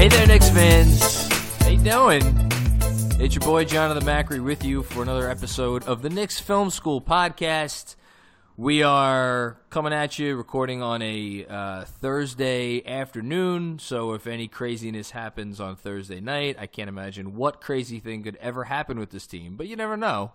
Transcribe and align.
Hey 0.00 0.08
there, 0.08 0.26
Knicks 0.26 0.48
fans. 0.48 1.28
How 1.58 1.68
you 1.68 1.76
doing? 1.76 2.22
It's 3.20 3.34
your 3.34 3.44
boy 3.44 3.66
Jonathan 3.66 4.02
Macri 4.08 4.42
with 4.42 4.64
you 4.64 4.82
for 4.82 5.02
another 5.02 5.28
episode 5.28 5.84
of 5.84 6.00
the 6.00 6.08
Knicks 6.08 6.40
Film 6.40 6.70
School 6.70 7.02
podcast. 7.02 7.96
We 8.56 8.82
are 8.82 9.58
coming 9.68 9.92
at 9.92 10.18
you, 10.18 10.36
recording 10.36 10.80
on 10.80 11.02
a 11.02 11.44
uh, 11.44 11.84
Thursday 11.84 12.82
afternoon. 12.86 13.78
So 13.78 14.14
if 14.14 14.26
any 14.26 14.48
craziness 14.48 15.10
happens 15.10 15.60
on 15.60 15.76
Thursday 15.76 16.22
night, 16.22 16.56
I 16.58 16.66
can't 16.66 16.88
imagine 16.88 17.36
what 17.36 17.60
crazy 17.60 18.00
thing 18.00 18.22
could 18.22 18.36
ever 18.36 18.64
happen 18.64 18.98
with 18.98 19.10
this 19.10 19.26
team. 19.26 19.58
But 19.58 19.66
you 19.66 19.76
never 19.76 19.98
know. 19.98 20.32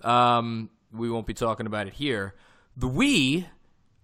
Um, 0.00 0.70
we 0.90 1.10
won't 1.10 1.26
be 1.26 1.34
talking 1.34 1.66
about 1.66 1.86
it 1.86 1.92
here. 1.92 2.34
The 2.78 2.88
we, 2.88 3.46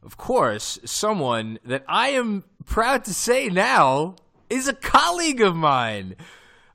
of 0.03 0.19
course, 0.19 0.79
someone 0.85 1.61
that 1.65 1.83
I 1.89 2.09
am 2.11 2.45
proud 2.67 3.07
to 3.07 3.15
say 3.15 3.49
now 3.49 4.17
is 4.51 4.69
a 4.69 4.75
colleague 4.75 5.41
of 5.41 5.57
mine. 5.57 6.17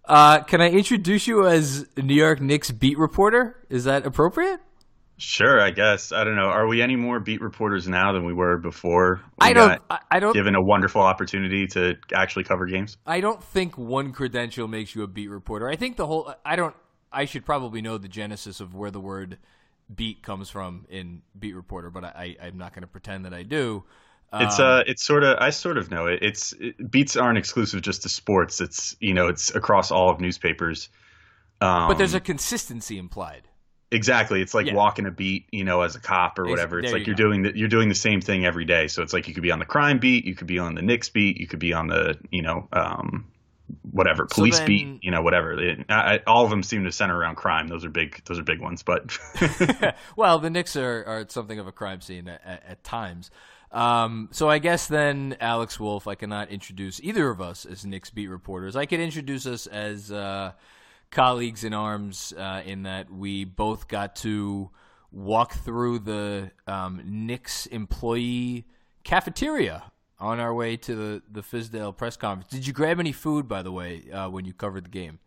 Uh, 0.06 0.42
can 0.44 0.62
I 0.62 0.70
introduce 0.70 1.28
you 1.28 1.48
as 1.48 1.88
New 1.96 2.14
York 2.14 2.42
Knicks 2.42 2.72
beat 2.72 2.98
reporter? 2.98 3.66
Is 3.70 3.86
that 3.86 4.06
appropriate? 4.06 4.60
Sure, 5.18 5.62
I 5.62 5.72
guess. 5.72 6.12
I 6.12 6.24
don't 6.24 6.36
know. 6.36 6.50
Are 6.50 6.68
we 6.68 6.82
any 6.82 6.96
more 6.96 7.20
beat 7.20 7.40
reporters 7.40 7.88
now 7.88 8.12
than 8.12 8.26
we 8.26 8.34
were 8.34 8.58
before? 8.58 9.22
We 9.42 9.48
I 9.48 9.54
don't. 9.54 9.82
I, 9.90 10.00
I 10.12 10.20
don't. 10.20 10.34
Given 10.34 10.56
a 10.56 10.62
wonderful 10.62 11.02
opportunity 11.02 11.68
to 11.68 11.96
actually 12.14 12.44
cover 12.44 12.66
games. 12.66 12.98
I 13.06 13.22
don't 13.22 13.42
think 13.42 13.78
one 13.78 14.12
credential 14.12 14.68
makes 14.68 14.96
you 14.96 15.04
a 15.04 15.08
beat 15.08 15.30
reporter. 15.30 15.70
I 15.70 15.76
think 15.76 15.98
the 15.98 16.08
whole. 16.08 16.34
I 16.44 16.56
don't. 16.56 16.76
I 17.12 17.26
should 17.26 17.46
probably 17.46 17.82
know 17.82 17.98
the 17.98 18.08
genesis 18.08 18.60
of 18.60 18.74
where 18.74 18.92
the 18.92 19.00
word 19.00 19.38
beat 19.94 20.24
comes 20.24 20.50
from 20.50 20.86
in 20.90 21.22
beat 21.38 21.56
reporter, 21.56 21.90
but 21.90 22.04
I, 22.04 22.36
I'm 22.42 22.58
not 22.58 22.74
going 22.74 22.82
to 22.82 22.88
pretend 22.88 23.26
that 23.26 23.34
I 23.34 23.44
do. 23.44 23.84
It's 24.34 24.60
Um, 24.60 24.66
uh, 24.66 24.84
it's 24.88 25.04
sort 25.04 25.24
of. 25.24 25.38
I 25.40 25.50
sort 25.52 25.78
of 25.78 25.92
know 25.92 26.08
it. 26.08 26.20
It's 26.22 26.54
it, 26.60 26.90
beats 26.92 27.16
aren't 27.16 27.38
exclusive 27.38 27.82
just 27.82 28.02
to 28.04 28.10
sports. 28.10 28.62
It's 28.62 28.96
you 29.00 29.14
know, 29.14 29.28
it's 29.28 29.54
across 29.54 29.92
all 29.92 30.10
of 30.10 30.20
newspapers. 30.20 30.90
Um, 31.62 31.88
but 31.88 31.98
there's 31.98 32.14
a 32.16 32.20
consistency 32.20 32.98
implied. 32.98 33.48
exactly. 33.92 34.42
It's 34.42 34.54
like 34.54 34.66
Yeah. 34.66 34.74
walking 34.74 35.06
a 35.06 35.12
beat, 35.12 35.46
you 35.52 35.64
know, 35.64 35.82
as 35.82 35.96
a 35.96 36.00
cop 36.00 36.40
or 36.40 36.46
whatever. 36.48 36.80
It's 36.80 36.88
there 36.92 37.00
like 37.00 37.08
you 37.08 37.12
you're 37.12 37.16
go. 37.16 37.24
doing 37.30 37.44
the, 37.44 37.58
you're 37.58 37.70
doing 37.70 37.90
the 37.90 37.96
same 37.96 38.22
thing 38.22 38.44
every 38.46 38.66
day. 38.66 38.88
So 38.88 39.02
it's 39.04 39.14
like 39.14 39.28
you 39.28 39.34
could 39.34 39.44
be 39.44 39.52
on 39.52 39.60
the 39.60 39.66
crime 39.66 40.00
beat, 40.00 40.26
you 40.26 40.34
could 40.36 40.48
be 40.48 40.58
on 40.60 40.74
the 40.76 40.82
Knicks 40.82 41.10
beat, 41.10 41.38
you 41.40 41.48
could 41.48 41.60
be 41.60 41.74
on 41.74 41.88
the 41.88 42.18
you 42.32 42.42
know, 42.42 42.68
um, 42.74 43.28
whatever 43.92 44.28
So 44.30 44.36
police 44.36 44.58
then- 44.58 44.68
beat, 44.68 45.04
you 45.04 45.12
know, 45.12 45.22
whatever. 45.22 45.54
It, 45.62 45.86
I, 45.90 46.20
all 46.28 46.44
of 46.44 46.50
them 46.50 46.64
seem 46.64 46.84
to 46.86 46.92
center 46.92 47.16
around 47.18 47.36
crime. 47.36 47.68
Those 47.68 47.86
are 47.86 47.90
big. 47.90 48.22
Those 48.26 48.40
are 48.40 48.44
big 48.44 48.60
ones. 48.60 48.82
But 48.84 49.18
well, 50.18 50.40
the 50.40 50.50
Knicks 50.50 50.76
are, 50.76 51.04
are 51.06 51.26
something 51.30 51.60
of 51.60 51.68
a 51.68 51.72
crime 51.72 52.02
scene 52.02 52.28
at, 52.28 52.42
at, 52.44 52.64
at 52.68 52.84
times. 52.84 53.30
Um, 53.74 54.30
so 54.32 54.50
I 54.50 54.60
guess 54.60 54.88
then, 54.88 55.36
Alex 55.42 55.80
Wolf, 55.80 56.08
I 56.08 56.14
cannot 56.16 56.50
introduce 56.50 57.02
either 57.02 57.30
of 57.30 57.42
us 57.42 57.66
as 57.66 57.86
Knicks 57.86 58.12
beat 58.12 58.28
reporters. 58.28 58.76
I 58.76 58.86
could 58.86 59.00
introduce 59.00 59.48
us 59.48 59.66
as 59.66 60.12
uh, 60.12 60.52
colleagues 61.10 61.64
in 61.64 61.74
arms 61.74 62.34
uh, 62.38 62.62
in 62.64 62.84
that 62.84 63.12
we 63.12 63.46
both 63.46 63.88
got 63.88 64.16
to 64.18 64.70
walk 65.12 65.54
through 65.54 66.00
the 66.00 66.52
um, 66.68 67.02
Knicks 67.04 67.66
employee 67.66 68.66
cafeteria 69.04 69.84
on 70.20 70.40
our 70.40 70.54
way 70.54 70.78
to 70.78 70.96
the, 70.96 71.22
the 71.32 71.42
Fizdale 71.42 71.96
press 71.98 72.16
conference. 72.16 72.52
Did 72.52 72.68
you 72.68 72.74
grab 72.74 73.00
any 73.00 73.12
food, 73.12 73.48
by 73.48 73.64
the 73.64 73.72
way, 73.72 74.04
uh, 74.12 74.30
when 74.30 74.46
you 74.46 74.54
covered 74.54 74.86
the 74.86 74.90
game? 74.90 75.20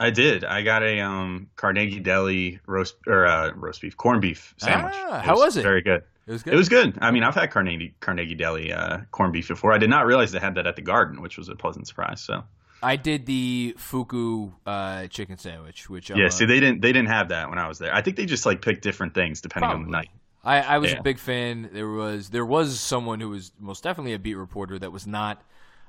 I 0.00 0.10
did. 0.10 0.44
I 0.44 0.62
got 0.62 0.84
a 0.84 1.00
um, 1.00 1.48
Carnegie 1.56 1.98
Deli 1.98 2.60
roast 2.66 2.94
or 3.08 3.26
uh, 3.26 3.52
roast 3.54 3.80
beef, 3.80 3.96
corned 3.96 4.22
beef 4.22 4.54
sandwich. 4.56 4.94
Ah, 4.96 5.20
how 5.24 5.36
was 5.36 5.56
it? 5.56 5.62
Very 5.62 5.82
good. 5.82 6.04
It 6.28 6.32
was 6.32 6.42
good. 6.42 6.52
It 6.52 6.56
was 6.58 6.68
good. 6.68 6.98
I 7.00 7.10
mean, 7.10 7.22
I've 7.22 7.34
had 7.34 7.50
Carnegie 7.50 7.94
Carnegie 8.00 8.34
Deli 8.34 8.70
uh, 8.70 8.98
corned 9.10 9.32
beef 9.32 9.48
before. 9.48 9.72
I 9.72 9.78
did 9.78 9.88
not 9.88 10.04
realize 10.04 10.30
they 10.30 10.38
had 10.38 10.56
that 10.56 10.66
at 10.66 10.76
the 10.76 10.82
Garden, 10.82 11.22
which 11.22 11.38
was 11.38 11.48
a 11.48 11.56
pleasant 11.56 11.88
surprise. 11.88 12.20
So 12.20 12.44
I 12.82 12.96
did 12.96 13.24
the 13.24 13.74
fuku 13.78 14.52
uh, 14.66 15.06
chicken 15.06 15.38
sandwich, 15.38 15.88
which 15.88 16.10
I'm 16.10 16.18
yeah, 16.18 16.28
see, 16.28 16.44
they 16.44 16.60
didn't 16.60 16.82
they 16.82 16.92
didn't 16.92 17.08
have 17.08 17.30
that 17.30 17.48
when 17.48 17.58
I 17.58 17.66
was 17.66 17.78
there. 17.78 17.94
I 17.94 18.02
think 18.02 18.16
they 18.16 18.26
just 18.26 18.44
like 18.44 18.60
picked 18.60 18.82
different 18.82 19.14
things 19.14 19.40
depending 19.40 19.70
on 19.70 19.84
the 19.84 19.90
night. 19.90 20.10
I, 20.44 20.60
I 20.60 20.78
was 20.78 20.92
Yeah. 20.92 20.98
a 20.98 21.02
big 21.02 21.18
fan. 21.18 21.70
There 21.72 21.88
was 21.88 22.28
there 22.28 22.46
was 22.46 22.78
someone 22.78 23.20
who 23.20 23.30
was 23.30 23.52
most 23.58 23.82
definitely 23.82 24.12
a 24.12 24.18
beat 24.18 24.34
reporter 24.36 24.78
that 24.78 24.92
was 24.92 25.06
not 25.06 25.42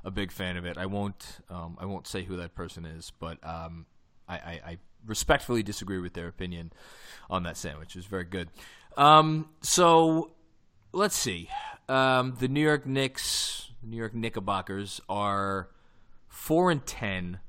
a 0.05 0.11
big 0.11 0.31
fan 0.31 0.55
of 0.55 0.66
it. 0.66 0.78
I 0.78 0.85
won't 0.85 1.41
um, 1.49 1.78
I 1.79 1.85
won't 1.85 2.07
say 2.07 2.23
who 2.23 2.38
that 2.38 2.55
person 2.55 2.85
is, 2.85 3.11
but 3.19 3.38
um, 3.45 3.85
I, 4.28 4.35
I, 4.35 4.61
I 4.66 4.78
respectfully 5.05 5.63
disagree 5.63 5.99
with 5.99 6.13
their 6.13 6.28
opinion 6.28 6.72
on 7.29 7.44
that 7.44 7.57
sandwich. 7.57 7.95
It 7.95 7.99
was 7.99 8.05
very 8.05 8.23
good. 8.23 8.49
Um, 8.97 9.50
so 9.61 10.31
let's 10.91 11.16
see. 11.16 11.50
Um, 11.88 12.35
the 12.39 12.47
New 12.47 12.61
York 12.61 12.85
Knicks, 12.85 13.72
New 13.81 13.97
York 13.97 14.13
Knickerbockers 14.13 15.01
are 15.09 15.69
four 16.27 16.72
and 16.72 16.85
ten. 16.85 17.39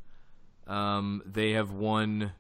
Um, 0.67 1.23
they 1.27 1.53
have 1.53 1.73
won 1.73 2.33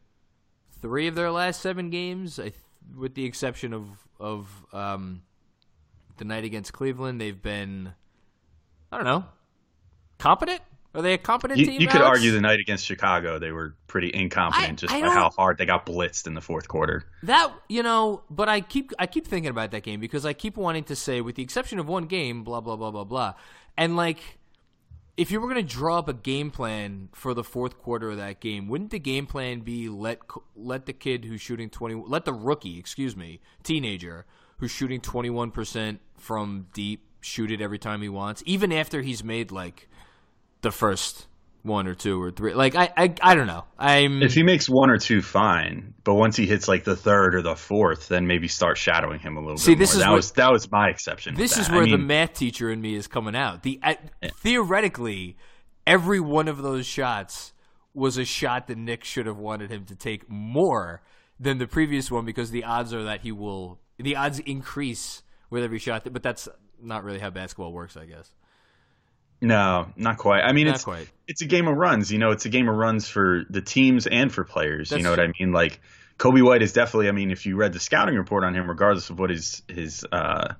three 0.80 1.06
of 1.08 1.14
their 1.14 1.30
last 1.30 1.60
seven 1.60 1.90
games, 1.90 2.36
th- 2.36 2.54
with 2.96 3.14
the 3.14 3.24
exception 3.24 3.72
of 3.72 3.84
of 4.18 4.48
um, 4.72 5.22
the 6.18 6.24
night 6.24 6.44
against 6.44 6.72
Cleveland. 6.72 7.20
They've 7.20 7.40
been, 7.40 7.92
I 8.92 8.96
don't 8.96 9.06
know, 9.06 9.24
competent. 10.18 10.60
Are 10.94 11.02
they 11.02 11.14
a 11.14 11.18
competent 11.18 11.60
You, 11.60 11.66
team? 11.66 11.80
you 11.80 11.86
could 11.86 12.00
argue 12.00 12.32
the 12.32 12.40
night 12.40 12.58
against 12.58 12.84
Chicago 12.84 13.38
they 13.38 13.52
were 13.52 13.76
pretty 13.86 14.10
incompetent 14.12 14.70
I- 14.70 14.74
just 14.86 14.92
I 14.94 15.00
by 15.00 15.08
how 15.08 15.30
hard 15.30 15.58
they 15.58 15.66
got 15.66 15.86
blitzed 15.86 16.26
in 16.26 16.34
the 16.34 16.40
fourth 16.40 16.66
quarter. 16.68 17.04
That 17.22 17.52
you 17.68 17.82
know, 17.82 18.22
but 18.28 18.48
I 18.48 18.60
keep 18.60 18.92
I 18.98 19.06
keep 19.06 19.26
thinking 19.26 19.50
about 19.50 19.70
that 19.70 19.82
game 19.84 20.00
because 20.00 20.26
I 20.26 20.32
keep 20.32 20.56
wanting 20.56 20.84
to 20.84 20.96
say, 20.96 21.20
with 21.20 21.36
the 21.36 21.42
exception 21.42 21.78
of 21.78 21.86
one 21.86 22.04
game, 22.06 22.42
blah 22.42 22.60
blah 22.60 22.76
blah 22.76 22.90
blah 22.90 23.04
blah, 23.04 23.34
and 23.76 23.94
like, 23.96 24.18
if 25.16 25.30
you 25.30 25.40
were 25.40 25.48
going 25.48 25.64
to 25.64 25.74
draw 25.74 25.98
up 25.98 26.08
a 26.08 26.12
game 26.14 26.50
plan 26.50 27.08
for 27.12 27.34
the 27.34 27.44
fourth 27.44 27.78
quarter 27.78 28.10
of 28.10 28.16
that 28.16 28.40
game, 28.40 28.66
wouldn't 28.68 28.90
the 28.90 28.98
game 28.98 29.26
plan 29.26 29.60
be 29.60 29.88
let 29.88 30.18
let 30.56 30.86
the 30.86 30.92
kid 30.92 31.24
who's 31.24 31.40
shooting 31.40 31.70
twenty, 31.70 31.94
let 31.94 32.24
the 32.24 32.32
rookie, 32.32 32.78
excuse 32.80 33.16
me, 33.16 33.40
teenager 33.62 34.26
who's 34.58 34.70
shooting 34.72 35.00
twenty 35.00 35.30
one 35.30 35.50
percent 35.52 36.00
from 36.18 36.66
deep 36.72 37.06
shoot 37.20 37.50
it 37.52 37.60
every 37.60 37.78
time 37.78 38.02
he 38.02 38.08
wants, 38.08 38.42
even 38.46 38.72
after 38.72 39.02
he's 39.02 39.22
made 39.22 39.52
like 39.52 39.88
the 40.62 40.70
first 40.70 41.26
one 41.62 41.86
or 41.86 41.94
two 41.94 42.20
or 42.22 42.30
three, 42.30 42.54
like 42.54 42.74
I 42.74 42.90
I, 42.96 43.14
I 43.22 43.34
don't 43.34 43.46
know, 43.46 43.64
I'm 43.78 44.22
If 44.22 44.32
he 44.34 44.42
makes 44.42 44.68
one 44.68 44.88
or 44.90 44.96
two, 44.98 45.20
fine. 45.20 45.92
But 46.04 46.14
once 46.14 46.34
he 46.36 46.46
hits 46.46 46.68
like 46.68 46.84
the 46.84 46.96
third 46.96 47.34
or 47.34 47.42
the 47.42 47.54
fourth, 47.54 48.08
then 48.08 48.26
maybe 48.26 48.48
start 48.48 48.78
shadowing 48.78 49.20
him 49.20 49.36
a 49.36 49.40
little 49.40 49.58
See, 49.58 49.72
bit 49.72 49.80
this 49.80 49.94
more. 49.94 49.98
is 49.98 50.04
that 50.04 50.10
what- 50.10 50.16
was 50.16 50.32
that 50.32 50.52
was 50.52 50.70
my 50.72 50.88
exception. 50.88 51.34
This 51.34 51.58
is 51.58 51.68
where 51.68 51.82
I 51.82 51.90
the 51.90 51.98
math 51.98 52.32
teacher 52.34 52.70
in 52.70 52.80
me 52.80 52.94
is 52.94 53.06
coming 53.06 53.36
out. 53.36 53.62
The 53.62 53.78
uh, 53.82 53.94
theoretically, 54.36 55.36
every 55.86 56.20
one 56.20 56.48
of 56.48 56.62
those 56.62 56.86
shots 56.86 57.52
was 57.94 58.16
a 58.16 58.24
shot 58.24 58.66
that 58.68 58.78
Nick 58.78 59.04
should 59.04 59.26
have 59.26 59.36
wanted 59.38 59.70
him 59.70 59.84
to 59.86 59.94
take 59.94 60.28
more 60.30 61.02
than 61.38 61.58
the 61.58 61.66
previous 61.66 62.10
one 62.10 62.24
because 62.24 62.50
the 62.50 62.64
odds 62.64 62.92
are 62.94 63.02
that 63.04 63.20
he 63.20 63.32
will. 63.32 63.78
The 63.98 64.16
odds 64.16 64.38
increase 64.40 65.22
with 65.50 65.62
every 65.62 65.78
shot, 65.78 66.10
but 66.12 66.22
that's 66.22 66.48
not 66.82 67.04
really 67.04 67.18
how 67.18 67.30
basketball 67.30 67.72
works, 67.72 67.96
I 67.96 68.06
guess. 68.06 68.30
No, 69.40 69.88
not 69.96 70.18
quite. 70.18 70.42
I 70.42 70.52
mean, 70.52 70.66
Not 70.66 70.76
it's 70.76 70.84
quite. 70.84 71.08
it's 71.26 71.40
a 71.42 71.46
game 71.46 71.66
of 71.66 71.76
runs. 71.76 72.12
You 72.12 72.18
know, 72.18 72.30
it's 72.30 72.44
a 72.44 72.50
game 72.50 72.68
of 72.68 72.76
runs 72.76 73.08
for 73.08 73.44
the 73.48 73.62
teams 73.62 74.06
and 74.06 74.32
for 74.32 74.44
players. 74.44 74.90
That's 74.90 74.98
you 74.98 75.04
know 75.04 75.10
what 75.10 75.20
I 75.20 75.32
mean? 75.38 75.52
Like 75.52 75.80
Coby 76.18 76.42
White 76.42 76.62
is 76.62 76.72
definitely. 76.72 77.08
I 77.08 77.12
mean, 77.12 77.30
if 77.30 77.46
you 77.46 77.56
read 77.56 77.72
the 77.72 77.80
scouting 77.80 78.16
report 78.16 78.44
on 78.44 78.54
him, 78.54 78.68
regardless 78.68 79.08
of 79.10 79.18
what 79.18 79.30
his 79.30 79.62
his 79.66 80.04
uh, 80.12 80.54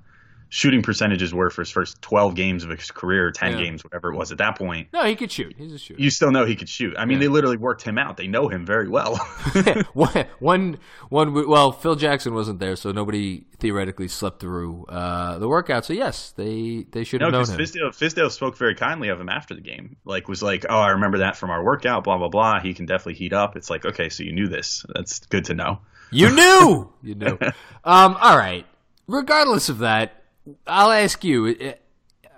shooting 0.53 0.81
percentages 0.83 1.33
were 1.33 1.49
for 1.49 1.61
his 1.61 1.71
first 1.71 2.01
12 2.01 2.35
games 2.35 2.65
of 2.65 2.69
his 2.69 2.91
career, 2.91 3.31
10 3.31 3.53
Yeah. 3.53 3.63
games, 3.63 3.85
whatever 3.85 4.11
it 4.11 4.17
was 4.17 4.33
at 4.33 4.37
that 4.39 4.57
point, 4.57 4.89
No, 4.91 5.05
he 5.05 5.15
could 5.15 5.31
shoot. 5.31 5.55
He's 5.57 5.71
a 5.71 5.77
shooter. 5.79 6.01
you 6.01 6.09
still 6.09 6.29
know 6.29 6.43
he 6.45 6.57
could 6.57 6.67
shoot. 6.67 6.93
I 6.97 7.05
mean, 7.05 7.17
Yeah. 7.19 7.21
they 7.21 7.27
literally 7.29 7.55
worked 7.55 7.83
him 7.83 7.97
out. 7.97 8.17
They 8.17 8.27
know 8.27 8.49
him 8.49 8.65
very 8.65 8.89
well. 8.89 9.15
one, 9.93 10.25
one, 10.39 10.77
one. 11.07 11.47
Well, 11.47 11.71
Phil 11.71 11.95
Jackson 11.95 12.33
wasn't 12.33 12.59
there, 12.59 12.75
so 12.75 12.91
nobody 12.91 13.45
theoretically 13.59 14.09
slept 14.09 14.41
through 14.41 14.85
uh, 14.89 15.39
the 15.39 15.47
workout. 15.47 15.85
So 15.85 15.93
yes, 15.93 16.31
they 16.35 16.85
they 16.91 17.05
should 17.05 17.21
no, 17.21 17.27
have 17.27 17.33
known 17.33 17.43
because 17.43 17.73
him. 17.73 17.81
Fizdale, 17.83 17.97
Fizdale 17.97 18.29
spoke 18.29 18.57
very 18.57 18.75
kindly 18.75 19.07
of 19.07 19.21
him 19.21 19.29
after 19.29 19.55
the 19.55 19.61
game. 19.61 19.95
Like, 20.03 20.27
was 20.27 20.43
like, 20.43 20.65
oh, 20.69 20.77
I 20.79 20.89
remember 20.89 21.19
that 21.19 21.37
from 21.37 21.49
our 21.49 21.63
workout, 21.63 22.03
blah, 22.03 22.17
blah, 22.17 22.27
blah. 22.27 22.59
He 22.59 22.73
can 22.73 22.85
definitely 22.85 23.13
heat 23.13 23.31
up. 23.31 23.55
It's 23.55 23.69
like, 23.69 23.85
okay, 23.85 24.09
so 24.09 24.23
you 24.23 24.33
knew 24.33 24.49
this. 24.49 24.85
That's 24.93 25.19
good 25.27 25.45
to 25.45 25.53
know. 25.53 25.79
You 26.11 26.29
knew. 26.29 26.91
you 27.03 27.15
knew. 27.15 27.37
Um. 27.85 28.17
All 28.19 28.37
right. 28.37 28.65
Regardless 29.07 29.69
of 29.69 29.79
that, 29.79 30.20
I'll 30.65 30.91
ask 30.91 31.23
you: 31.23 31.73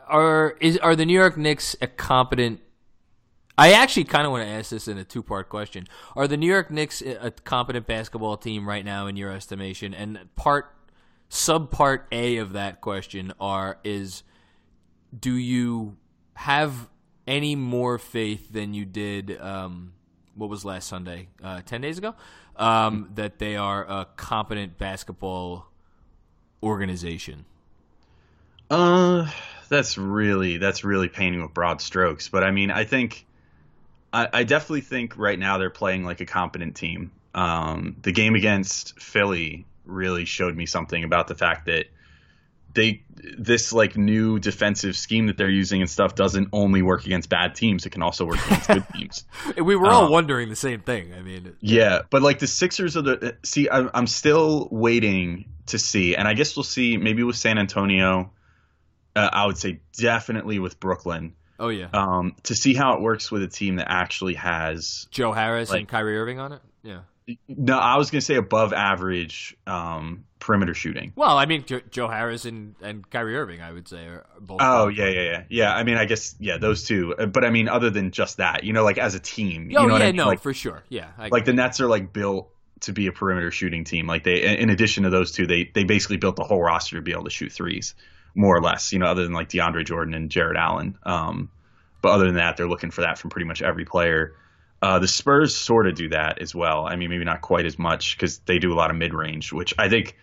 Are 0.08 0.58
is 0.60 0.78
are 0.78 0.96
the 0.96 1.06
New 1.06 1.14
York 1.14 1.38
Knicks 1.38 1.76
a 1.82 1.88
competent? 1.88 2.60
I 3.58 3.74
actually 3.74 4.06
kind 4.06 4.26
of 4.26 4.32
want 4.32 4.44
to 4.44 4.50
ask 4.50 4.72
this 4.72 4.88
in 4.88 4.98
a 4.98 5.04
two 5.04 5.24
part 5.24 5.50
question. 5.50 5.88
Are 6.16 6.28
the 6.28 6.38
New 6.38 6.48
York 6.48 6.72
Knicks 6.72 7.02
a 7.02 7.32
competent 7.32 7.88
basketball 7.88 8.36
team 8.38 8.68
right 8.68 8.84
now, 8.84 9.08
in 9.08 9.16
your 9.16 9.32
estimation? 9.32 9.94
And 9.94 10.28
part 10.36 10.76
sub 11.30 11.72
part 11.72 12.08
A 12.12 12.38
of 12.38 12.54
that 12.54 12.82
question 12.82 13.34
are 13.40 13.80
is 13.84 14.24
do 15.18 15.34
you 15.34 15.98
have 16.36 16.90
any 17.26 17.56
more 17.56 17.98
faith 17.98 18.52
than 18.52 18.74
you 18.74 18.86
did 18.86 19.40
um, 19.40 19.94
what 20.36 20.50
was 20.50 20.66
last 20.66 20.88
Sunday, 20.88 21.30
uh, 21.44 21.62
ten 21.66 21.80
days 21.80 21.98
ago, 21.98 22.16
um, 22.58 23.12
that 23.16 23.40
they 23.40 23.56
are 23.56 23.86
a 23.86 24.08
competent 24.18 24.78
basketball 24.78 25.68
organization? 26.62 27.46
Uh, 28.74 29.30
that's 29.70 29.98
really 29.98 30.58
that's 30.58 30.84
really 30.84 31.10
painting 31.10 31.42
with 31.42 31.54
broad 31.54 31.82
strokes. 31.82 32.30
But 32.30 32.44
I 32.44 32.52
mean, 32.52 32.72
I 32.72 32.86
think 32.86 33.26
I, 34.12 34.28
I 34.34 34.44
definitely 34.44 34.82
think 34.82 35.18
right 35.18 35.38
now 35.38 35.58
they're 35.58 35.70
playing 35.70 36.04
like 36.06 36.22
a 36.22 36.26
competent 36.26 36.76
team. 36.76 37.12
Um, 37.36 37.96
the 38.02 38.12
game 38.12 38.36
against 38.36 39.00
Philly 39.00 39.66
really 39.86 40.26
showed 40.26 40.56
me 40.56 40.66
something 40.66 41.04
about 41.04 41.28
the 41.28 41.36
fact 41.36 41.66
that 41.66 41.86
they 42.74 43.04
this 43.38 43.72
like 43.72 43.96
new 43.96 44.40
defensive 44.40 44.96
scheme 44.96 45.28
that 45.28 45.38
they're 45.38 45.50
using 45.50 45.82
and 45.82 45.90
stuff 45.90 46.16
doesn't 46.16 46.50
only 46.52 46.82
work 46.82 47.06
against 47.06 47.30
bad 47.30 47.54
teams; 47.54 47.86
it 47.86 47.92
can 47.92 48.02
also 48.02 48.26
work 48.26 48.44
against 48.48 48.68
good 48.68 48.86
teams. 48.96 49.26
We 49.56 49.76
were 49.76 49.88
all 49.88 50.06
Uh, 50.06 50.10
wondering 50.10 50.50
the 50.50 50.56
same 50.56 50.82
thing. 50.82 51.14
I 51.14 51.22
mean, 51.22 51.56
Yeah, 51.60 52.00
but 52.10 52.24
like 52.24 52.40
the 52.40 52.48
Sixers 52.48 52.98
are 52.98 53.04
the 53.04 53.38
see. 53.44 53.70
I'm, 53.70 53.92
I'm 53.94 54.08
still 54.08 54.68
waiting 54.72 55.46
to 55.68 55.78
see, 55.78 56.16
and 56.16 56.28
I 56.28 56.34
guess 56.34 56.56
we'll 56.56 56.64
see. 56.64 56.98
Maybe 56.98 57.22
with 57.24 57.36
San 57.36 57.60
Antonio, 57.60 58.32
uh, 59.16 59.30
I 59.32 59.46
would 59.46 59.58
say 59.58 59.80
definitely 59.98 60.60
with 60.60 60.80
Brooklyn, 60.80 61.34
oh 61.60 61.70
yeah, 61.70 61.88
um, 61.94 62.36
to 62.44 62.56
see 62.56 62.74
how 62.74 62.94
it 62.96 63.02
works 63.02 63.32
with 63.32 63.44
a 63.44 63.48
team 63.48 63.78
that 63.78 63.88
actually 63.90 64.36
has. 64.36 65.08
Joe 65.12 65.32
Harris 65.32 65.70
and 65.70 65.80
like- 65.82 65.88
Kyrie 65.90 66.18
Irving 66.18 66.40
on 66.40 66.54
it. 66.54 66.62
Yeah. 66.84 67.00
No, 67.48 67.78
I 67.80 67.96
was 67.96 68.12
gonna 68.12 68.20
say 68.20 68.36
above 68.36 68.74
average 68.74 69.56
um, 69.66 70.26
perimeter 70.40 70.74
shooting. 70.74 71.14
Well, 71.16 71.38
I 71.38 71.46
mean, 71.46 71.64
Jo- 71.64 71.80
Joe 71.90 72.10
Harris 72.10 72.44
and, 72.44 72.76
and 72.82 73.10
Kyrie 73.10 73.38
Irving, 73.38 73.62
I 73.62 73.72
would 73.72 73.88
say, 73.88 74.06
are 74.08 74.26
both. 74.42 74.58
Oh 74.62 74.90
yeah, 74.90 75.08
yeah, 75.08 75.22
yeah, 75.22 75.44
yeah. 75.48 75.74
I 75.74 75.84
mean, 75.84 75.96
I 75.96 76.04
guess 76.04 76.36
yeah, 76.40 76.58
those 76.58 76.84
two. 76.84 77.16
Uh, 77.18 77.26
But 77.28 77.46
I 77.46 77.50
mean, 77.50 77.70
other 77.70 77.90
than 77.90 78.12
just 78.12 78.38
that, 78.38 78.66
you 78.66 78.74
know, 78.74 78.84
like 78.84 78.98
as 78.98 79.16
a 79.16 79.22
team, 79.22 79.72
Oh 79.74 79.84
you 79.84 79.88
know 79.88 79.96
yeah, 79.96 80.04
I 80.04 80.08
mean? 80.08 80.16
no, 80.18 80.26
Like, 80.26 80.42
for 80.42 80.54
sure. 80.54 80.84
Yeah, 80.90 81.08
like 81.32 81.46
the 81.46 81.54
Nets 81.54 81.80
are 81.80 81.88
like 81.88 82.12
built 82.12 82.50
to 82.82 82.92
be 82.92 83.08
a 83.08 83.14
perimeter 83.14 83.52
shooting 83.52 83.86
team. 83.86 84.06
Like 84.06 84.26
they, 84.26 84.58
in 84.60 84.70
addition 84.70 85.04
to 85.06 85.10
those 85.10 85.32
two, 85.32 85.48
they 85.48 85.72
they 85.74 85.86
basically 85.86 86.18
built 86.18 86.36
the 86.36 86.44
whole 86.44 86.62
roster 86.62 86.98
to 86.98 87.02
be 87.02 87.14
able 87.14 87.24
to 87.24 87.30
shoot 87.30 87.54
threes, 87.54 87.96
more 88.36 88.56
or 88.58 88.62
less. 88.62 88.92
You 88.94 89.00
know, 89.00 89.06
other 89.08 89.24
than 89.24 89.34
like 89.34 89.50
DeAndre 89.50 89.86
Jordan 89.86 90.14
and 90.14 90.30
Jarrett 90.30 90.58
Allen. 90.58 90.98
Um, 91.04 91.50
but 92.02 92.10
other 92.12 92.26
than 92.26 92.36
that, 92.36 92.58
they're 92.58 92.68
looking 92.68 92.92
for 92.92 93.02
that 93.02 93.18
from 93.18 93.30
pretty 93.30 93.48
much 93.48 93.62
every 93.62 93.86
player. 93.86 94.36
Uh, 94.82 95.00
the 95.00 95.08
Spurs 95.08 95.56
sort 95.56 95.88
of 95.88 95.96
do 95.96 96.10
that 96.10 96.42
as 96.42 96.54
well. 96.54 96.86
I 96.86 96.98
mean, 96.98 97.10
maybe 97.10 97.24
not 97.24 97.40
quite 97.42 97.66
as 97.66 97.80
much 97.80 98.18
because 98.18 98.40
they 98.40 98.60
do 98.60 98.74
a 98.74 98.76
lot 98.76 98.92
of 98.92 98.98
mid 98.98 99.14
range, 99.14 99.54
which 99.54 99.74
I 99.78 99.88
think 99.88 100.18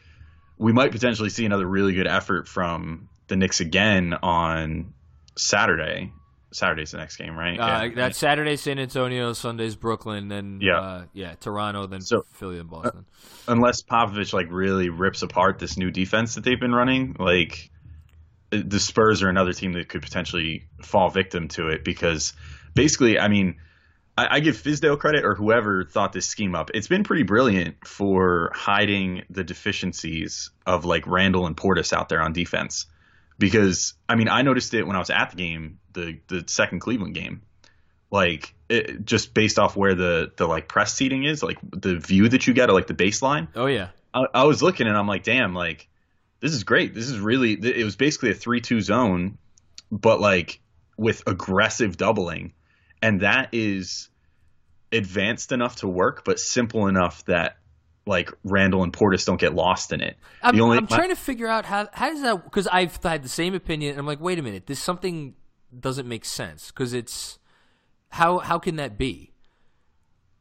we 0.58 0.72
might 0.72 0.92
potentially 0.92 1.30
see 1.30 1.46
another 1.46 1.66
really 1.66 1.94
good 1.94 2.06
effort 2.06 2.46
from 2.46 3.08
the 3.28 3.36
Knicks 3.36 3.60
again 3.60 4.12
on 4.22 4.92
Saturday. 5.36 6.12
Saturday's 6.52 6.90
the 6.90 6.98
next 6.98 7.16
game, 7.16 7.36
right? 7.38 7.58
Uh, 7.58 7.88
That's 7.94 8.18
Saturday, 8.18 8.56
San 8.56 8.78
Antonio. 8.80 9.32
Sunday's 9.32 9.76
Brooklyn. 9.76 10.28
Then 10.28 10.58
Yeah. 10.60 10.80
uh, 10.80 11.04
yeah, 11.14 11.34
Toronto. 11.36 11.86
Then 11.86 12.00
So- 12.00 12.24
Philly 12.34 12.58
and 12.58 12.68
Boston. 12.68 13.06
unless 13.46 13.82
Popovich 13.82 14.32
like 14.32 14.48
really 14.50 14.88
rips 14.90 15.22
apart 15.22 15.58
this 15.60 15.78
new 15.78 15.90
defense 15.92 16.34
that 16.34 16.42
they've 16.44 16.58
been 16.60 16.74
running, 16.74 17.14
like 17.18 17.70
the 18.50 18.80
Spurs 18.80 19.22
are 19.22 19.28
another 19.28 19.52
team 19.52 19.72
that 19.72 19.88
could 19.88 20.02
potentially 20.02 20.66
fall 20.82 21.10
victim 21.10 21.48
to 21.48 21.68
it 21.68 21.84
because 21.84 22.32
basically, 22.74 23.18
I 23.18 23.28
mean, 23.28 23.56
I, 24.18 24.36
I 24.36 24.40
give 24.40 24.56
Fizdale 24.56 24.98
credit 24.98 25.24
or 25.24 25.34
whoever 25.34 25.84
thought 25.84 26.12
this 26.12 26.26
scheme 26.26 26.54
up. 26.54 26.70
It's 26.74 26.88
been 26.88 27.04
pretty 27.04 27.22
brilliant 27.22 27.86
for 27.86 28.50
hiding 28.54 29.22
the 29.30 29.44
deficiencies 29.44 30.50
of 30.66 30.84
like 30.84 31.06
Randle 31.06 31.46
and 31.46 31.56
Portis 31.56 31.92
out 31.92 32.08
there 32.08 32.20
on 32.20 32.32
defense. 32.32 32.86
Because 33.38 33.94
I 34.08 34.16
mean, 34.16 34.28
I 34.28 34.42
noticed 34.42 34.74
it 34.74 34.86
when 34.86 34.96
I 34.96 34.98
was 34.98 35.10
at 35.10 35.30
the 35.30 35.36
game, 35.36 35.78
the 35.92 36.18
the 36.28 36.44
second 36.46 36.80
Cleveland 36.80 37.14
game 37.14 37.42
like 38.10 38.54
it, 38.68 39.04
just 39.04 39.34
based 39.34 39.58
off 39.58 39.76
where 39.76 39.94
the 39.94 40.32
the 40.36 40.46
like 40.46 40.68
press 40.68 40.94
seating 40.94 41.24
is, 41.24 41.42
like 41.42 41.58
the 41.62 41.96
view 41.96 42.28
that 42.28 42.46
you 42.46 42.54
get, 42.54 42.68
or 42.68 42.72
like 42.72 42.86
the 42.86 42.94
baseline. 42.94 43.48
oh 43.54 43.66
yeah, 43.66 43.88
I, 44.12 44.26
I 44.34 44.44
was 44.44 44.62
looking 44.62 44.86
and 44.86 44.96
I'm 44.96 45.06
like, 45.06 45.22
damn, 45.22 45.54
like 45.54 45.88
this 46.40 46.52
is 46.52 46.64
great. 46.64 46.94
This 46.94 47.08
is 47.08 47.18
really. 47.18 47.52
It 47.52 47.84
was 47.84 47.96
basically 47.96 48.30
a 48.30 48.34
three-two 48.34 48.80
zone, 48.80 49.38
but 49.90 50.20
like 50.20 50.60
with 50.96 51.22
aggressive 51.26 51.96
doubling, 51.96 52.52
and 53.02 53.20
that 53.20 53.50
is 53.52 54.08
advanced 54.92 55.52
enough 55.52 55.76
to 55.76 55.88
work, 55.88 56.24
but 56.24 56.38
simple 56.38 56.86
enough 56.86 57.24
that 57.26 57.56
like 58.06 58.32
Randle 58.44 58.82
and 58.82 58.92
Portis 58.92 59.24
don't 59.24 59.40
get 59.40 59.54
lost 59.54 59.92
in 59.92 60.00
it. 60.00 60.16
I'm, 60.42 60.56
the 60.56 60.62
only 60.62 60.78
I'm 60.78 60.86
trying 60.86 61.10
to 61.10 61.16
figure 61.16 61.46
out 61.46 61.64
how 61.64 61.88
how 61.92 62.10
does 62.10 62.22
that 62.22 62.44
because 62.44 62.66
I've 62.66 62.96
had 63.02 63.22
the 63.22 63.28
same 63.28 63.54
opinion. 63.54 63.92
And 63.92 64.00
I'm 64.00 64.06
like, 64.06 64.20
wait 64.20 64.38
a 64.38 64.42
minute, 64.42 64.66
this 64.66 64.80
something 64.80 65.34
doesn't 65.78 66.08
make 66.08 66.24
sense 66.24 66.68
because 66.68 66.92
it's 66.92 67.38
how 68.08 68.38
how 68.38 68.58
can 68.58 68.76
that 68.76 68.98
be? 68.98 69.30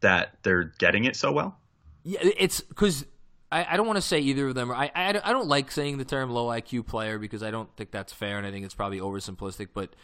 that 0.02 0.38
they're 0.44 0.72
getting 0.78 1.06
it 1.06 1.16
so 1.16 1.32
well. 1.32 1.58
Yeah, 2.04 2.20
it's 2.22 2.62
because 2.62 3.06
I, 3.52 3.74
I 3.74 3.78
don't 3.78 3.88
want 3.88 3.98
to 3.98 4.02
say 4.02 4.20
either 4.20 4.48
of 4.50 4.56
them. 4.56 4.72
I, 4.72 4.92
I 4.96 5.10
I 5.10 5.32
don't 5.32 5.48
like 5.48 5.72
saying 5.72 5.98
the 5.98 6.06
term 6.06 6.30
low 6.30 6.48
IQ 6.48 6.86
player 6.86 7.18
because 7.18 7.42
I 7.42 7.52
don't 7.52 7.76
think 7.76 7.92
that's 7.92 8.14
fair, 8.14 8.38
and 8.38 8.46
I 8.46 8.52
think 8.52 8.66
it's 8.66 8.76
probably 8.76 9.00
oversimplistic. 9.00 9.70
But 9.74 9.96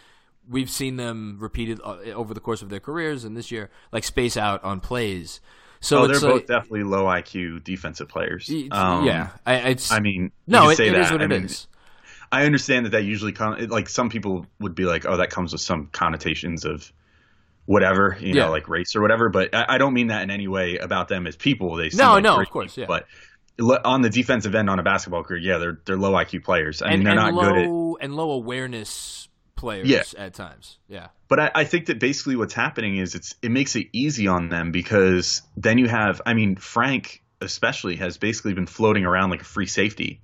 we've 0.49 0.69
seen 0.69 0.97
them 0.97 1.37
repeated 1.39 1.79
uh, 1.83 1.97
over 2.13 2.33
the 2.33 2.39
course 2.39 2.61
of 2.61 2.69
their 2.69 2.79
careers, 2.79 3.23
and 3.23 3.35
this 3.37 3.51
year, 3.51 3.69
like 3.91 4.03
space 4.03 4.35
out 4.37 4.63
on 4.63 4.79
plays. 4.79 5.41
So 5.79 6.03
oh, 6.03 6.07
they're 6.07 6.19
both 6.19 6.33
like, 6.33 6.47
definitely 6.47 6.83
low 6.83 7.03
IQ 7.05 7.63
defensive 7.63 8.09
players. 8.09 8.49
Um, 8.71 9.05
yeah, 9.05 9.29
I, 9.45 9.55
it's 9.57 9.91
I 9.91 9.99
mean, 9.99 10.31
no, 10.47 10.69
it, 10.69 10.77
say 10.77 10.87
it 10.87 10.93
that. 10.93 11.01
is 11.01 11.11
what 11.11 11.21
I 11.21 11.25
it 11.25 11.27
mean, 11.29 11.43
is. 11.43 11.67
I 12.31 12.45
understand 12.45 12.87
that 12.87 12.91
that 12.91 13.03
usually 13.03 13.31
comes 13.33 13.67
like 13.69 13.87
some 13.89 14.09
people 14.09 14.47
would 14.59 14.73
be 14.73 14.85
like, 14.85 15.05
oh, 15.05 15.17
that 15.17 15.29
comes 15.29 15.51
with 15.51 15.61
some 15.61 15.87
connotations 15.91 16.65
of 16.65 16.91
whatever, 17.65 18.17
you 18.19 18.33
Yeah. 18.33 18.45
know, 18.45 18.51
like 18.51 18.67
race 18.67 18.95
or 18.95 19.01
whatever. 19.01 19.29
But 19.29 19.53
I, 19.53 19.65
I 19.69 19.77
don't 19.77 19.93
mean 19.93 20.07
that 20.07 20.23
in 20.23 20.31
any 20.31 20.47
way 20.47 20.77
about 20.77 21.07
them 21.07 21.27
as 21.27 21.35
people. 21.35 21.75
They 21.75 21.89
No, 21.93 22.13
like 22.13 22.23
no, 22.23 22.39
of 22.41 22.49
course, 22.49 22.77
yeah. 22.77 22.85
But 22.87 23.05
on 23.59 24.01
the 24.01 24.09
defensive 24.09 24.55
end 24.55 24.69
on 24.69 24.79
a 24.79 24.83
basketball 24.83 25.23
career, 25.23 25.39
yeah, 25.39 25.57
they're 25.57 25.79
they're 25.85 25.97
low 25.97 26.13
IQ 26.13 26.43
players. 26.43 26.81
I 26.81 26.87
and, 26.89 26.95
mean, 26.99 27.03
they're 27.05 27.15
not 27.15 27.33
good 27.33 27.57
at. 27.57 27.69
low 27.69 27.97
and 27.99 28.15
low 28.15 28.31
awareness 28.31 29.27
players 29.55 29.87
Yeah. 29.87 30.03
at 30.17 30.33
times. 30.33 30.77
Yeah, 30.89 31.07
But 31.29 31.39
I, 31.39 31.51
I 31.55 31.63
think 31.63 31.85
that 31.85 31.99
basically 31.99 32.35
what's 32.35 32.53
happening 32.53 32.97
is 32.97 33.15
it's 33.15 33.35
it 33.41 33.51
makes 33.51 33.75
it 33.75 33.87
easy 33.93 34.27
on 34.27 34.49
them 34.49 34.71
because 34.71 35.41
then 35.55 35.77
you 35.77 35.87
have 35.87 36.21
I 36.25 36.33
mean 36.33 36.55
Frank 36.57 37.21
especially 37.41 37.95
has 37.97 38.17
basically 38.17 38.53
been 38.53 38.65
floating 38.67 39.05
around 39.05 39.29
like 39.29 39.41
a 39.41 39.45
free 39.45 39.65
safety 39.67 40.21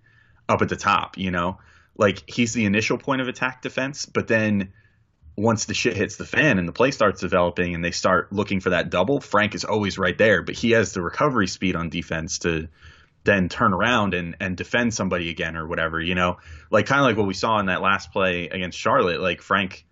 up 0.50 0.62
at 0.62 0.70
the 0.70 0.76
top, 0.76 1.18
you 1.18 1.32
know? 1.32 1.60
Like 1.98 2.24
he's 2.30 2.54
the 2.54 2.66
initial 2.66 2.98
point 2.98 3.22
of 3.22 3.28
attack 3.28 3.62
defense, 3.62 4.06
but 4.06 4.28
then 4.28 4.74
once 5.38 5.66
the 5.66 5.74
shit 5.74 5.96
hits 5.96 6.18
the 6.18 6.26
fan 6.26 6.58
and 6.60 6.68
the 6.68 6.72
play 6.74 6.92
starts 6.92 7.22
developing 7.22 7.74
and 7.76 7.84
they 7.84 7.92
start 7.92 8.34
looking 8.34 8.60
for 8.60 8.72
that 8.72 8.90
double, 8.90 9.22
Frank 9.22 9.56
is 9.56 9.64
always 9.66 9.98
right 9.98 10.18
there, 10.18 10.42
but 10.42 10.56
he 10.56 10.72
has 10.72 10.94
the 10.94 11.02
recovery 11.02 11.48
speed 11.48 11.76
on 11.76 11.90
defense 11.90 12.40
to 12.40 12.68
then 13.24 13.50
turn 13.50 13.74
around 13.74 14.14
and, 14.14 14.36
and 14.40 14.58
defend 14.58 14.94
somebody 14.94 15.30
again 15.30 15.56
or 15.56 15.68
whatever, 15.68 16.02
you 16.02 16.16
know? 16.16 16.38
Like 16.70 16.88
kind 16.88 17.02
of 17.02 17.06
like 17.06 17.18
what 17.18 17.28
we 17.28 17.34
saw 17.34 17.60
in 17.60 17.68
that 17.68 17.82
last 17.82 18.12
play 18.12 18.48
against 18.48 18.78
Charlotte, 18.78 19.22
like 19.22 19.42
Frank 19.42 19.86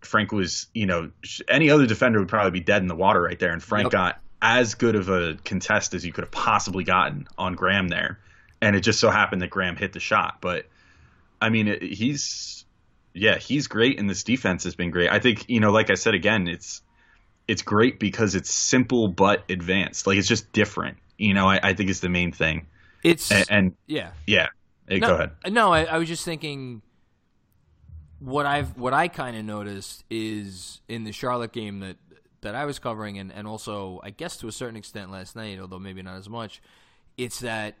Frank 0.00 0.32
was, 0.32 0.66
you 0.74 0.86
know, 0.86 1.10
any 1.48 1.70
other 1.70 1.86
defender 1.86 2.18
would 2.18 2.28
probably 2.28 2.50
be 2.50 2.60
dead 2.60 2.82
in 2.82 2.88
the 2.88 2.96
water 2.96 3.22
right 3.22 3.38
there. 3.38 3.52
And 3.52 3.62
Frank 3.62 3.86
Yep. 3.86 3.92
got 3.92 4.20
as 4.40 4.74
good 4.74 4.96
of 4.96 5.08
a 5.08 5.34
contest 5.44 5.94
as 5.94 6.04
you 6.04 6.12
could 6.12 6.24
have 6.24 6.32
possibly 6.32 6.84
gotten 6.84 7.28
on 7.38 7.54
Graham 7.54 7.88
there. 7.88 8.18
And 8.60 8.74
it 8.74 8.80
just 8.80 9.00
so 9.00 9.10
happened 9.10 9.42
that 9.42 9.50
Graham 9.50 9.76
hit 9.76 9.92
the 9.92 10.00
shot. 10.00 10.38
But 10.40 10.66
I 11.40 11.50
mean, 11.50 11.68
it, 11.68 11.82
he's, 11.82 12.64
yeah, 13.14 13.38
he's 13.38 13.68
great. 13.68 14.00
And 14.00 14.10
this 14.10 14.24
defense 14.24 14.64
has 14.64 14.74
been 14.74 14.90
great. 14.90 15.10
I 15.10 15.20
think, 15.20 15.48
you 15.48 15.60
know, 15.60 15.70
like 15.70 15.90
I 15.90 15.94
said 15.94 16.14
again, 16.14 16.48
it's, 16.48 16.82
it's 17.46 17.62
great 17.62 18.00
because 18.00 18.34
it's 18.34 18.52
simple 18.54 19.08
but 19.08 19.44
advanced. 19.48 20.06
Like 20.06 20.18
it's 20.18 20.28
just 20.28 20.52
different. 20.52 20.98
You 21.18 21.34
know, 21.34 21.48
I, 21.48 21.60
I 21.62 21.74
think 21.74 21.90
is 21.90 22.00
the 22.00 22.08
main 22.08 22.32
thing. 22.32 22.66
it's 23.02 23.30
And, 23.30 23.46
and 23.50 23.76
yeah. 23.86 24.10
yeah, 24.26 24.48
Hey, 24.88 24.98
no, 24.98 25.06
go 25.08 25.14
ahead. 25.14 25.30
No, 25.50 25.72
I, 25.72 25.84
I 25.84 25.98
was 25.98 26.08
just 26.08 26.24
thinking. 26.24 26.82
What 28.18 28.46
I've 28.46 28.76
what 28.78 28.92
I 28.92 29.08
kind 29.08 29.36
of 29.36 29.44
noticed 29.44 30.04
is 30.08 30.80
in 30.88 31.02
the 31.04 31.12
Charlotte 31.12 31.52
game 31.52 31.80
that 31.80 31.96
that 32.42 32.54
I 32.54 32.66
was 32.66 32.78
covering, 32.78 33.18
and, 33.18 33.32
and 33.32 33.48
also 33.48 34.00
I 34.04 34.10
guess 34.10 34.36
to 34.38 34.48
a 34.48 34.52
certain 34.52 34.76
extent 34.76 35.10
last 35.10 35.34
night, 35.34 35.58
although 35.58 35.78
maybe 35.78 36.02
not 36.02 36.16
as 36.16 36.28
much. 36.28 36.62
It's 37.16 37.40
that 37.40 37.74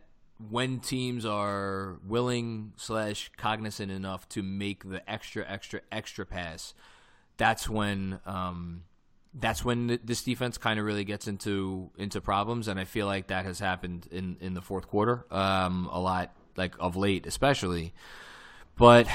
when 0.50 0.80
teams 0.80 1.24
are 1.24 1.98
willing 2.06 2.72
slash 2.76 3.30
cognizant 3.36 3.92
enough 3.92 4.28
to 4.30 4.42
make 4.42 4.88
the 4.88 5.08
extra 5.08 5.44
extra 5.48 5.80
extra 5.92 6.26
pass, 6.26 6.74
that's 7.36 7.68
when 7.68 8.18
um, 8.26 8.82
that's 9.34 9.64
when 9.64 9.98
this 10.04 10.22
defense 10.22 10.58
kind 10.58 10.78
of 10.78 10.84
really 10.84 11.04
gets 11.04 11.26
into 11.26 11.90
into 11.96 12.20
problems, 12.20 12.68
and 12.68 12.78
I 12.78 12.84
feel 12.84 13.06
like 13.06 13.28
that 13.28 13.44
has 13.44 13.58
happened 13.58 14.06
in 14.10 14.36
in 14.40 14.54
the 14.54 14.62
fourth 14.62 14.88
quarter 14.88 15.24
um, 15.30 15.88
a 15.90 16.00
lot, 16.00 16.34
like 16.56 16.74
of 16.78 16.96
late, 16.96 17.26
especially. 17.26 17.94
But 18.76 19.06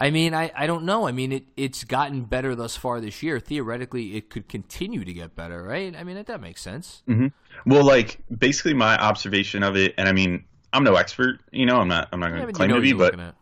I 0.00 0.10
mean, 0.10 0.34
I, 0.34 0.50
I 0.54 0.66
don't 0.66 0.84
know. 0.84 1.06
I 1.06 1.12
mean, 1.12 1.32
it 1.32 1.44
it's 1.56 1.84
gotten 1.84 2.24
better 2.24 2.54
thus 2.54 2.76
far 2.76 3.00
this 3.00 3.22
year. 3.22 3.40
Theoretically, 3.40 4.16
it 4.16 4.30
could 4.30 4.48
continue 4.48 5.04
to 5.04 5.12
get 5.12 5.36
better, 5.36 5.62
right? 5.62 5.94
I 5.96 6.04
mean, 6.04 6.16
that, 6.16 6.26
that 6.26 6.40
makes 6.40 6.60
sense. 6.60 7.02
Mm-hmm. 7.08 7.28
Well, 7.70 7.84
like 7.84 8.18
basically 8.36 8.74
my 8.74 8.98
observation 8.98 9.62
of 9.62 9.76
it, 9.76 9.94
and 9.96 10.08
I 10.08 10.12
mean, 10.12 10.44
I'm 10.72 10.84
no 10.84 10.96
expert, 10.96 11.40
you 11.50 11.66
know, 11.66 11.80
I'm 11.80 11.88
not 11.88 12.08
I'm 12.12 12.20
not 12.20 12.30
going 12.30 12.42
to 12.42 12.46
Yeah, 12.48 12.52
claim 12.52 12.70
you 12.70 12.74
know 12.74 12.80
to 12.80 13.16
be, 13.16 13.20
but. 13.20 13.34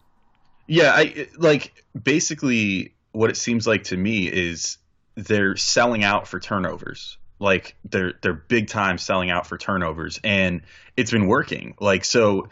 Yeah, 0.67 0.93
I 0.95 1.27
like 1.37 1.85
basically 2.01 2.95
what 3.11 3.29
it 3.31 3.37
seems 3.37 3.67
like 3.67 3.85
to 3.85 3.97
me 3.97 4.29
is 4.29 4.79
they're 5.27 5.57
selling 5.57 6.05
out 6.05 6.29
for 6.29 6.41
turnovers. 6.41 7.19
Like 7.39 7.77
they're 7.85 8.13
they're 8.21 8.35
big 8.35 8.69
time 8.69 8.99
selling 8.99 9.31
out 9.31 9.47
for 9.47 9.57
turnovers, 9.57 10.21
and 10.23 10.63
it's 10.97 11.11
been 11.11 11.27
working. 11.27 11.75
Like 11.81 12.05
so, 12.05 12.49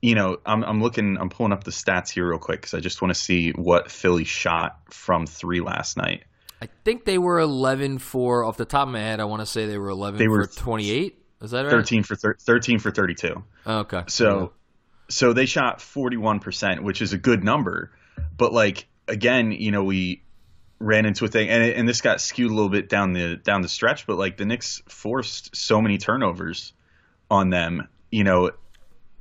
you 0.00 0.14
know, 0.14 0.38
I'm 0.46 0.62
I'm 0.62 0.80
looking, 0.82 1.18
I'm 1.18 1.28
pulling 1.28 1.52
up 1.52 1.64
the 1.64 1.72
stats 1.72 2.10
here 2.10 2.28
real 2.28 2.38
quick 2.38 2.60
because 2.60 2.74
I 2.74 2.80
just 2.80 3.02
want 3.02 3.12
to 3.14 3.20
see 3.20 3.50
what 3.50 3.90
Philly 3.90 4.24
shot 4.24 4.78
from 4.90 5.26
three 5.26 5.60
last 5.60 5.96
night. 5.96 6.24
I 6.62 6.68
think 6.84 7.04
they 7.04 7.18
were 7.18 7.38
11 7.38 7.98
for 7.98 8.44
off 8.44 8.56
the 8.56 8.64
top 8.64 8.88
of 8.88 8.92
my 8.92 8.98
head. 9.00 9.20
I 9.20 9.24
want 9.24 9.40
to 9.40 9.46
say 9.46 9.66
they 9.66 9.78
were 9.78 9.90
11 9.90 10.18
They 10.18 10.26
for 10.26 10.30
were 10.30 10.46
28. 10.46 11.16
Is 11.40 11.52
that 11.52 11.62
right? 11.62 11.70
Thirteen 11.70 12.02
for 12.02 12.16
thir- 12.16 12.36
thirteen 12.38 12.80
for 12.80 12.90
thirty 12.90 13.14
two. 13.14 13.44
Oh, 13.64 13.78
okay. 13.80 14.02
So 14.08 14.52
so 15.08 15.32
they 15.32 15.46
shot 15.46 15.78
41%, 15.78 16.82
which 16.82 17.00
is 17.00 17.12
a 17.12 17.18
good 17.18 17.42
number. 17.42 17.92
But 18.36 18.52
like 18.52 18.86
again, 19.06 19.52
you 19.52 19.70
know, 19.70 19.84
we 19.84 20.22
ran 20.80 21.06
into 21.06 21.24
a 21.24 21.28
thing 21.28 21.48
and 21.48 21.62
it, 21.62 21.76
and 21.76 21.88
this 21.88 22.00
got 22.00 22.20
skewed 22.20 22.50
a 22.50 22.54
little 22.54 22.68
bit 22.70 22.88
down 22.88 23.12
the 23.12 23.36
down 23.36 23.62
the 23.62 23.68
stretch, 23.68 24.06
but 24.06 24.16
like 24.16 24.36
the 24.36 24.44
Knicks 24.46 24.80
forced 24.88 25.54
so 25.56 25.80
many 25.82 25.98
turnovers 25.98 26.72
on 27.30 27.50
them, 27.50 27.88
you 28.10 28.24
know, 28.24 28.52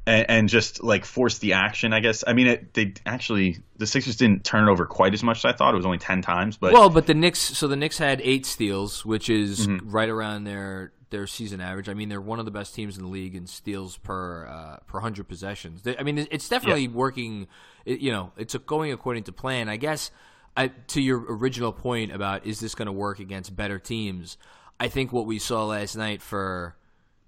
and, 0.06 0.30
and 0.30 0.50
just 0.50 0.84
like 0.84 1.04
forced 1.04 1.42
the 1.42 1.54
action, 1.54 1.94
I 1.94 2.00
guess. 2.00 2.24
I 2.26 2.34
mean, 2.34 2.48
it, 2.48 2.74
they 2.74 2.94
actually 3.06 3.58
the 3.78 3.88
Sixers 3.88 4.16
didn't 4.16 4.44
turn 4.46 4.68
it 4.68 4.72
over 4.72 4.86
quite 4.86 5.14
as 5.14 5.24
much 5.24 5.40
as 5.40 5.46
I 5.46 5.54
thought. 5.54 5.74
It 5.74 5.78
was 5.78 5.86
only 5.86 5.98
10 5.98 6.22
times, 6.22 6.58
but 6.58 6.74
well, 6.74 6.90
but 6.90 7.08
the 7.08 7.14
Knicks. 7.14 7.40
So 7.40 7.68
the 7.68 7.76
Knicks 7.76 7.98
had 7.98 8.22
eight 8.22 8.46
steals, 8.46 9.06
which 9.06 9.30
is 9.30 9.68
Mm-hmm. 9.68 9.90
right 9.90 10.10
around 10.10 10.44
their 10.46 10.94
their 11.10 11.26
season 11.26 11.60
average. 11.62 11.90
I 11.90 11.94
mean, 11.94 12.10
they're 12.10 12.22
one 12.22 12.38
of 12.40 12.46
the 12.46 12.52
best 12.52 12.76
teams 12.76 12.98
in 12.98 13.04
the 13.04 13.10
league 13.10 13.34
in 13.34 13.48
steals 13.48 13.98
per 13.98 14.46
uh, 14.46 14.78
per 14.88 15.00
hundred 15.00 15.28
possessions. 15.28 15.82
They, 15.82 15.98
I 15.98 16.04
mean, 16.04 16.28
it's 16.32 16.48
definitely 16.48 16.88
working. 16.88 17.48
It, 17.86 18.00
you 18.00 18.12
know, 18.12 18.32
it's 18.38 18.56
going 18.56 18.92
according 18.92 19.24
to 19.24 19.32
plan. 19.32 19.70
I 19.70 19.78
guess. 19.78 20.12
I, 20.58 20.70
to 20.70 21.02
your 21.02 21.20
original 21.20 21.72
point 21.72 22.12
about 22.12 22.48
is 22.48 22.60
this 22.60 22.74
going 22.74 22.88
to 22.88 22.92
work 22.92 23.20
against 23.20 23.56
better 23.56 23.78
teams? 23.78 24.38
I 24.80 24.88
think 24.90 25.14
what 25.14 25.28
we 25.28 25.38
saw 25.38 25.66
last 25.66 25.96
night 25.96 26.22
for 26.22 26.76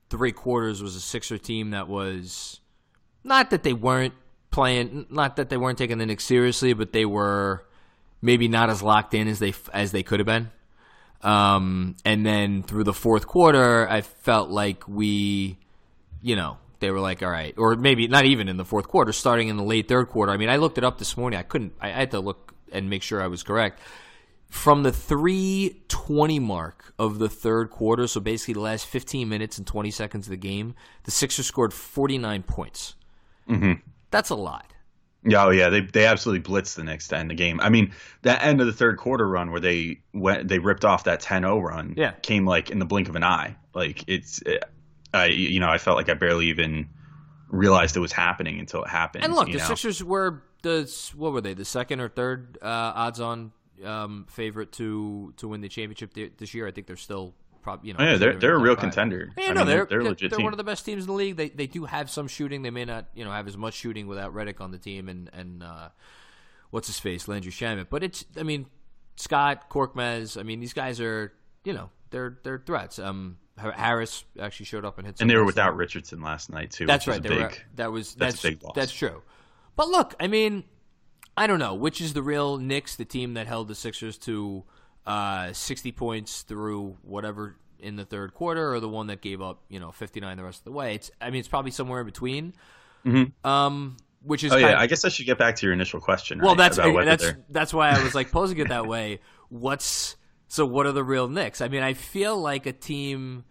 three 0.09 0.31
quarters 0.31 0.81
was 0.81 0.95
a 0.95 0.99
Sixer 0.99 1.37
team 1.37 1.69
that 1.71 1.87
was 1.87 2.59
not 3.23 3.51
that 3.51 3.61
they 3.61 3.73
weren't 3.73 4.15
playing, 4.49 5.05
not 5.11 5.35
that 5.35 5.49
they 5.49 5.57
weren't 5.57 5.77
taking 5.77 5.99
the 5.99 6.07
Knicks 6.07 6.25
seriously, 6.25 6.73
but 6.73 6.91
they 6.91 7.05
were 7.05 7.65
maybe 8.21 8.47
not 8.47 8.69
as 8.69 8.81
locked 8.81 9.13
in 9.13 9.27
as 9.27 9.39
they 9.39 9.53
as 9.73 9.91
they 9.91 10.03
could 10.03 10.19
have 10.19 10.27
been. 10.27 10.49
Um, 11.21 11.97
and 12.03 12.25
then 12.25 12.63
through 12.63 12.85
the 12.85 12.93
fourth 12.93 13.27
quarter, 13.27 13.87
I 13.87 14.01
felt 14.01 14.49
like 14.49 14.87
we, 14.87 15.57
you 16.21 16.35
know, 16.35 16.57
they 16.79 16.91
were 16.91 16.99
like, 16.99 17.21
all 17.21 17.29
right, 17.29 17.53
or 17.57 17.75
maybe 17.75 18.07
not 18.07 18.25
even 18.25 18.47
in 18.47 18.57
the 18.57 18.65
fourth 18.65 18.87
quarter, 18.87 19.11
starting 19.11 19.49
in 19.49 19.57
the 19.57 19.63
late 19.63 19.87
third 19.87 20.07
quarter. 20.07 20.31
I 20.31 20.37
mean, 20.37 20.49
I 20.49 20.55
looked 20.55 20.77
it 20.77 20.83
up 20.83 20.97
this 20.97 21.17
morning. 21.17 21.37
I 21.37 21.43
couldn't. 21.43 21.73
I 21.79 21.89
had 21.89 22.11
to 22.11 22.19
look 22.19 22.48
and 22.71 22.89
make 22.89 23.03
sure 23.03 23.21
I 23.21 23.27
was 23.27 23.43
correct. 23.43 23.79
From 24.49 24.81
the 24.83 24.91
320 24.91 26.39
mark 26.39 26.93
of 26.97 27.19
the 27.19 27.29
third 27.29 27.69
quarter, 27.69 28.07
so 28.07 28.19
basically 28.19 28.55
the 28.55 28.61
last 28.61 28.87
15 28.87 29.29
minutes 29.29 29.57
and 29.57 29.67
20 29.67 29.91
seconds 29.91 30.25
of 30.25 30.31
the 30.31 30.37
game, 30.37 30.73
the 31.03 31.11
Sixers 31.11 31.45
scored 31.45 31.73
49 31.73 32.43
points. 32.43 32.95
Mhm. 33.47 33.81
That's 34.11 34.29
a 34.31 34.35
lot. 34.35 34.73
Yeah, 35.23 35.45
oh 35.45 35.49
yeah, 35.49 35.69
they 35.69 35.81
they 35.81 36.05
absolutely 36.05 36.49
blitzed 36.49 36.75
the 36.75 36.83
Knicks 36.83 37.09
to 37.09 37.17
end 37.17 37.29
the 37.29 37.35
game. 37.35 37.59
I 37.59 37.69
mean, 37.69 37.91
that 38.21 38.41
end 38.41 38.61
of 38.61 38.67
the 38.67 38.73
third 38.73 38.97
quarter 38.97 39.27
run 39.27 39.51
where 39.51 39.59
they 39.59 39.99
went, 40.13 40.47
they 40.47 40.59
ripped 40.59 40.85
off 40.85 41.03
that 41.03 41.21
10-0 41.21 41.61
run. 41.61 41.93
Yeah. 41.97 42.11
came 42.11 42.45
like 42.45 42.69
in 42.69 42.79
the 42.79 42.85
blink 42.85 43.09
of 43.09 43.15
an 43.17 43.23
eye. 43.23 43.57
Like 43.75 44.05
it's, 44.07 44.41
I 45.13 45.25
you 45.25 45.59
know, 45.59 45.67
I 45.67 45.77
felt 45.77 45.97
like 45.97 46.09
I 46.09 46.13
barely 46.13 46.47
even 46.47 46.87
realized 47.49 47.97
it 47.97 47.99
was 47.99 48.13
happening 48.13 48.59
until 48.59 48.83
it 48.83 48.89
happened. 48.89 49.25
And 49.25 49.35
look, 49.35 49.47
the 49.51 49.57
know? 49.57 49.63
Sixers 49.65 50.01
were 50.03 50.41
the 50.61 51.11
what 51.15 51.33
were 51.33 51.41
they? 51.41 51.53
The 51.53 51.65
second 51.65 51.99
or 51.99 52.09
third 52.09 52.57
uh, 52.61 52.65
odds-on 52.65 53.51
um, 53.83 54.25
favorite 54.29 54.71
to 54.73 55.33
to 55.37 55.47
win 55.47 55.61
the 55.61 55.69
championship 55.69 56.13
th- 56.13 56.33
this 56.37 56.53
year. 56.53 56.67
I 56.67 56.71
think 56.71 56.87
they're 56.87 56.95
still 56.95 57.33
probably 57.61 57.89
you 57.89 57.93
know. 57.93 57.99
Oh, 58.01 58.11
yeah, 58.11 58.17
they're 58.17 58.35
they're 58.35 58.55
a 58.55 58.59
real 58.59 58.75
five. 58.75 58.81
contender. 58.81 59.31
Yeah, 59.37 59.45
I 59.45 59.53
no, 59.53 59.59
mean, 59.61 59.67
they're 59.67 59.85
they're 59.85 59.85
they're, 59.85 60.09
legit 60.09 60.31
they're 60.31 60.37
team. 60.37 60.43
one 60.43 60.53
of 60.53 60.57
the 60.57 60.63
best 60.63 60.85
teams 60.85 61.03
in 61.03 61.07
the 61.07 61.13
league. 61.13 61.37
They 61.37 61.49
they 61.49 61.67
do 61.67 61.85
have 61.85 62.09
some 62.09 62.27
shooting. 62.27 62.61
They 62.61 62.71
may 62.71 62.85
not 62.85 63.05
you 63.13 63.23
know 63.23 63.31
have 63.31 63.47
as 63.47 63.57
much 63.57 63.73
shooting 63.73 64.07
without 64.07 64.33
Redick 64.33 64.61
on 64.61 64.71
the 64.71 64.77
team 64.77 65.09
and 65.09 65.29
and 65.33 65.63
uh, 65.63 65.89
what's 66.71 66.87
his 66.87 66.99
face 66.99 67.27
Landry 67.27 67.51
Shamet. 67.51 67.87
But 67.89 68.03
it's 68.03 68.25
I 68.37 68.43
mean 68.43 68.65
Scott 69.15 69.69
Korkmaz. 69.69 70.39
I 70.39 70.43
mean 70.43 70.59
these 70.59 70.73
guys 70.73 70.99
are 70.99 71.33
you 71.63 71.73
know 71.73 71.89
they're 72.11 72.37
they're 72.43 72.61
threats. 72.65 72.99
Um, 72.99 73.37
Harris 73.57 74.23
actually 74.39 74.67
showed 74.67 74.85
up 74.85 74.97
and 74.97 75.07
hit. 75.07 75.17
some 75.17 75.25
and 75.25 75.29
they 75.29 75.35
were 75.35 75.45
without 75.45 75.75
Richardson 75.75 76.21
last 76.21 76.49
night 76.49 76.71
too. 76.71 76.85
That's 76.85 77.05
which 77.05 77.23
right. 77.23 77.31
a 77.31 77.35
were, 77.35 77.51
that 77.75 77.91
was 77.91 78.15
that's 78.15 78.35
a 78.35 78.37
that's 78.37 78.41
big 78.41 78.63
loss. 78.63 78.73
that's 78.75 78.93
true. 78.93 79.21
But 79.79 79.87
look, 79.87 80.13
I 80.19 80.27
mean, 80.27 80.65
I 81.37 81.47
don't 81.47 81.57
know 81.57 81.73
which 81.73 82.01
is 82.01 82.11
the 82.11 82.21
real 82.21 82.57
Knicks, 82.57 82.97
the 82.97 83.05
team 83.05 83.35
that 83.35 83.47
held 83.47 83.69
the 83.69 83.75
Sixers 83.75 84.17
to 84.17 84.65
uh, 85.07 85.53
sixty 85.53 85.93
points 85.93 86.41
through 86.41 86.97
whatever 87.01 87.55
in 87.79 87.95
the 87.95 88.03
third 88.03 88.33
quarter, 88.33 88.73
or 88.73 88.81
the 88.81 88.89
one 88.89 89.07
that 89.07 89.21
gave 89.21 89.41
up 89.41 89.61
you 89.69 89.79
know 89.79 89.93
fifty 89.93 90.19
nine 90.19 90.35
the 90.35 90.43
rest 90.43 90.59
of 90.59 90.63
the 90.65 90.73
way. 90.73 90.95
It's 90.95 91.11
I 91.21 91.29
mean 91.29 91.39
it's 91.39 91.47
probably 91.47 91.71
somewhere 91.71 92.01
in 92.01 92.05
between. 92.05 92.55
Um, 93.45 93.95
which 94.21 94.43
is 94.43 94.51
Oh 94.51 94.57
yeah, 94.57 94.77
I 94.77 94.85
guess 94.87 95.05
I 95.05 95.07
should 95.07 95.25
get 95.25 95.37
back 95.37 95.55
to 95.55 95.65
your 95.65 95.71
initial 95.71 96.01
question. 96.01 96.39
well, 96.39 96.55
right, 96.55 96.57
that's 96.57 96.75
that's 96.75 97.23
they're- 97.23 97.45
that's 97.49 97.73
why 97.73 97.91
I 97.91 98.03
was 98.03 98.13
like 98.13 98.31
posing 98.33 98.57
it 98.57 98.67
that 98.67 98.85
way. 98.85 99.21
What's 99.47 100.17
so? 100.49 100.65
What 100.65 100.87
are 100.87 100.91
the 100.91 101.05
real 101.05 101.29
Knicks? 101.29 101.61
I 101.61 101.69
mean, 101.69 101.83
I 101.83 101.93
feel 101.93 102.37
like 102.37 102.65
a 102.65 102.73
team 102.73 103.45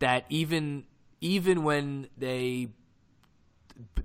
that 0.00 0.26
even 0.28 0.84
even 1.22 1.64
when 1.64 2.08
they 2.18 2.68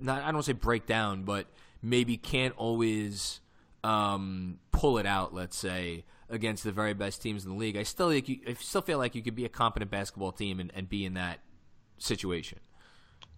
not 0.00 0.22
I 0.22 0.26
don't 0.26 0.36
want 0.36 0.46
to 0.46 0.52
say 0.52 0.54
break 0.54 0.86
down, 0.86 1.24
but 1.24 1.46
maybe 1.82 2.16
can't 2.16 2.54
always 2.56 3.40
um, 3.84 4.58
pull 4.72 4.98
it 4.98 5.06
out. 5.06 5.34
Let's 5.34 5.56
say 5.56 6.04
against 6.30 6.64
the 6.64 6.72
very 6.72 6.94
best 6.94 7.22
teams 7.22 7.44
in 7.44 7.52
the 7.52 7.56
league. 7.56 7.76
I 7.76 7.82
still 7.82 8.10
think 8.10 8.28
you, 8.28 8.38
I 8.46 8.54
still 8.54 8.82
feel 8.82 8.98
like 8.98 9.14
you 9.14 9.22
could 9.22 9.34
be 9.34 9.44
a 9.44 9.48
competent 9.48 9.90
basketball 9.90 10.32
team 10.32 10.60
and, 10.60 10.70
and 10.74 10.88
be 10.88 11.04
in 11.04 11.14
that 11.14 11.40
situation. 11.98 12.58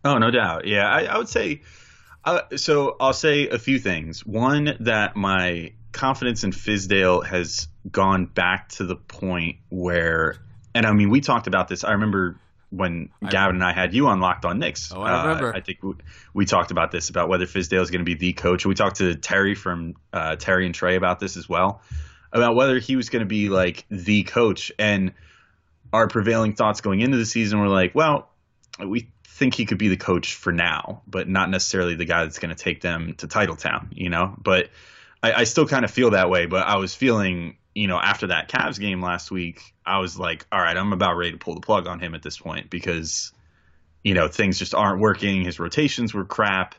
Oh, 0.05 0.19
no 0.19 0.31
doubt. 0.31 0.67
Yeah, 0.67 0.89
I, 0.89 1.05
I 1.05 1.19
would 1.19 1.29
say. 1.29 1.63
Uh, 2.25 2.43
so 2.57 2.97
I'll 3.01 3.13
say 3.13 3.49
a 3.49 3.59
few 3.59 3.79
things. 3.79 4.27
One, 4.27 4.77
that 4.81 5.17
my 5.17 5.73
confidence 5.93 6.45
in 6.45 6.53
Fizdale 6.53 7.25
has 7.25 7.69
gone 7.91 8.27
back 8.27 8.69
to 8.71 8.85
the 8.85 8.97
point 8.97 9.57
where, 9.71 10.37
and 10.75 10.87
I 10.87 10.93
mean, 10.93 11.11
we 11.11 11.21
talked 11.21 11.47
about 11.47 11.69
this. 11.69 11.85
I 11.85 11.93
remember 11.93 12.39
when 12.71 13.11
Gavin 13.29 13.57
and 13.57 13.65
I 13.65 13.73
had 13.73 13.95
you 13.95 14.07
on 14.07 14.21
Locked 14.21 14.45
On 14.45 14.59
Knicks. 14.59 14.93
Oh, 14.95 15.03
I 15.03 15.27
remember. 15.27 15.53
Uh, 15.53 15.59
I 15.59 15.61
think 15.61 15.83
we, 15.83 15.95
we 16.33 16.47
talked 16.47 16.71
about 16.71 16.93
this 16.93 17.11
about 17.11 17.29
whether 17.29 17.47
Fizdale 17.47 17.83
is 17.83 17.91
going 17.91 18.05
to 18.05 18.05
be 18.05 18.15
the 18.15 18.33
coach. 18.33 18.65
We 18.65 18.75
talked 18.75 18.97
to 18.97 19.15
Terry 19.17 19.55
from 19.55 19.97
uh, 20.12 20.37
Terry 20.37 20.67
and 20.67 20.75
Trey 20.75 20.97
about 20.97 21.19
this 21.19 21.37
as 21.37 21.49
well, 21.49 21.83
about 22.33 22.55
whether 22.55 22.79
he 22.79 22.97
was 22.97 23.11
going 23.11 23.21
to 23.21 23.27
be 23.27 23.49
like 23.49 23.85
the 23.91 24.23
coach. 24.23 24.71
And 24.79 25.12
our 25.93 26.07
prevailing 26.07 26.55
thoughts 26.55 26.81
going 26.81 27.00
into 27.00 27.17
the 27.17 27.27
season 27.27 27.61
were 27.61 27.69
like, 27.69 27.95
well, 27.95 28.31
we 28.85 29.11
think 29.25 29.55
he 29.55 29.67
could 29.67 29.79
be 29.79 29.89
the 29.89 29.97
coach 29.97 30.35
for 30.35 30.53
now, 30.53 31.03
but 31.07 31.29
not 31.29 31.50
necessarily 31.50 31.97
the 31.97 32.05
guy 32.05 32.25
that's 32.25 32.39
going 32.39 32.55
to 32.55 32.62
take 32.62 32.81
them 32.81 33.15
to 33.15 33.27
Titletown, 33.27 33.89
you 33.93 34.11
know. 34.11 34.35
But 34.41 34.69
I, 35.23 35.33
I 35.33 35.45
still 35.45 35.67
kind 35.67 35.85
of 35.85 35.91
feel 35.91 36.11
that 36.11 36.31
way. 36.31 36.47
But 36.47 36.67
I 36.67 36.77
was 36.77 36.95
feeling, 36.95 37.57
you 37.75 37.87
know, 37.87 37.99
after 37.99 38.29
that 38.29 38.49
Cavs 38.49 38.79
game 38.79 39.03
last 39.03 39.31
week, 39.31 39.75
I 39.85 39.99
was 39.99 40.19
like, 40.19 40.47
all 40.50 40.61
right, 40.61 40.77
I'm 40.77 40.93
about 40.93 41.17
ready 41.17 41.33
to 41.33 41.39
pull 41.39 41.55
the 41.55 41.61
plug 41.61 41.87
on 41.87 42.00
him 42.00 42.15
at 42.15 42.23
this 42.23 42.39
point 42.39 42.71
because, 42.71 43.33
you 44.03 44.15
know, 44.15 44.29
things 44.29 44.59
just 44.59 44.75
aren't 44.75 45.00
working. 45.00 45.43
His 45.43 45.61
rotations 45.61 46.12
were 46.12 46.25
crap. 46.25 46.75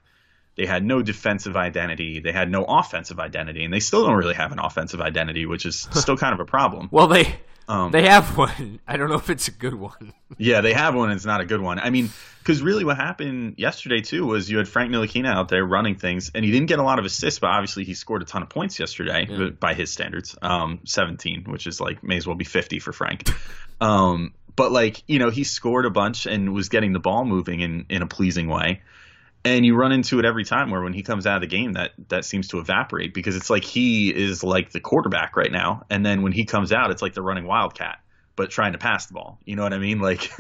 They 0.55 0.65
had 0.65 0.83
no 0.83 1.01
defensive 1.01 1.55
identity. 1.55 2.19
They 2.19 2.33
had 2.33 2.51
no 2.51 2.65
offensive 2.65 3.19
identity, 3.19 3.63
and 3.63 3.74
they 3.74 3.79
still 3.79 4.05
don't 4.05 4.17
really 4.17 4.33
have 4.33 4.51
an 4.51 4.60
offensive 4.60 5.00
identity, 5.00 5.45
which 5.45 5.65
is 5.65 5.88
still 5.93 6.17
kind 6.17 6.33
of 6.33 6.39
a 6.41 6.45
problem. 6.45 6.89
Well, 6.91 7.07
they 7.07 7.36
Um, 7.68 7.91
They 7.91 8.08
have 8.08 8.38
one. 8.38 8.80
I 8.88 8.98
don't 8.98 9.10
know 9.10 9.15
if 9.15 9.30
it's 9.30 9.48
a 9.48 9.51
good 9.51 9.74
one. 9.75 10.13
Yeah, 10.38 10.62
they 10.62 10.72
have 10.74 10.96
one. 10.96 11.10
And 11.10 11.18
it's 11.18 11.25
not 11.25 11.41
a 11.41 11.46
good 11.46 11.60
one. 11.62 11.77
I 11.77 11.89
mean, 11.89 12.10
because 12.39 12.62
really, 12.63 12.86
what 12.86 12.96
happened 12.98 13.56
yesterday 13.58 14.00
too 14.01 14.25
was 14.25 14.50
you 14.50 14.58
had 14.58 14.68
Frank 14.68 14.91
Ntilikina 14.91 15.27
out 15.27 15.50
there 15.50 15.63
running 15.65 15.96
things, 15.96 16.32
and 16.34 16.44
he 16.46 16.51
didn't 16.51 16.68
get 16.68 16.80
a 16.80 16.84
lot 16.84 17.00
of 17.00 17.06
assists, 17.06 17.39
but 17.39 17.48
obviously 17.48 17.84
he 17.84 17.94
scored 17.94 18.22
a 18.22 18.25
ton 18.25 18.41
of 18.41 18.50
points 18.50 18.80
yesterday 18.80 19.27
Yeah. 19.30 19.50
by 19.50 19.74
his 19.74 19.91
standards, 19.91 20.36
um, 20.41 20.80
17, 20.86 21.44
which 21.48 21.68
is 21.68 21.80
like 21.82 22.01
may 22.01 22.15
as 22.18 22.25
well 22.25 22.38
be 22.38 22.46
50 22.46 22.80
for 22.80 22.94
Frank. 22.94 23.30
um, 23.82 24.34
but 24.56 24.72
like 24.72 25.03
you 25.08 25.20
know, 25.20 25.30
he 25.30 25.44
scored 25.44 25.86
a 25.86 25.89
bunch 25.91 26.25
and 26.25 26.53
was 26.53 26.70
getting 26.70 26.94
the 26.94 27.00
ball 27.00 27.25
moving 27.25 27.60
in 27.60 27.86
in 27.89 28.01
a 28.01 28.08
pleasing 28.08 28.48
way. 28.48 28.82
And 29.43 29.65
you 29.65 29.75
run 29.75 29.91
into 29.91 30.19
it 30.19 30.25
every 30.25 30.43
time 30.45 30.69
where 30.69 30.81
when 30.81 30.93
he 30.93 31.01
comes 31.01 31.25
out 31.25 31.36
of 31.36 31.41
the 31.41 31.48
game 31.48 31.74
that 31.74 31.91
that 32.10 32.25
seems 32.25 32.50
to 32.50 32.60
evaporate 32.60 33.13
because 33.13 33.36
it's 33.36 33.50
like 33.50 33.63
he 33.63 34.10
is 34.13 34.43
like 34.43 34.71
the 34.71 34.79
quarterback 34.79 35.36
right 35.36 35.51
now 35.51 35.83
and 35.89 36.05
then 36.05 36.21
when 36.21 36.31
he 36.31 36.45
comes 36.45 36.71
out 36.71 36.91
it's 36.91 37.01
like 37.01 37.13
the 37.13 37.21
running 37.24 37.48
wildcat 37.48 38.00
but 38.36 38.50
trying 38.50 38.71
to 38.74 38.77
pass 38.77 39.07
the 39.07 39.13
ball. 39.13 39.39
You 39.45 39.55
know 39.55 39.63
what 39.63 39.74
I 39.74 39.77
mean? 39.79 40.00
Like 40.00 40.31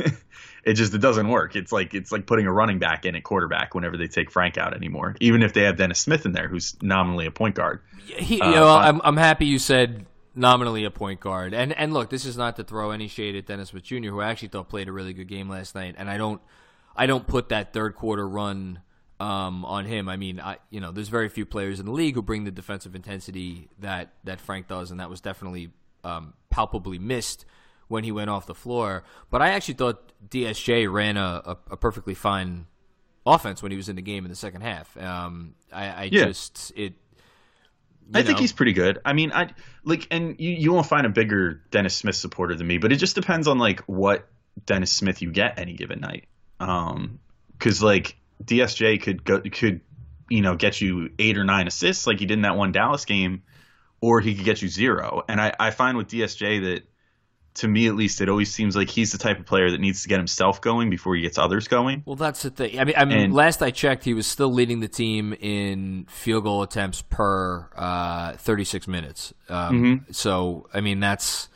it 0.63 0.73
just 0.73 0.93
it 0.93 0.99
doesn't 0.99 1.27
work. 1.27 1.55
It's 1.55 1.71
like 1.71 1.93
it's 1.93 2.11
like 2.11 2.27
putting 2.27 2.45
a 2.45 2.53
running 2.53 2.79
back 2.79 3.05
in 3.05 3.15
at 3.15 3.23
quarterback 3.23 3.73
whenever 3.73 3.97
they 3.97 4.07
take 4.07 4.31
Frank 4.31 4.57
out 4.57 4.75
anymore. 4.75 5.15
Even 5.19 5.41
if 5.43 5.53
they 5.53 5.63
have 5.63 5.77
Dennis 5.77 5.99
Smith 5.99 6.25
in 6.25 6.31
there 6.33 6.47
who's 6.47 6.75
nominally 6.81 7.25
a 7.25 7.31
point 7.31 7.55
guard. 7.55 7.81
He, 7.97 8.35
you 8.37 8.41
Uh, 8.41 8.51
know, 8.51 8.75
I'm 8.75 9.01
I'm 9.03 9.17
happy 9.17 9.45
you 9.45 9.59
said 9.59 10.05
nominally 10.35 10.83
a 10.85 10.91
point 10.91 11.19
guard. 11.19 11.53
And 11.53 11.73
and 11.73 11.93
look, 11.93 12.09
this 12.09 12.25
is 12.25 12.37
not 12.37 12.55
to 12.57 12.63
throw 12.63 12.91
any 12.91 13.07
shade 13.07 13.35
at 13.35 13.45
Dennis 13.45 13.69
Smith 13.69 13.83
Jr., 13.83 14.09
who 14.09 14.21
I 14.21 14.29
actually 14.29 14.47
thought 14.49 14.69
played 14.69 14.87
a 14.87 14.91
really 14.91 15.13
good 15.13 15.27
game 15.27 15.49
last 15.49 15.75
night. 15.75 15.95
And 15.97 16.09
I 16.09 16.17
don't 16.17 16.41
I 16.95 17.05
don't 17.05 17.27
put 17.27 17.49
that 17.49 17.73
third 17.73 17.95
quarter 17.95 18.27
run 18.27 18.79
um, 19.21 19.63
on 19.65 19.85
him. 19.85 20.09
I 20.09 20.17
mean, 20.17 20.39
I 20.39 20.57
you 20.69 20.79
know, 20.79 20.91
there's 20.91 21.09
very 21.09 21.29
few 21.29 21.45
players 21.45 21.79
in 21.79 21.85
the 21.85 21.91
league 21.91 22.15
who 22.15 22.21
bring 22.21 22.43
the 22.43 22.51
defensive 22.51 22.95
intensity 22.95 23.69
that 23.79 24.13
that 24.23 24.41
Frank 24.41 24.67
does, 24.67 24.91
and 24.91 24.99
that 24.99 25.09
was 25.09 25.21
definitely 25.21 25.69
um, 26.03 26.33
palpably 26.49 26.97
missed 26.99 27.45
when 27.87 28.03
he 28.03 28.11
went 28.11 28.29
off 28.29 28.45
the 28.47 28.55
floor. 28.55 29.03
But 29.29 29.41
I 29.41 29.49
actually 29.49 29.75
thought 29.75 30.11
DSJ 30.27 30.91
ran 30.91 31.17
a, 31.17 31.41
a, 31.45 31.57
a 31.71 31.77
perfectly 31.77 32.15
fine 32.15 32.65
offense 33.25 33.61
when 33.61 33.71
he 33.71 33.77
was 33.77 33.89
in 33.89 33.95
the 33.95 34.01
game 34.01 34.25
in 34.25 34.29
the 34.29 34.35
second 34.35 34.61
half. 34.61 34.97
Um, 34.97 35.53
I, 35.71 35.85
I 35.87 36.03
Yeah. 36.11 36.25
just 36.25 36.71
it. 36.75 36.93
I 38.13 38.19
you 38.19 38.25
think 38.25 38.39
he's 38.39 38.51
pretty 38.51 38.73
good. 38.73 38.99
I 39.05 39.13
mean, 39.13 39.31
I 39.31 39.51
like, 39.85 40.07
and 40.11 40.37
you, 40.39 40.49
you 40.51 40.73
won't 40.73 40.87
find 40.87 41.05
a 41.05 41.09
bigger 41.09 41.61
Dennis 41.71 41.95
Smith 41.95 42.15
supporter 42.15 42.55
than 42.55 42.67
me, 42.67 42.77
but 42.77 42.91
it 42.91 42.97
just 42.97 43.15
depends 43.15 43.47
on 43.47 43.57
like 43.57 43.81
what 43.81 44.27
Dennis 44.65 44.91
Smith 44.91 45.21
you 45.21 45.31
get 45.31 45.59
any 45.59 45.73
given 45.73 46.01
night. 46.01 46.25
Um, 46.59 47.19
because 47.57 47.81
like 47.81 48.17
DSJ 48.45 49.01
could 49.01 49.23
go 49.23 49.41
could 49.41 49.81
you 50.29 50.41
know 50.41 50.55
get 50.55 50.81
you 50.81 51.09
eight 51.19 51.37
or 51.37 51.43
nine 51.43 51.67
assists 51.67 52.07
like 52.07 52.19
he 52.19 52.25
did 52.25 52.35
in 52.35 52.41
that 52.43 52.55
one 52.55 52.71
Dallas 52.71 53.05
game, 53.05 53.43
or 54.01 54.21
he 54.21 54.35
could 54.35 54.45
get 54.45 54.61
you 54.61 54.67
zero. 54.67 55.23
And 55.27 55.39
I 55.41 55.53
I 55.59 55.71
find 55.71 55.97
with 55.97 56.07
DSJ 56.07 56.61
that 56.63 56.83
to 57.55 57.67
me 57.67 57.85
at 57.87 57.95
least 57.95 58.21
it 58.21 58.29
always 58.29 58.49
seems 58.53 58.77
like 58.77 58.89
he's 58.89 59.11
the 59.11 59.17
type 59.17 59.37
of 59.37 59.45
player 59.45 59.71
that 59.71 59.79
needs 59.81 60.03
to 60.03 60.07
get 60.07 60.17
himself 60.19 60.61
going 60.61 60.89
before 60.89 61.15
he 61.17 61.21
gets 61.21 61.37
others 61.37 61.67
going. 61.67 62.01
Well, 62.05 62.15
that's 62.15 62.43
the 62.43 62.49
thing. 62.49 62.79
I 62.79 62.85
mean, 62.85 62.95
I 62.97 63.03
mean, 63.03 63.17
And- 63.17 63.33
last 63.33 63.61
I 63.61 63.71
checked, 63.71 64.05
he 64.05 64.13
was 64.13 64.25
still 64.25 64.53
leading 64.53 64.79
the 64.79 64.87
team 64.87 65.33
in 65.33 66.05
field 66.09 66.45
goal 66.45 66.63
attempts 66.63 67.01
per 67.01 67.67
uh, 67.75 68.37
36 68.37 68.87
minutes. 68.87 69.33
Um, 69.49 70.05
So, 70.11 70.69
I 70.73 70.79
mean, 70.79 71.01
that's 71.01 71.49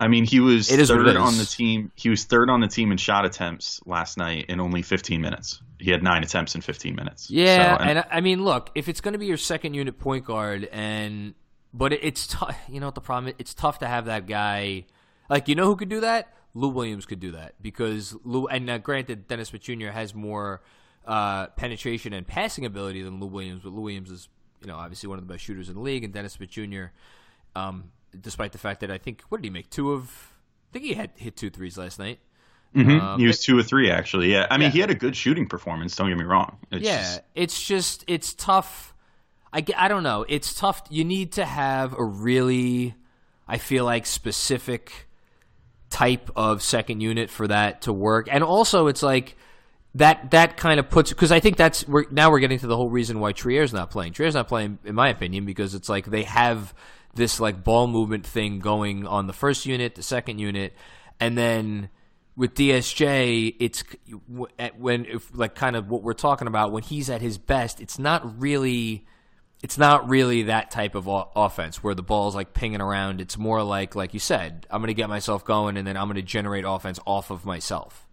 I 0.00 0.08
mean, 0.08 0.24
he 0.24 0.40
was 0.40 0.70
It 0.70 0.80
is 0.80 0.88
third 0.88 1.06
it 1.06 1.16
on 1.16 1.38
the 1.38 1.44
team. 1.44 1.92
He 1.94 2.08
was 2.08 2.24
third 2.24 2.50
on 2.50 2.60
the 2.60 2.68
team 2.68 2.90
in 2.92 2.98
shot 2.98 3.24
attempts 3.24 3.80
last 3.86 4.18
night 4.18 4.46
in 4.48 4.60
only 4.60 4.82
15 4.82 5.20
minutes. 5.20 5.60
He 5.78 5.90
had 5.90 6.02
nine 6.02 6.22
attempts 6.22 6.54
in 6.54 6.60
15 6.60 6.94
minutes. 6.94 7.30
yeah. 7.30 7.76
So, 7.78 7.84
and, 7.84 7.98
I- 8.00 8.06
I 8.10 8.20
mean, 8.20 8.42
look, 8.44 8.70
if 8.74 8.88
it's 8.88 9.00
going 9.00 9.12
to 9.12 9.18
be 9.18 9.26
your 9.26 9.36
second 9.36 9.74
unit 9.74 9.98
point 9.98 10.24
guard, 10.24 10.68
and 10.72 11.34
but 11.72 11.92
it, 11.92 12.00
it's 12.02 12.26
tough. 12.26 12.56
You 12.68 12.80
know 12.80 12.86
what 12.86 12.94
the 12.94 13.00
problem? 13.00 13.28
is? 13.28 13.34
It's 13.38 13.54
tough 13.54 13.78
to 13.80 13.86
have 13.86 14.06
that 14.06 14.26
guy. 14.26 14.86
Like, 15.28 15.48
you 15.48 15.54
know 15.54 15.66
who 15.66 15.76
could 15.76 15.88
do 15.88 16.00
that? 16.00 16.32
Lou 16.54 16.68
Williams 16.68 17.04
could 17.06 17.18
do 17.20 17.32
that 17.32 17.54
because 17.60 18.14
Lou. 18.24 18.46
And 18.46 18.68
uh, 18.70 18.78
granted, 18.78 19.26
Dennis 19.26 19.48
Smith 19.48 19.62
Jr. 19.62 19.88
has 19.88 20.14
more 20.14 20.62
uh, 21.06 21.48
penetration 21.48 22.12
and 22.12 22.26
passing 22.26 22.64
ability 22.64 23.02
than 23.02 23.18
Lou 23.20 23.26
Williams, 23.26 23.62
but 23.64 23.72
Lou 23.72 23.82
Williams 23.82 24.10
is, 24.10 24.28
you 24.60 24.68
know, 24.68 24.76
obviously 24.76 25.08
one 25.08 25.18
of 25.18 25.26
the 25.26 25.32
best 25.32 25.44
shooters 25.44 25.68
in 25.68 25.74
the 25.74 25.80
league, 25.80 26.04
and 26.04 26.12
Dennis 26.14 26.34
Smith 26.34 26.50
Jr. 26.50 26.84
Um, 27.56 27.90
despite 28.20 28.52
the 28.52 28.58
fact 28.58 28.80
that 28.80 28.90
I 28.90 28.98
think 28.98 29.22
what 29.28 29.40
did 29.40 29.46
he 29.46 29.50
make 29.50 29.70
two 29.70 29.92
of? 29.92 30.32
I 30.70 30.72
think 30.72 30.84
he 30.84 30.94
had 30.94 31.10
hit 31.16 31.36
two 31.36 31.50
threes 31.50 31.78
last 31.78 31.98
night. 31.98 32.18
Mhm. 32.74 33.00
Um, 33.00 33.20
he 33.20 33.26
was 33.26 33.40
two 33.40 33.56
or 33.58 33.62
three 33.62 33.90
actually. 33.90 34.32
Yeah, 34.32 34.46
I 34.50 34.56
mean, 34.58 34.66
Yeah. 34.66 34.70
he 34.72 34.80
had 34.80 34.90
a 34.90 34.94
good 34.94 35.14
shooting 35.14 35.46
performance. 35.46 35.94
Don't 35.94 36.08
get 36.08 36.18
me 36.18 36.24
wrong. 36.24 36.56
It's 36.72 36.84
yeah, 36.84 36.96
just- 36.98 37.20
it's 37.34 37.66
just 37.66 38.04
it's 38.08 38.34
tough. 38.34 38.94
I, 39.52 39.64
I 39.76 39.86
don't 39.86 40.02
know. 40.02 40.24
It's 40.28 40.52
tough. 40.54 40.82
You 40.90 41.04
need 41.04 41.32
to 41.32 41.44
have 41.44 41.96
a 41.96 42.02
really, 42.04 42.94
I 43.46 43.58
feel 43.58 43.84
like 43.84 44.04
specific 44.06 45.06
type 45.90 46.28
of 46.34 46.60
second 46.62 47.00
unit 47.00 47.30
for 47.30 47.46
that 47.46 47.82
to 47.82 47.92
work. 47.92 48.26
And 48.30 48.42
also, 48.42 48.88
it's 48.88 49.02
like 49.02 49.36
that 49.94 50.32
that 50.32 50.56
kind 50.56 50.80
of 50.80 50.90
puts 50.90 51.10
because 51.10 51.30
I 51.30 51.38
think 51.38 51.56
that's 51.56 51.86
we're 51.86 52.06
now 52.10 52.32
we're 52.32 52.40
getting 52.40 52.58
to 52.58 52.66
the 52.66 52.76
whole 52.76 52.90
reason 52.90 53.20
why 53.20 53.30
Trier's 53.30 53.72
not 53.72 53.90
playing. 53.90 54.12
Trier's 54.14 54.34
not 54.34 54.48
playing, 54.48 54.78
in 54.84 54.96
my 54.96 55.08
opinion, 55.08 55.44
because 55.44 55.76
it's 55.76 55.88
like 55.88 56.06
they 56.06 56.24
have 56.24 56.74
this 57.14 57.40
like 57.40 57.64
ball 57.64 57.86
movement 57.86 58.26
thing 58.26 58.58
going 58.58 59.06
on 59.06 59.26
the 59.26 59.32
first 59.32 59.66
unit, 59.66 59.94
the 59.94 60.02
second 60.02 60.38
unit, 60.38 60.74
and 61.20 61.36
then 61.36 61.88
with 62.36 62.54
DSJ, 62.54 63.56
it's 63.60 63.84
when 64.78 65.04
if 65.06 65.30
like 65.36 65.54
kind 65.54 65.76
of 65.76 65.88
what 65.88 66.02
we're 66.02 66.14
talking 66.14 66.48
about 66.48 66.72
when 66.72 66.82
he's 66.82 67.08
at 67.08 67.20
his 67.20 67.38
best. 67.38 67.80
It's 67.80 67.98
not 67.98 68.40
really 68.40 69.06
it's 69.64 69.78
not 69.78 70.10
really 70.10 70.42
that 70.42 70.70
type 70.70 70.94
of 70.94 71.08
offense 71.34 71.82
where 71.82 71.94
the 71.94 72.02
ball's 72.02 72.34
like 72.34 72.52
pinging 72.52 72.82
around. 72.82 73.22
It's 73.22 73.38
more 73.38 73.62
like, 73.62 73.94
like 73.94 74.12
you 74.12 74.20
said, 74.20 74.66
I'm 74.68 74.82
going 74.82 74.88
to 74.88 74.94
get 74.94 75.08
myself 75.08 75.42
going 75.42 75.78
and 75.78 75.86
then 75.86 75.96
I'm 75.96 76.04
going 76.04 76.16
to 76.16 76.22
generate 76.22 76.64
offense 76.66 77.00
off 77.06 77.30
of 77.30 77.46
myself. 77.46 78.06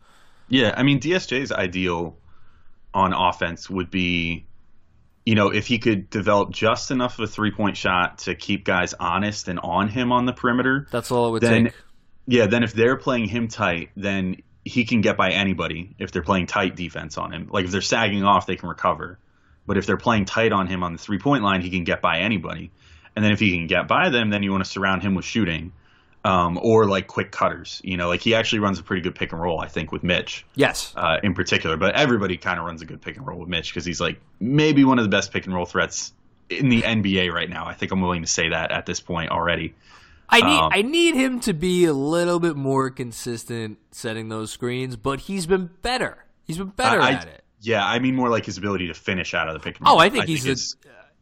Yeah, 0.47 0.73
I 0.77 0.83
mean 0.83 1.01
DSJ's 1.01 1.51
ideal 1.51 2.15
on 2.93 3.11
offense 3.11 3.69
would 3.69 3.91
be, 3.91 4.45
you 5.25 5.35
know, 5.35 5.49
if 5.49 5.67
he 5.67 5.77
could 5.77 6.09
develop 6.09 6.51
just 6.51 6.91
enough 6.91 7.19
of 7.19 7.25
a 7.25 7.27
three 7.27 7.51
point 7.51 7.77
shot 7.77 8.19
to 8.19 8.35
keep 8.35 8.65
guys 8.65 8.93
honest 8.99 9.47
and 9.47 9.59
on 9.59 9.87
him 9.87 10.11
on 10.11 10.25
the 10.25 10.33
perimeter. 10.33 10.87
That's 10.91 11.11
all 11.11 11.29
it 11.29 11.31
would 11.31 11.41
Then- 11.41 11.65
take. 11.65 11.73
Yeah, 12.27 12.45
then 12.45 12.63
if 12.63 12.73
they're 12.73 12.97
playing 12.97 13.25
him 13.25 13.47
tight, 13.47 13.89
then 13.97 14.37
he 14.63 14.85
can 14.85 15.01
get 15.01 15.17
by 15.17 15.31
anybody 15.31 15.95
if 15.97 16.11
they're 16.11 16.21
playing 16.21 16.45
tight 16.45 16.75
defense 16.75 17.17
on 17.17 17.31
him. 17.33 17.49
Like 17.51 17.65
if 17.65 17.71
they're 17.71 17.81
sagging 17.81 18.23
off, 18.23 18.45
they 18.45 18.55
can 18.55 18.69
recover. 18.69 19.17
But 19.65 19.77
if 19.77 19.85
they're 19.85 19.97
playing 19.97 20.25
tight 20.25 20.51
on 20.51 20.67
him 20.67 20.83
on 20.83 20.93
the 20.93 20.99
three 20.99 21.17
point 21.17 21.43
line, 21.43 21.61
he 21.61 21.69
can 21.69 21.83
get 21.83 22.01
by 22.01 22.19
anybody. 22.19 22.71
And 23.15 23.25
then 23.25 23.31
if 23.31 23.39
he 23.39 23.51
can 23.51 23.67
get 23.67 23.87
by 23.87 24.09
them, 24.09 24.29
then 24.29 24.43
you 24.43 24.51
want 24.51 24.63
to 24.63 24.69
surround 24.69 25.01
him 25.01 25.15
with 25.15 25.25
shooting. 25.25 25.73
Um, 26.23 26.59
or 26.61 26.85
like 26.85 27.07
quick 27.07 27.31
cutters, 27.31 27.81
you 27.83 27.97
know, 27.97 28.07
like 28.07 28.21
he 28.21 28.35
actually 28.35 28.59
runs 28.59 28.77
a 28.77 28.83
pretty 28.83 29.01
good 29.01 29.15
pick 29.15 29.31
and 29.31 29.41
roll, 29.41 29.59
I 29.59 29.67
think, 29.67 29.91
with 29.91 30.03
Mitch 30.03 30.45
Yes. 30.53 30.93
uh, 30.95 31.17
in 31.23 31.33
particular. 31.33 31.77
But 31.77 31.95
everybody 31.95 32.37
kind 32.37 32.59
of 32.59 32.65
runs 32.65 32.83
a 32.83 32.85
good 32.85 33.01
pick 33.01 33.17
and 33.17 33.25
roll 33.25 33.39
with 33.39 33.49
Mitch 33.49 33.71
because 33.73 33.85
he's 33.85 33.99
like 33.99 34.19
maybe 34.39 34.83
one 34.83 34.99
of 34.99 35.03
the 35.03 35.09
best 35.09 35.33
pick 35.33 35.45
and 35.47 35.55
roll 35.55 35.65
threats 35.65 36.13
in 36.51 36.69
the 36.69 36.83
NBA 36.83 37.31
right 37.31 37.49
now. 37.49 37.65
I 37.65 37.73
think 37.73 37.91
I'm 37.91 38.01
willing 38.01 38.21
to 38.21 38.27
say 38.27 38.49
that 38.49 38.69
at 38.71 38.85
this 38.85 38.99
point 38.99 39.31
already. 39.31 39.73
I 40.29 40.41
need 40.41 40.59
Um, 40.59 40.69
I 40.71 40.81
need 40.83 41.15
him 41.15 41.39
to 41.41 41.53
be 41.53 41.85
a 41.85 41.93
little 41.93 42.39
bit 42.39 42.55
more 42.55 42.91
consistent 42.91 43.79
setting 43.89 44.29
those 44.29 44.51
screens, 44.51 44.95
but 44.95 45.21
he's 45.21 45.47
been 45.47 45.71
better. 45.81 46.23
He's 46.45 46.59
been 46.59 46.67
better 46.69 47.01
I- 47.01 47.13
at 47.13 47.27
it. 47.27 47.43
Yeah, 47.61 47.83
I 47.85 47.97
mean 47.99 48.15
more 48.15 48.29
like 48.29 48.45
his 48.45 48.57
ability 48.59 48.87
to 48.87 48.93
finish 48.93 49.33
out 49.33 49.47
of 49.47 49.53
the 49.55 49.59
pick 49.59 49.77
and 49.79 49.87
roll. 49.87 49.95
Oh, 49.95 49.99
I 49.99 50.09
think 50.09 50.25
he's 50.25 50.45
it's 50.45 50.75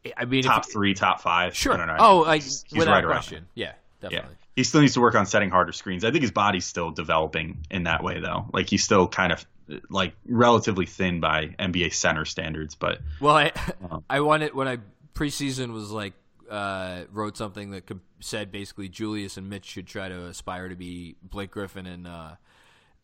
a, 0.06 0.20
I 0.20 0.26
mean, 0.26 0.40
if- 0.42 0.46
top 0.46 0.70
three, 0.70 0.94
top 0.94 1.22
five. 1.22 1.56
Sure. 1.56 1.74
I 1.74 1.78
don't 1.78 1.88
know. 1.88 1.96
Oh, 2.00 2.26
I, 2.26 2.36
he's, 2.36 2.64
he's 2.68 2.80
without 2.80 2.94
right 2.96 3.04
around. 3.06 3.24
Yeah, 3.32 3.40
there. 3.40 3.42
Yeah, 3.56 3.74
definitely. 4.02 4.36
He 4.60 4.66
still 4.66 4.82
needs 4.82 4.94
to 4.96 5.00
work 5.00 5.16
on 5.16 5.26
setting 5.26 5.50
harder 5.50 5.72
screens. 5.72 6.04
I 6.04 6.12
think 6.12 6.22
his 6.22 6.32
body's 6.32 6.66
still 6.66 6.92
developing 6.92 7.60
in 7.72 7.84
that 7.84 8.04
way, 8.04 8.20
though. 8.20 8.50
Like 8.52 8.70
he's 8.70 8.84
still 8.84 9.08
kind 9.08 9.32
of 9.32 9.46
like 9.90 10.14
relatively 10.28 10.86
thin 10.86 11.22
by 11.22 11.56
NBA 11.58 11.94
center 11.94 12.26
standards, 12.26 12.76
but 12.76 13.00
Well, 13.22 13.38
I 13.38 13.54
Um, 13.90 14.04
I 14.10 14.20
wanted 14.20 14.54
when 14.54 14.68
I 14.68 14.80
preseason 15.16 15.72
was 15.72 15.92
like 15.92 16.12
uh, 16.50 17.04
wrote 17.14 17.38
something 17.38 17.72
that 17.72 17.90
said 18.20 18.52
basically 18.52 18.90
Julius 18.90 19.38
and 19.38 19.50
Mitch 19.50 19.64
should 19.64 19.88
try 19.88 20.10
to 20.10 20.26
aspire 20.26 20.68
to 20.68 20.76
be 20.76 21.16
Blake 21.24 21.52
Griffin 21.52 21.86
and 21.86 22.06
uh, 22.06 22.32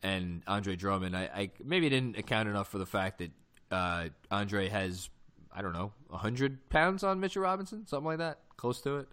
and 0.02 0.42
Andre 0.46 0.76
Drummond. 0.76 1.16
I, 1.16 1.22
I 1.34 1.50
maybe 1.64 1.88
didn't 1.88 2.18
account 2.18 2.50
enough 2.50 2.68
for 2.68 2.76
the 2.76 2.84
fact 2.84 3.20
that 3.20 3.30
uh, 3.70 4.08
Andre 4.30 4.68
has 4.68 5.08
I 5.50 5.62
don't 5.62 5.72
know 5.72 5.92
hundred 6.12 6.68
pounds 6.68 7.02
on 7.02 7.18
Mitchell 7.18 7.44
Robinson, 7.44 7.86
something 7.86 8.04
like 8.04 8.18
that, 8.18 8.40
close 8.58 8.82
to 8.82 8.98
it. 8.98 9.08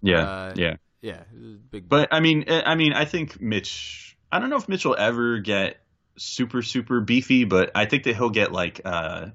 yeah, 0.00 0.20
Uh, 0.20 0.54
yeah. 0.54 0.76
Yeah, 1.02 1.24
big. 1.70 1.88
But 1.88 2.08
I 2.12 2.20
mean, 2.20 2.44
eh, 2.46 2.62
I 2.64 2.76
mean, 2.76 2.92
I 2.92 3.04
think 3.04 3.40
Mitch. 3.40 4.16
I 4.30 4.38
don't 4.38 4.48
know 4.48 4.56
if 4.56 4.68
Mitch 4.68 4.84
will 4.86 4.96
ever 4.96 5.38
get 5.38 5.78
super 6.16 6.62
super 6.62 7.00
beefy, 7.00 7.44
but 7.44 7.72
I 7.74 7.86
think 7.86 8.04
that 8.04 8.16
he'll 8.16 8.30
get 8.30 8.52
like 8.52 8.80
uh 8.84 9.26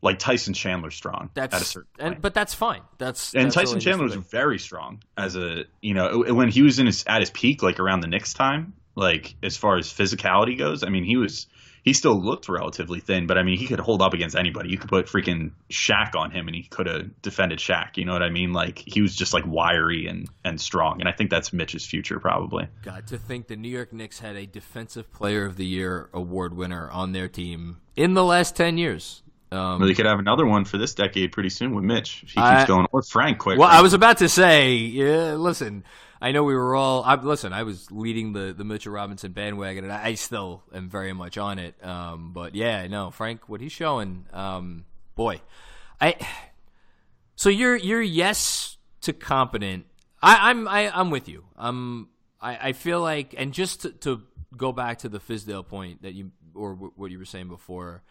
like 0.00 0.18
Tyson 0.20 0.54
Chandler 0.54 0.90
strong 0.92 1.30
that's 1.34 1.54
at 1.54 1.60
a 1.60 1.64
certain 1.64 1.88
point. 1.98 2.12
and 2.14 2.22
but 2.22 2.34
that's 2.34 2.54
fine. 2.54 2.82
That's 2.98 3.34
and 3.34 3.46
that's 3.46 3.54
Tyson 3.54 3.80
Chandler 3.80 4.04
was 4.04 4.14
very 4.14 4.58
strong 4.58 5.02
as 5.16 5.36
a 5.36 5.64
you 5.82 5.94
know 5.94 6.20
when 6.20 6.48
he 6.48 6.62
was 6.62 6.78
in 6.78 6.86
his 6.86 7.04
at 7.06 7.20
his 7.20 7.30
peak 7.30 7.62
like 7.62 7.80
around 7.80 8.00
the 8.00 8.08
Knicks 8.08 8.32
time 8.32 8.74
like 8.94 9.34
as 9.42 9.56
far 9.56 9.76
as 9.76 9.88
physicality 9.88 10.56
goes 10.56 10.82
I 10.84 10.88
mean 10.88 11.04
he 11.04 11.16
was 11.16 11.46
he 11.88 11.94
still 11.94 12.20
looked 12.20 12.50
relatively 12.50 13.00
thin, 13.00 13.26
but 13.26 13.38
I 13.38 13.42
mean, 13.42 13.58
he 13.58 13.66
could 13.66 13.80
hold 13.80 14.02
up 14.02 14.12
against 14.12 14.36
anybody. 14.36 14.68
You 14.68 14.76
could 14.76 14.90
put 14.90 15.06
freaking 15.06 15.52
Shaq 15.70 16.14
on 16.14 16.30
him, 16.30 16.46
and 16.46 16.54
he 16.54 16.64
could 16.64 16.86
have 16.86 17.22
defended 17.22 17.60
Shaq. 17.60 17.96
You 17.96 18.04
know 18.04 18.12
what 18.12 18.22
I 18.22 18.28
mean? 18.28 18.52
Like 18.52 18.78
he 18.78 19.00
was 19.00 19.16
just 19.16 19.32
like 19.32 19.44
wiry 19.46 20.06
and 20.06 20.28
and 20.44 20.60
strong, 20.60 21.00
and 21.00 21.08
I 21.08 21.12
think 21.12 21.30
that's 21.30 21.50
Mitch's 21.50 21.86
future 21.86 22.20
probably. 22.20 22.68
God, 22.82 23.06
to 23.06 23.16
think 23.16 23.48
the 23.48 23.56
New 23.56 23.70
York 23.70 23.94
Knicks 23.94 24.18
had 24.18 24.36
a 24.36 24.44
Defensive 24.44 25.10
Player 25.12 25.46
of 25.46 25.56
the 25.56 25.64
Year 25.64 26.10
award 26.12 26.54
winner 26.54 26.90
on 26.90 27.12
their 27.12 27.26
team 27.26 27.78
in 27.96 28.12
the 28.12 28.24
last 28.24 28.54
ten 28.54 28.76
years. 28.76 29.22
Um, 29.50 29.78
well, 29.78 29.88
they 29.88 29.94
could 29.94 30.04
have 30.04 30.18
another 30.18 30.44
one 30.44 30.66
for 30.66 30.76
this 30.76 30.92
decade 30.92 31.32
pretty 31.32 31.48
soon 31.48 31.74
with 31.74 31.84
Mitch. 31.84 32.22
If 32.22 32.28
he 32.28 32.34
keeps 32.34 32.38
I, 32.38 32.66
going, 32.66 32.86
or 32.92 33.00
Frank. 33.00 33.38
Quick. 33.38 33.58
Well, 33.58 33.68
I 33.68 33.80
was 33.80 33.94
about 33.94 34.18
to 34.18 34.28
say, 34.28 34.74
yeah. 34.74 35.36
Listen, 35.36 35.84
I 36.20 36.32
know 36.32 36.42
we 36.42 36.54
were 36.54 36.74
all. 36.74 37.02
I, 37.04 37.14
listen, 37.14 37.52
I 37.52 37.62
was 37.62 37.90
leading 37.90 38.32
the 38.32 38.52
the 38.56 38.64
Mitchell 38.64 38.92
Robinson 38.92 39.32
bandwagon, 39.32 39.84
and 39.84 39.92
I 39.92 40.14
still 40.14 40.64
am 40.74 40.88
very 40.88 41.12
much 41.12 41.38
on 41.38 41.58
it. 41.58 41.82
Um, 41.84 42.32
but 42.32 42.54
yeah, 42.54 42.86
no, 42.88 43.10
Frank, 43.10 43.48
what 43.48 43.60
he's 43.60 43.72
showing, 43.72 44.26
um, 44.32 44.84
boy, 45.14 45.40
I. 46.00 46.16
So 47.36 47.50
you're 47.50 47.76
you're 47.76 48.02
yes 48.02 48.78
to 49.02 49.12
competent. 49.12 49.86
I, 50.20 50.50
I'm 50.50 50.66
I, 50.66 50.90
I'm 50.90 51.10
with 51.10 51.28
you. 51.28 51.44
Um, 51.56 52.08
I, 52.40 52.68
I 52.68 52.72
feel 52.72 53.00
like, 53.00 53.34
and 53.36 53.52
just 53.52 53.82
to, 53.82 53.90
to 53.90 54.22
go 54.56 54.72
back 54.72 54.98
to 54.98 55.08
the 55.08 55.20
Fizdale 55.20 55.66
point 55.66 56.02
that 56.02 56.14
you 56.14 56.32
or 56.54 56.74
w- 56.74 56.92
what 56.96 57.10
you 57.10 57.18
were 57.18 57.24
saying 57.24 57.48
before, 57.48 58.02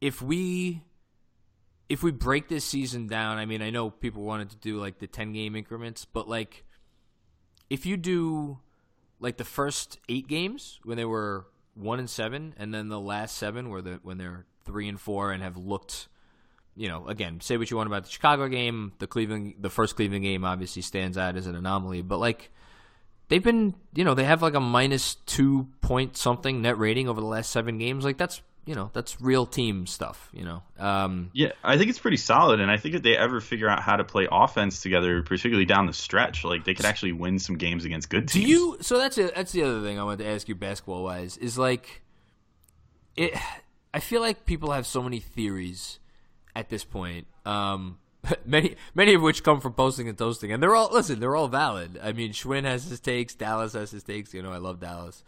if 0.00 0.22
we 0.22 0.82
if 1.88 2.04
we 2.04 2.12
break 2.12 2.48
this 2.48 2.64
season 2.64 3.08
down, 3.08 3.38
I 3.38 3.46
mean, 3.46 3.62
I 3.62 3.70
know 3.70 3.90
people 3.90 4.22
wanted 4.22 4.50
to 4.50 4.56
do 4.56 4.78
like 4.78 5.00
the 5.00 5.08
ten 5.08 5.32
game 5.32 5.56
increments, 5.56 6.04
but 6.04 6.28
like 6.28 6.64
if 7.70 7.86
you 7.86 7.96
do 7.96 8.58
like 9.20 9.36
the 9.36 9.44
first 9.44 9.98
eight 10.08 10.28
games 10.28 10.80
when 10.82 10.96
they 10.96 11.04
were 11.04 11.46
one 11.74 11.98
and 11.98 12.10
seven, 12.10 12.54
and 12.58 12.74
then 12.74 12.88
the 12.88 13.00
last 13.00 13.38
seven 13.38 13.70
where 13.70 13.80
the 13.80 14.00
when 14.02 14.18
they're 14.18 14.44
three 14.64 14.88
and 14.88 15.00
four 15.00 15.30
and 15.32 15.42
have 15.42 15.56
looked, 15.56 16.08
you 16.76 16.88
know, 16.88 17.06
again, 17.06 17.40
say 17.40 17.56
what 17.56 17.70
you 17.70 17.76
want 17.76 17.86
about 17.86 18.04
the 18.04 18.10
Chicago 18.10 18.48
game, 18.48 18.92
the 18.98 19.06
Cleveland, 19.06 19.54
the 19.58 19.70
first 19.70 19.96
Cleveland 19.96 20.24
game 20.24 20.44
obviously 20.44 20.82
stands 20.82 21.16
out 21.16 21.36
as 21.36 21.46
an 21.46 21.54
anomaly, 21.54 22.02
but 22.02 22.18
like 22.18 22.50
they've 23.28 23.42
been, 23.42 23.74
you 23.94 24.04
know, 24.04 24.14
they 24.14 24.24
have 24.24 24.42
like 24.42 24.54
a 24.54 24.60
minus 24.60 25.14
two 25.26 25.68
point 25.80 26.16
something 26.16 26.60
net 26.60 26.78
rating 26.78 27.08
over 27.08 27.20
the 27.20 27.26
last 27.26 27.50
seven 27.50 27.78
games. 27.78 28.04
Like 28.04 28.18
that's 28.18 28.42
you 28.70 28.76
know 28.76 28.88
that's 28.92 29.20
real 29.20 29.46
team 29.46 29.84
stuff 29.84 30.28
you 30.32 30.44
know 30.44 30.62
um, 30.78 31.28
yeah 31.34 31.50
i 31.64 31.76
think 31.76 31.90
it's 31.90 31.98
pretty 31.98 32.16
solid 32.16 32.60
and 32.60 32.70
i 32.70 32.76
think 32.76 32.94
if 32.94 33.02
they 33.02 33.16
ever 33.16 33.40
figure 33.40 33.68
out 33.68 33.82
how 33.82 33.96
to 33.96 34.04
play 34.04 34.28
offense 34.30 34.80
together 34.80 35.22
particularly 35.22 35.64
down 35.64 35.86
the 35.86 35.92
stretch 35.92 36.44
like 36.44 36.64
they 36.64 36.72
could 36.72 36.86
actually 36.86 37.10
win 37.10 37.40
some 37.40 37.56
games 37.56 37.84
against 37.84 38.08
good 38.08 38.28
teams. 38.28 38.44
do 38.44 38.48
you 38.48 38.76
so 38.80 38.96
that's 38.96 39.18
a, 39.18 39.32
that's 39.34 39.50
the 39.50 39.64
other 39.64 39.82
thing 39.82 39.98
i 39.98 40.04
wanted 40.04 40.22
to 40.22 40.30
ask 40.30 40.48
you 40.48 40.54
basketball 40.54 41.02
wise 41.02 41.36
is 41.38 41.58
like 41.58 42.02
it 43.16 43.34
i 43.92 43.98
feel 43.98 44.20
like 44.20 44.46
people 44.46 44.70
have 44.70 44.86
so 44.86 45.02
many 45.02 45.18
theories 45.18 45.98
at 46.54 46.68
this 46.68 46.84
point 46.84 47.26
um, 47.46 47.98
many 48.44 48.76
many 48.94 49.14
of 49.14 49.22
which 49.22 49.42
come 49.42 49.60
from 49.60 49.72
posting 49.72 50.08
and 50.08 50.16
toasting 50.16 50.52
and 50.52 50.62
they're 50.62 50.76
all 50.76 50.90
listen 50.92 51.18
they're 51.18 51.34
all 51.34 51.48
valid. 51.48 51.98
I 52.00 52.12
mean 52.12 52.30
schwinn 52.30 52.62
has 52.62 52.84
his 52.84 53.00
takes 53.00 53.34
dallas 53.34 53.72
has 53.72 53.90
his 53.90 54.04
takes 54.04 54.32
you 54.32 54.42
know 54.42 54.52
i 54.52 54.58
love 54.58 54.78
dallas 54.78 55.24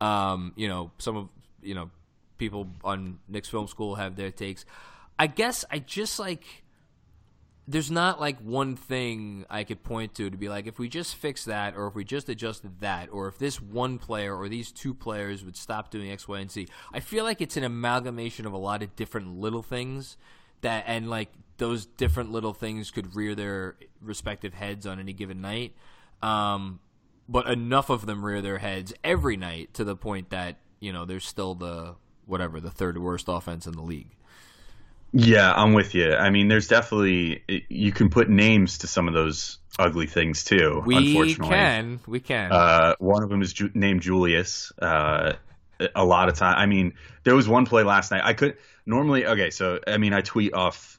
um, 0.00 0.52
you 0.54 0.68
know 0.68 0.92
some 0.98 1.16
of 1.16 1.28
you 1.60 1.74
know 1.74 1.90
people 2.38 2.68
on 2.82 3.18
Knicks 3.28 3.48
Film 3.48 3.66
School 3.66 3.96
have 3.96 4.16
their 4.16 4.30
takes. 4.30 4.64
I 5.18 5.26
guess 5.26 5.64
I 5.70 5.78
just 5.78 6.18
like 6.18 6.64
there's 7.66 7.90
not 7.90 8.20
like 8.20 8.38
one 8.40 8.76
thing 8.76 9.46
I 9.48 9.64
could 9.64 9.82
point 9.82 10.14
to 10.16 10.28
to 10.28 10.36
be 10.36 10.48
like 10.48 10.66
if 10.66 10.78
we 10.78 10.88
just 10.88 11.16
fix 11.16 11.46
that 11.46 11.76
or 11.76 11.86
if 11.86 11.94
we 11.94 12.04
just 12.04 12.28
adjusted 12.28 12.80
that 12.80 13.08
or 13.10 13.28
if 13.28 13.38
this 13.38 13.60
one 13.60 13.98
player 13.98 14.36
or 14.36 14.48
these 14.48 14.70
two 14.70 14.92
players 14.92 15.44
would 15.44 15.56
stop 15.56 15.90
doing 15.90 16.10
X, 16.10 16.28
Y, 16.28 16.40
and 16.40 16.50
Z. 16.50 16.68
I 16.92 17.00
feel 17.00 17.24
like 17.24 17.40
it's 17.40 17.56
an 17.56 17.64
amalgamation 17.64 18.44
of 18.44 18.52
a 18.52 18.58
lot 18.58 18.82
of 18.82 18.94
different 18.96 19.40
little 19.40 19.62
things 19.62 20.16
that 20.60 20.84
and 20.86 21.08
like 21.08 21.30
those 21.56 21.86
different 21.86 22.32
little 22.32 22.52
things 22.52 22.90
could 22.90 23.14
rear 23.14 23.34
their 23.34 23.76
respective 24.00 24.52
heads 24.52 24.86
on 24.86 24.98
any 24.98 25.12
given 25.12 25.40
night. 25.40 25.74
Um, 26.22 26.80
but 27.28 27.46
enough 27.46 27.88
of 27.88 28.04
them 28.04 28.24
rear 28.24 28.42
their 28.42 28.58
heads 28.58 28.92
every 29.02 29.36
night 29.36 29.72
to 29.74 29.84
the 29.84 29.96
point 29.96 30.30
that 30.30 30.56
you 30.80 30.92
know 30.92 31.06
there's 31.06 31.26
still 31.26 31.54
the 31.54 31.94
whatever 32.26 32.60
the 32.60 32.70
third 32.70 32.98
worst 32.98 33.26
offense 33.28 33.66
in 33.66 33.72
the 33.72 33.82
league. 33.82 34.08
Yeah, 35.12 35.52
I'm 35.52 35.74
with 35.74 35.94
you. 35.94 36.12
I 36.12 36.30
mean, 36.30 36.48
there's 36.48 36.66
definitely 36.66 37.44
you 37.68 37.92
can 37.92 38.10
put 38.10 38.28
names 38.28 38.78
to 38.78 38.88
some 38.88 39.06
of 39.06 39.14
those 39.14 39.58
ugly 39.78 40.06
things 40.06 40.42
too. 40.42 40.82
We 40.84 40.96
unfortunately, 40.96 41.54
can. 41.54 42.00
We 42.06 42.20
can. 42.20 42.50
Uh, 42.50 42.94
one 42.98 43.22
of 43.22 43.28
them 43.28 43.40
is 43.40 43.52
Ju- 43.52 43.70
named 43.74 44.02
Julius. 44.02 44.72
Uh, 44.76 45.34
a 45.94 46.04
lot 46.04 46.28
of 46.28 46.36
time. 46.36 46.56
I 46.58 46.66
mean, 46.66 46.94
there 47.22 47.34
was 47.34 47.48
one 47.48 47.64
play 47.66 47.84
last 47.84 48.10
night. 48.10 48.22
I 48.24 48.32
could 48.32 48.56
normally. 48.86 49.24
Okay, 49.26 49.50
so 49.50 49.78
I 49.86 49.98
mean, 49.98 50.12
I 50.12 50.20
tweet 50.20 50.52
off 50.52 50.98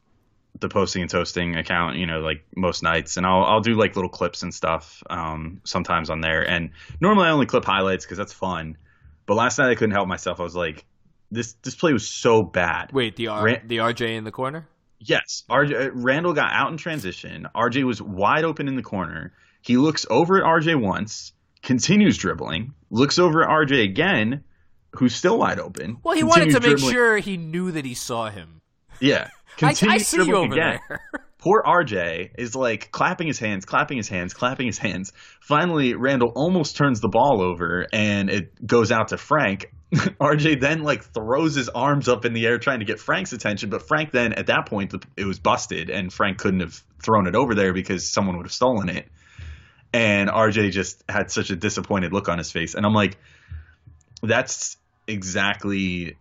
the 0.59 0.69
posting 0.69 1.01
and 1.01 1.11
toasting 1.11 1.55
account, 1.55 1.97
you 1.97 2.05
know, 2.05 2.21
like 2.21 2.45
most 2.55 2.83
nights, 2.83 3.17
and 3.17 3.25
I'll 3.25 3.43
I'll 3.43 3.61
do 3.61 3.75
like 3.75 3.95
little 3.95 4.09
clips 4.09 4.43
and 4.43 4.53
stuff 4.53 5.03
um, 5.09 5.61
sometimes 5.65 6.09
on 6.09 6.21
there. 6.21 6.47
And 6.47 6.71
normally 7.01 7.27
I 7.27 7.31
only 7.31 7.45
clip 7.45 7.65
highlights 7.65 8.05
because 8.05 8.17
that's 8.17 8.33
fun. 8.33 8.77
But 9.25 9.35
last 9.35 9.57
night 9.57 9.69
I 9.69 9.75
couldn't 9.75 9.91
help 9.91 10.07
myself. 10.07 10.39
I 10.39 10.43
was 10.43 10.55
like, 10.55 10.85
this 11.31 11.53
this 11.63 11.75
play 11.75 11.93
was 11.93 12.07
so 12.07 12.43
bad. 12.43 12.91
Wait, 12.93 13.15
the 13.15 13.27
R- 13.27 13.61
the 13.65 13.77
RJ 13.77 14.15
in 14.15 14.23
the 14.23 14.31
corner? 14.31 14.67
Yes, 14.99 15.43
RJ 15.49 15.87
uh, 15.87 15.91
Randle 15.93 16.33
got 16.33 16.51
out 16.51 16.71
in 16.71 16.77
transition. 16.77 17.47
RJ 17.55 17.83
was 17.83 18.01
wide 18.01 18.43
open 18.43 18.67
in 18.67 18.75
the 18.75 18.83
corner. 18.83 19.33
He 19.61 19.77
looks 19.77 20.05
over 20.09 20.37
at 20.37 20.43
RJ 20.43 20.81
once, 20.81 21.33
continues 21.61 22.17
dribbling, 22.17 22.73
looks 22.89 23.19
over 23.19 23.43
at 23.43 23.49
RJ 23.49 23.83
again, 23.83 24.43
who's 24.91 25.15
still 25.15 25.39
wide 25.39 25.59
open. 25.59 25.97
Well, 26.03 26.15
he 26.15 26.23
wanted 26.23 26.51
to 26.51 26.59
make 26.59 26.79
sure 26.79 27.17
he 27.17 27.37
knew 27.37 27.71
that 27.71 27.85
he 27.85 27.93
saw 27.93 28.29
him. 28.29 28.61
Yeah, 28.99 29.29
continues 29.57 29.91
I, 29.91 29.95
I 29.95 29.97
see 29.97 30.23
you 30.25 30.35
over 30.35 30.53
again. 30.53 30.79
there. 30.87 31.01
Poor 31.45 31.61
RJ 31.63 32.31
is 32.39 32.55
like 32.55 32.89
clapping 32.91 33.27
his 33.27 33.37
hands, 33.37 33.65
clapping 33.65 33.97
his 33.97 34.09
hands, 34.09 34.33
clapping 34.33 34.65
his 34.65 34.79
hands. 34.79 35.11
Finally, 35.41 35.93
Randle 35.93 36.31
almost 36.35 36.75
turns 36.75 37.01
the 37.01 37.07
ball 37.07 37.39
over 37.39 37.85
and 37.93 38.31
it 38.31 38.65
goes 38.65 38.91
out 38.91 39.09
to 39.09 39.17
Frank. 39.17 39.71
RJ 39.93 40.59
then 40.59 40.83
like 40.83 41.03
throws 41.03 41.55
his 41.55 41.69
arms 41.69 42.07
up 42.07 42.25
in 42.25 42.33
the 42.33 42.45
air 42.47 42.57
trying 42.57 42.79
to 42.79 42.85
get 42.85 42.99
Frank's 42.99 43.33
attention, 43.33 43.69
but 43.69 43.87
Frank 43.87 44.11
then 44.11 44.33
at 44.33 44.47
that 44.47 44.65
point 44.65 44.93
it 45.15 45.25
was 45.25 45.39
busted 45.39 45.89
and 45.89 46.11
Frank 46.11 46.37
couldn't 46.37 46.61
have 46.61 46.81
thrown 47.01 47.27
it 47.27 47.35
over 47.35 47.55
there 47.55 47.73
because 47.73 48.09
someone 48.09 48.37
would 48.37 48.45
have 48.45 48.53
stolen 48.53 48.89
it. 48.89 49.07
And 49.93 50.29
RJ 50.29 50.71
just 50.71 51.03
had 51.07 51.31
such 51.31 51.51
a 51.51 51.55
disappointed 51.55 52.11
look 52.11 52.27
on 52.27 52.37
his 52.37 52.51
face. 52.51 52.73
And 52.73 52.85
I'm 52.85 52.93
like, 52.93 53.17
that's 54.21 54.77
exactly 55.07 56.17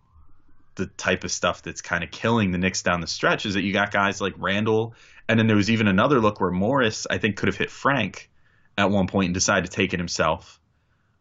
the 0.76 0.86
type 0.86 1.24
of 1.24 1.32
stuff 1.32 1.62
that's 1.62 1.80
kind 1.80 2.04
of 2.04 2.10
killing 2.10 2.50
the 2.50 2.58
Knicks 2.58 2.82
down 2.82 3.00
the 3.00 3.06
stretch 3.06 3.46
is 3.46 3.54
that 3.54 3.62
you 3.62 3.72
got 3.72 3.92
guys 3.92 4.20
like 4.20 4.34
Randle, 4.38 4.94
and 5.28 5.38
then 5.38 5.46
there 5.46 5.56
was 5.56 5.70
even 5.70 5.88
another 5.88 6.20
look 6.20 6.40
where 6.40 6.50
Morris, 6.50 7.06
I 7.08 7.18
think, 7.18 7.36
could 7.36 7.46
have 7.46 7.56
hit 7.56 7.70
Frank 7.70 8.30
at 8.76 8.90
one 8.90 9.06
point 9.06 9.26
and 9.26 9.34
decided 9.34 9.70
to 9.70 9.76
take 9.76 9.94
it 9.94 10.00
himself. 10.00 10.60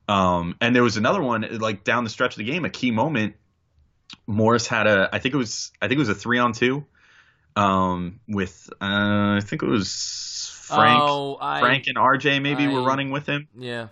Um, 0.07 0.55
and 0.59 0.75
there 0.75 0.83
was 0.83 0.97
another 0.97 1.21
one 1.21 1.47
like 1.59 1.83
down 1.83 2.03
the 2.03 2.09
stretch 2.09 2.33
of 2.33 2.37
the 2.37 2.43
game, 2.43 2.65
a 2.65 2.69
key 2.69 2.91
moment. 2.91 3.35
Morris 4.27 4.67
had 4.67 4.87
a, 4.87 5.09
I 5.11 5.19
think 5.19 5.33
it 5.33 5.37
was, 5.37 5.71
I 5.81 5.87
think 5.87 5.97
it 5.97 5.99
was 5.99 6.09
a 6.09 6.15
three 6.15 6.39
on 6.39 6.53
two, 6.53 6.85
um, 7.55 8.19
with 8.27 8.69
uh, 8.81 9.37
I 9.37 9.41
think 9.43 9.63
it 9.63 9.67
was 9.67 10.51
Frank, 10.63 11.01
oh, 11.01 11.37
I, 11.39 11.59
Frank 11.59 11.87
and 11.87 11.97
RJ 11.97 12.41
maybe 12.41 12.65
I, 12.65 12.67
were 12.67 12.83
running 12.83 13.11
with 13.11 13.25
him. 13.25 13.47
Yeah. 13.57 13.87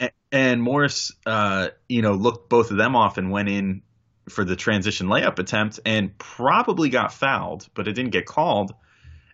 And, 0.00 0.10
and 0.30 0.62
Morris, 0.62 1.12
uh, 1.26 1.68
you 1.88 2.02
know, 2.02 2.14
looked 2.14 2.48
both 2.48 2.70
of 2.70 2.76
them 2.76 2.96
off 2.96 3.18
and 3.18 3.30
went 3.30 3.48
in 3.48 3.82
for 4.28 4.44
the 4.44 4.56
transition 4.56 5.08
layup 5.08 5.38
attempt 5.38 5.80
and 5.84 6.16
probably 6.18 6.88
got 6.88 7.12
fouled, 7.12 7.66
but 7.74 7.88
it 7.88 7.94
didn't 7.94 8.12
get 8.12 8.26
called. 8.26 8.74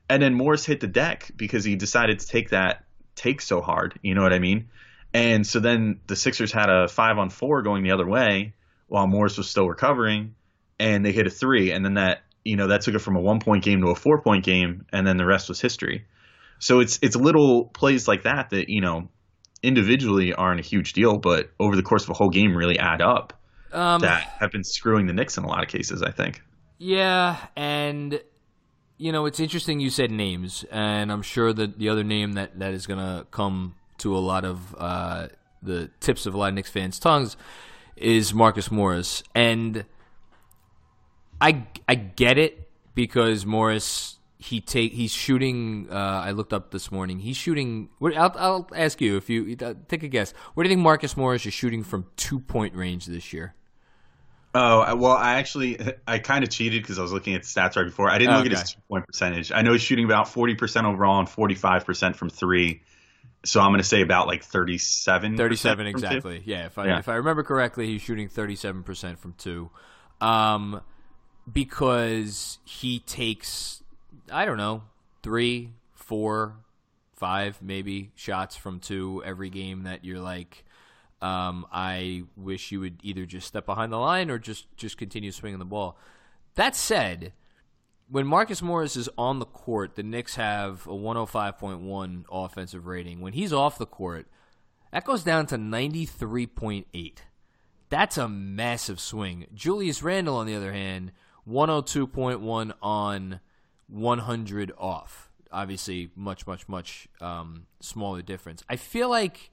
And 0.08 0.22
then 0.22 0.34
Morris 0.34 0.64
hit 0.64 0.80
the 0.80 0.86
deck 0.86 1.30
because 1.36 1.64
he 1.64 1.76
decided 1.76 2.20
to 2.20 2.26
take 2.26 2.50
that 2.50 2.84
take 3.14 3.40
so 3.40 3.60
hard. 3.60 3.98
You 4.02 4.14
know 4.14 4.22
what 4.22 4.32
I 4.32 4.38
mean? 4.38 4.68
And 5.14 5.46
so 5.46 5.60
then 5.60 6.00
the 6.08 6.16
Sixers 6.16 6.52
had 6.52 6.68
a 6.68 6.88
five 6.88 7.18
on 7.18 7.30
four 7.30 7.62
going 7.62 7.84
the 7.84 7.92
other 7.92 8.06
way 8.06 8.52
while 8.88 9.06
Morris 9.06 9.38
was 9.38 9.48
still 9.48 9.68
recovering, 9.68 10.34
and 10.78 11.04
they 11.04 11.12
hit 11.12 11.26
a 11.26 11.30
three. 11.30 11.70
And 11.70 11.84
then 11.84 11.94
that 11.94 12.22
you 12.44 12.56
know 12.56 12.66
that 12.66 12.82
took 12.82 12.94
it 12.94 12.98
from 12.98 13.16
a 13.16 13.20
one 13.20 13.38
point 13.38 13.64
game 13.64 13.80
to 13.82 13.88
a 13.88 13.94
four 13.94 14.20
point 14.20 14.44
game, 14.44 14.86
and 14.92 15.06
then 15.06 15.16
the 15.16 15.24
rest 15.24 15.48
was 15.48 15.60
history. 15.60 16.04
So 16.58 16.80
it's 16.80 16.98
it's 17.00 17.14
little 17.14 17.66
plays 17.66 18.08
like 18.08 18.24
that 18.24 18.50
that 18.50 18.68
you 18.68 18.80
know 18.80 19.08
individually 19.62 20.34
aren't 20.34 20.60
a 20.60 20.64
huge 20.64 20.92
deal, 20.92 21.16
but 21.16 21.50
over 21.60 21.76
the 21.76 21.82
course 21.82 22.04
of 22.04 22.10
a 22.10 22.14
whole 22.14 22.30
game 22.30 22.56
really 22.56 22.78
add 22.78 23.00
up. 23.00 23.32
Um, 23.72 24.00
that 24.02 24.22
have 24.40 24.52
been 24.52 24.64
screwing 24.64 25.06
the 25.06 25.12
Knicks 25.12 25.38
in 25.38 25.44
a 25.44 25.48
lot 25.48 25.62
of 25.62 25.68
cases, 25.68 26.02
I 26.02 26.10
think. 26.10 26.42
Yeah, 26.78 27.36
and 27.56 28.20
you 28.96 29.12
know, 29.12 29.26
it's 29.26 29.40
interesting 29.40 29.80
you 29.80 29.90
said 29.90 30.10
names, 30.10 30.64
and 30.70 31.10
I'm 31.10 31.22
sure 31.22 31.52
that 31.52 31.78
the 31.78 31.88
other 31.88 32.04
name 32.04 32.32
that, 32.32 32.58
that 32.58 32.74
is 32.74 32.86
going 32.86 33.00
to 33.00 33.26
come 33.30 33.74
to 34.04 34.14
a 34.14 34.20
lot 34.20 34.44
of 34.44 34.74
uh, 34.78 35.28
the 35.62 35.90
tips 35.98 36.26
of 36.26 36.34
a 36.34 36.38
lot 36.38 36.48
of 36.48 36.54
Knicks 36.54 36.70
fans' 36.70 36.98
tongues 36.98 37.36
is 37.96 38.34
Marcus 38.34 38.70
Morris. 38.70 39.22
And 39.34 39.86
I, 41.40 41.66
I 41.88 41.94
get 41.94 42.36
it 42.36 42.68
because 42.94 43.46
Morris 43.46 44.18
he 44.38 44.60
take 44.60 44.92
he's 44.92 45.10
shooting. 45.10 45.88
Uh, 45.90 45.94
I 45.94 46.32
looked 46.32 46.52
up 46.52 46.70
this 46.70 46.92
morning. 46.92 47.18
He's 47.18 47.36
shooting. 47.36 47.88
I'll, 48.02 48.34
I'll 48.36 48.68
ask 48.76 49.00
you 49.00 49.16
if 49.16 49.30
you 49.30 49.56
uh, 49.62 49.72
take 49.88 50.02
a 50.02 50.08
guess. 50.08 50.32
What 50.52 50.64
do 50.64 50.68
you 50.68 50.74
think 50.74 50.84
Marcus 50.84 51.16
Morris 51.16 51.46
is 51.46 51.54
shooting 51.54 51.82
from 51.82 52.04
two 52.16 52.40
point 52.40 52.74
range 52.74 53.06
this 53.06 53.32
year? 53.32 53.54
Oh 54.54 54.96
well, 54.96 55.12
I 55.12 55.36
actually 55.36 55.78
I 56.06 56.18
kind 56.18 56.44
of 56.44 56.50
cheated 56.50 56.82
because 56.82 56.98
I 56.98 57.02
was 57.02 57.12
looking 57.12 57.34
at 57.34 57.42
the 57.42 57.48
stats 57.48 57.76
right 57.76 57.86
before. 57.86 58.10
I 58.10 58.18
didn't 58.18 58.36
look 58.36 58.46
at 58.46 58.52
his 58.52 58.72
two 58.74 58.80
point 58.86 59.06
percentage. 59.06 59.50
I 59.50 59.62
know 59.62 59.72
he's 59.72 59.80
shooting 59.80 60.04
about 60.04 60.28
forty 60.28 60.54
percent 60.54 60.86
overall 60.86 61.20
and 61.20 61.28
forty 61.28 61.54
five 61.54 61.86
percent 61.86 62.14
from 62.16 62.28
three. 62.28 62.82
So 63.44 63.60
I'm 63.60 63.70
going 63.70 63.80
to 63.80 63.86
say 63.86 64.00
about 64.00 64.26
like 64.26 64.42
thirty 64.42 64.78
seven. 64.78 65.36
37 65.36 65.86
exactly. 65.86 66.42
Yeah, 66.44 66.66
if 66.66 66.78
I 66.78 66.86
Yeah. 66.86 66.98
if 66.98 67.08
I 67.08 67.16
remember 67.16 67.42
correctly, 67.42 67.86
he's 67.86 68.02
shooting 68.02 68.28
37% 68.28 69.18
from 69.18 69.34
2. 69.38 69.70
Um 70.20 70.80
because 71.50 72.58
he 72.64 73.00
takes 73.00 73.82
I 74.32 74.44
don't 74.44 74.56
know, 74.56 74.82
three, 75.22 75.70
four, 75.92 76.56
five 77.14 77.60
maybe 77.60 78.10
shots 78.14 78.56
from 78.56 78.80
2 78.80 79.22
every 79.24 79.50
game 79.50 79.82
that 79.84 80.04
you're 80.04 80.20
like 80.20 80.64
um, 81.22 81.66
I 81.72 82.24
wish 82.36 82.70
you 82.70 82.80
would 82.80 82.98
either 83.02 83.24
just 83.24 83.46
step 83.46 83.64
behind 83.64 83.90
the 83.90 83.96
line 83.98 84.30
or 84.30 84.38
just 84.38 84.66
just 84.76 84.98
continue 84.98 85.32
swinging 85.32 85.58
the 85.58 85.64
ball. 85.64 85.96
That 86.54 86.76
said, 86.76 87.32
when 88.08 88.26
Marcus 88.26 88.62
Morris 88.62 88.96
is 88.96 89.08
on 89.16 89.38
the 89.38 89.46
court, 89.46 89.96
the 89.96 90.02
Knicks 90.02 90.36
have 90.36 90.86
a 90.86 90.90
105.1 90.90 92.24
offensive 92.30 92.86
rating. 92.86 93.20
When 93.20 93.32
he's 93.32 93.52
off 93.52 93.78
the 93.78 93.86
court, 93.86 94.26
that 94.92 95.04
goes 95.04 95.24
down 95.24 95.46
to 95.46 95.56
93.8. 95.56 97.18
That's 97.88 98.18
a 98.18 98.28
massive 98.28 99.00
swing. 99.00 99.46
Julius 99.54 100.02
Randle, 100.02 100.36
on 100.36 100.46
the 100.46 100.54
other 100.54 100.72
hand, 100.72 101.12
102.1 101.48 102.72
on 102.82 103.40
100 103.88 104.72
off. 104.78 105.30
Obviously, 105.50 106.10
much, 106.16 106.46
much, 106.46 106.68
much 106.68 107.08
um, 107.20 107.66
smaller 107.80 108.22
difference. 108.22 108.62
I 108.68 108.76
feel 108.76 109.08
like, 109.08 109.50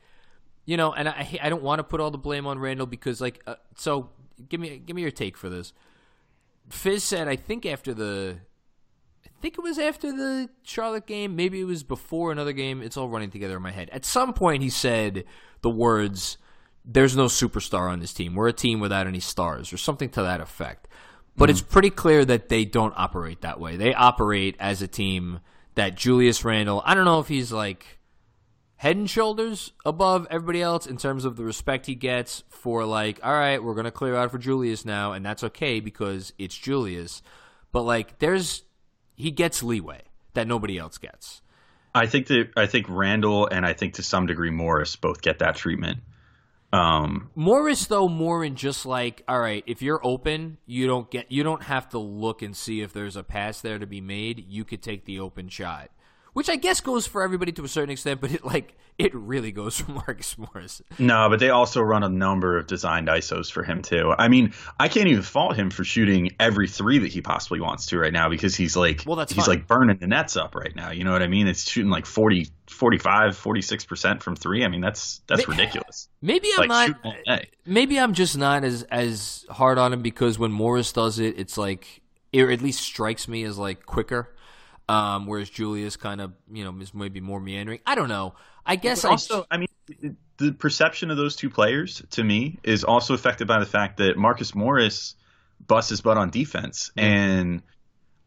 you 0.65 0.77
know, 0.77 0.93
and 0.93 1.07
I, 1.07 1.39
I 1.41 1.49
don't 1.49 1.63
want 1.63 1.79
to 1.79 1.83
put 1.83 1.99
all 1.99 2.11
the 2.11 2.17
blame 2.17 2.47
on 2.47 2.59
Randle 2.59 2.87
because, 2.87 3.21
like, 3.21 3.41
uh, 3.45 3.55
so 3.75 4.09
give 4.49 4.59
me 4.59 4.77
give 4.79 4.95
me 4.95 5.01
your 5.03 5.11
take 5.11 5.37
for 5.37 5.49
this. 5.49 5.73
Fizz 6.71 7.03
said, 7.03 7.27
I 7.27 7.35
think 7.35 7.65
after 7.65 7.93
the, 7.93 8.37
I 9.25 9.29
think 9.41 9.57
it 9.57 9.61
was 9.61 9.77
after 9.77 10.11
the 10.11 10.49
Charlotte 10.63 11.05
game, 11.05 11.35
maybe 11.35 11.59
it 11.59 11.65
was 11.65 11.83
before 11.83 12.31
another 12.31 12.53
game. 12.53 12.81
It's 12.81 12.97
all 12.97 13.09
running 13.09 13.31
together 13.31 13.57
in 13.57 13.61
my 13.61 13.71
head. 13.71 13.89
At 13.91 14.05
some 14.05 14.33
point, 14.33 14.63
he 14.63 14.69
said 14.69 15.25
the 15.61 15.69
words, 15.69 16.37
"There's 16.85 17.15
no 17.15 17.25
superstar 17.25 17.91
on 17.91 17.99
this 17.99 18.13
team. 18.13 18.35
We're 18.35 18.47
a 18.47 18.53
team 18.53 18.79
without 18.79 19.07
any 19.07 19.19
stars," 19.19 19.73
or 19.73 19.77
something 19.77 20.09
to 20.11 20.21
that 20.21 20.41
effect. 20.41 20.87
But 21.37 21.49
it's 21.49 21.61
hmm. 21.61 21.69
pretty 21.69 21.89
clear 21.89 22.25
that 22.25 22.49
they 22.49 22.65
don't 22.65 22.93
operate 22.97 23.41
that 23.41 23.59
way. 23.59 23.77
They 23.77 23.93
operate 23.93 24.55
as 24.59 24.81
a 24.81 24.87
team 24.87 25.39
that 25.75 25.95
Julius 25.95 26.43
Randle. 26.43 26.81
I 26.85 26.93
don't 26.93 27.05
know 27.05 27.19
if 27.19 27.27
he's 27.27 27.51
like 27.51 27.99
head 28.81 28.97
and 28.97 29.07
shoulders 29.07 29.73
above 29.85 30.25
everybody 30.31 30.59
else 30.59 30.87
in 30.87 30.97
terms 30.97 31.23
of 31.23 31.35
the 31.35 31.43
respect 31.43 31.85
he 31.85 31.93
gets 31.93 32.43
for 32.49 32.83
like 32.83 33.19
all 33.21 33.31
right 33.31 33.63
we're 33.63 33.75
going 33.75 33.85
to 33.85 33.91
clear 33.91 34.15
out 34.15 34.31
for 34.31 34.39
Julius 34.39 34.85
now 34.85 35.11
and 35.13 35.23
that's 35.23 35.43
okay 35.43 35.79
because 35.79 36.33
it's 36.39 36.57
Julius. 36.57 37.21
But 37.71 37.83
like 37.83 38.17
there's 38.17 38.63
he 39.15 39.29
gets 39.29 39.61
leeway 39.61 40.01
that 40.33 40.47
nobody 40.47 40.79
else 40.79 40.97
gets. 40.97 41.43
I 41.93 42.07
think 42.07 42.25
that 42.27 42.53
I 42.57 42.65
think 42.65 42.87
Randle 42.89 43.45
and 43.45 43.67
I 43.67 43.73
think 43.73 43.93
to 43.95 44.03
some 44.03 44.25
degree 44.25 44.49
Morris 44.49 44.95
both 44.95 45.21
get 45.21 45.37
that 45.39 45.55
treatment. 45.55 45.99
Um, 46.73 47.29
Morris 47.35 47.85
though 47.85 48.09
more 48.09 48.43
in 48.43 48.55
just 48.55 48.87
like 48.87 49.21
all 49.27 49.39
right 49.39 49.63
if 49.67 49.83
you're 49.83 50.03
open 50.03 50.57
you 50.65 50.87
don't 50.87 51.07
get 51.11 51.31
you 51.31 51.43
don't 51.43 51.61
have 51.61 51.89
to 51.89 51.99
look 51.99 52.41
and 52.41 52.57
see 52.57 52.81
if 52.81 52.93
there's 52.93 53.15
a 53.15 53.21
pass 53.21 53.61
there 53.61 53.77
to 53.77 53.85
be 53.85 54.01
made. 54.01 54.43
You 54.49 54.63
could 54.63 54.81
take 54.81 55.05
the 55.05 55.19
open 55.19 55.49
shot 55.49 55.91
which 56.33 56.49
I 56.49 56.55
guess 56.55 56.79
goes 56.81 57.07
for 57.07 57.23
everybody 57.23 57.51
to 57.53 57.63
a 57.63 57.67
certain 57.67 57.89
extent 57.89 58.21
but 58.21 58.31
it 58.31 58.45
like 58.45 58.77
it 58.97 59.13
really 59.15 59.51
goes 59.51 59.79
for 59.81 59.91
Marcus 59.91 60.37
Morris 60.37 60.81
no, 60.99 61.27
but 61.29 61.39
they 61.39 61.49
also 61.49 61.81
run 61.81 62.03
a 62.03 62.09
number 62.09 62.57
of 62.57 62.67
designed 62.67 63.07
ISOs 63.07 63.51
for 63.51 63.63
him 63.63 63.81
too. 63.81 64.13
I 64.17 64.27
mean, 64.27 64.53
I 64.79 64.87
can't 64.89 65.07
even 65.07 65.23
fault 65.23 65.55
him 65.55 65.69
for 65.71 65.83
shooting 65.83 66.35
every 66.39 66.67
three 66.67 66.99
that 66.99 67.07
he 67.11 67.21
possibly 67.21 67.59
wants 67.61 67.87
to 67.87 67.97
right 67.99 68.13
now 68.13 68.29
because 68.29 68.55
he's 68.55 68.75
like 68.75 69.03
Well, 69.07 69.15
that's 69.15 69.31
he's 69.33 69.45
fine. 69.45 69.57
like 69.57 69.67
burning 69.67 69.97
the 69.97 70.07
nets 70.07 70.35
up 70.37 70.53
right 70.55 70.75
now. 70.75 70.91
You 70.91 71.03
know 71.03 71.11
what 71.11 71.21
I 71.23 71.27
mean? 71.27 71.47
It's 71.47 71.69
shooting 71.69 71.89
like 71.89 72.05
40, 72.05 72.47
45, 72.67 73.37
46% 73.37 74.21
from 74.21 74.35
three. 74.35 74.63
I 74.63 74.67
mean, 74.67 74.81
that's 74.81 75.21
that's 75.27 75.47
Ma- 75.47 75.51
ridiculous. 75.53 76.07
maybe 76.21 76.47
I'm 76.53 76.59
Like 76.59 76.69
not 76.69 76.87
shooting 76.87 77.01
all 77.03 77.15
day. 77.37 77.49
maybe 77.65 77.99
I'm 77.99 78.13
just 78.13 78.37
not 78.37 78.63
as 78.63 78.83
as 78.83 79.45
hard 79.49 79.77
on 79.77 79.93
him 79.93 80.01
because 80.01 80.37
when 80.37 80.51
Morris 80.51 80.91
does 80.91 81.19
it, 81.19 81.37
it's 81.39 81.57
like 81.57 82.01
it 82.31 82.47
at 82.49 82.61
least 82.61 82.81
strikes 82.81 83.27
me 83.27 83.43
as 83.43 83.57
like 83.57 83.85
quicker. 83.85 84.33
Um, 84.91 85.25
whereas 85.25 85.49
Julius 85.49 85.95
kind 85.95 86.19
of 86.19 86.33
you 86.51 86.65
know 86.65 86.77
is 86.81 86.93
maybe 86.93 87.21
more 87.21 87.39
meandering. 87.39 87.79
I 87.85 87.95
don't 87.95 88.09
know. 88.09 88.35
I 88.65 88.75
guess 88.75 89.03
But 89.03 89.11
also, 89.11 89.45
I 89.49 89.57
mean, 89.57 90.17
the 90.37 90.51
perception 90.51 91.11
of 91.11 91.17
those 91.17 91.37
two 91.37 91.49
players 91.49 92.01
to 92.11 92.23
me 92.23 92.59
is 92.61 92.83
also 92.83 93.13
affected 93.13 93.47
by 93.47 93.59
the 93.59 93.65
fact 93.65 93.97
that 93.97 94.17
Marcus 94.17 94.53
Morris 94.53 95.15
busts 95.65 95.91
his 95.91 96.01
butt 96.01 96.17
on 96.17 96.29
defense, 96.29 96.91
and 96.97 97.61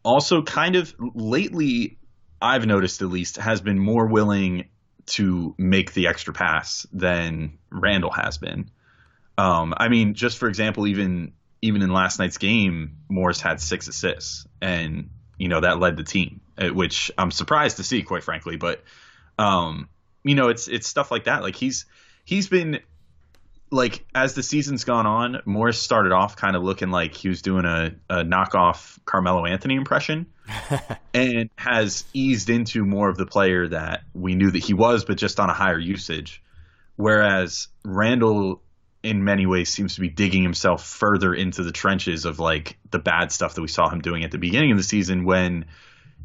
also 0.03 0.41
kind 0.41 0.75
of 0.75 0.95
lately, 0.99 1.99
I've 2.41 2.65
noticed 2.65 2.99
at 3.03 3.09
least, 3.09 3.37
has 3.37 3.61
been 3.61 3.77
more 3.77 4.07
willing 4.07 4.69
to 5.05 5.53
make 5.59 5.93
the 5.93 6.07
extra 6.07 6.33
pass 6.33 6.87
than 6.91 7.59
Randle 7.69 8.09
has 8.09 8.39
been. 8.39 8.71
Um, 9.37 9.75
I 9.77 9.89
mean, 9.89 10.15
just 10.15 10.39
for 10.39 10.47
example, 10.47 10.87
even 10.87 11.33
even 11.61 11.83
in 11.83 11.93
last 11.93 12.17
night's 12.17 12.39
game, 12.39 12.97
Morris 13.07 13.39
had 13.39 13.61
six 13.61 13.87
assists, 13.87 14.47
and 14.63 15.11
you 15.37 15.47
know 15.47 15.61
that 15.61 15.79
led 15.79 15.95
the 15.95 16.03
team, 16.03 16.41
which 16.57 17.11
I'm 17.17 17.31
surprised 17.31 17.77
to 17.77 17.83
see, 17.83 18.03
quite 18.03 18.23
frankly. 18.23 18.57
But 18.57 18.83
um, 19.37 19.89
you 20.23 20.35
know, 20.35 20.49
it's 20.49 20.67
it's 20.67 20.87
stuff 20.87 21.11
like 21.11 21.25
that. 21.25 21.41
Like 21.41 21.55
he's 21.55 21.85
he's 22.23 22.47
been 22.47 22.79
like 23.71 24.05
as 24.13 24.33
the 24.33 24.43
season's 24.43 24.83
gone 24.83 25.05
on, 25.05 25.41
Morris 25.45 25.81
started 25.81 26.11
off 26.11 26.35
kind 26.35 26.55
of 26.55 26.63
looking 26.63 26.91
like 26.91 27.13
he 27.13 27.29
was 27.29 27.41
doing 27.41 27.65
a, 27.65 27.95
a 28.09 28.23
knockoff 28.23 28.99
Carmelo 29.05 29.45
Anthony 29.45 29.75
impression, 29.75 30.27
and 31.13 31.49
has 31.57 32.05
eased 32.13 32.49
into 32.49 32.85
more 32.85 33.09
of 33.09 33.17
the 33.17 33.25
player 33.25 33.67
that 33.67 34.03
we 34.13 34.35
knew 34.35 34.51
that 34.51 34.63
he 34.63 34.73
was, 34.73 35.05
but 35.05 35.17
just 35.17 35.39
on 35.39 35.49
a 35.49 35.53
higher 35.53 35.79
usage. 35.79 36.41
Whereas 36.95 37.67
Randle, 37.83 38.61
in 39.03 39.23
many 39.23 39.45
ways, 39.45 39.69
seems 39.69 39.95
to 39.95 40.01
be 40.01 40.09
digging 40.09 40.43
himself 40.43 40.85
further 40.85 41.33
into 41.33 41.63
the 41.63 41.71
trenches 41.71 42.25
of 42.25 42.39
like 42.39 42.77
the 42.91 42.99
bad 42.99 43.31
stuff 43.31 43.55
that 43.55 43.61
we 43.61 43.67
saw 43.67 43.89
him 43.89 44.01
doing 44.01 44.23
at 44.23 44.31
the 44.31 44.37
beginning 44.37 44.71
of 44.71 44.77
the 44.77 44.83
season 44.83 45.25
when 45.25 45.65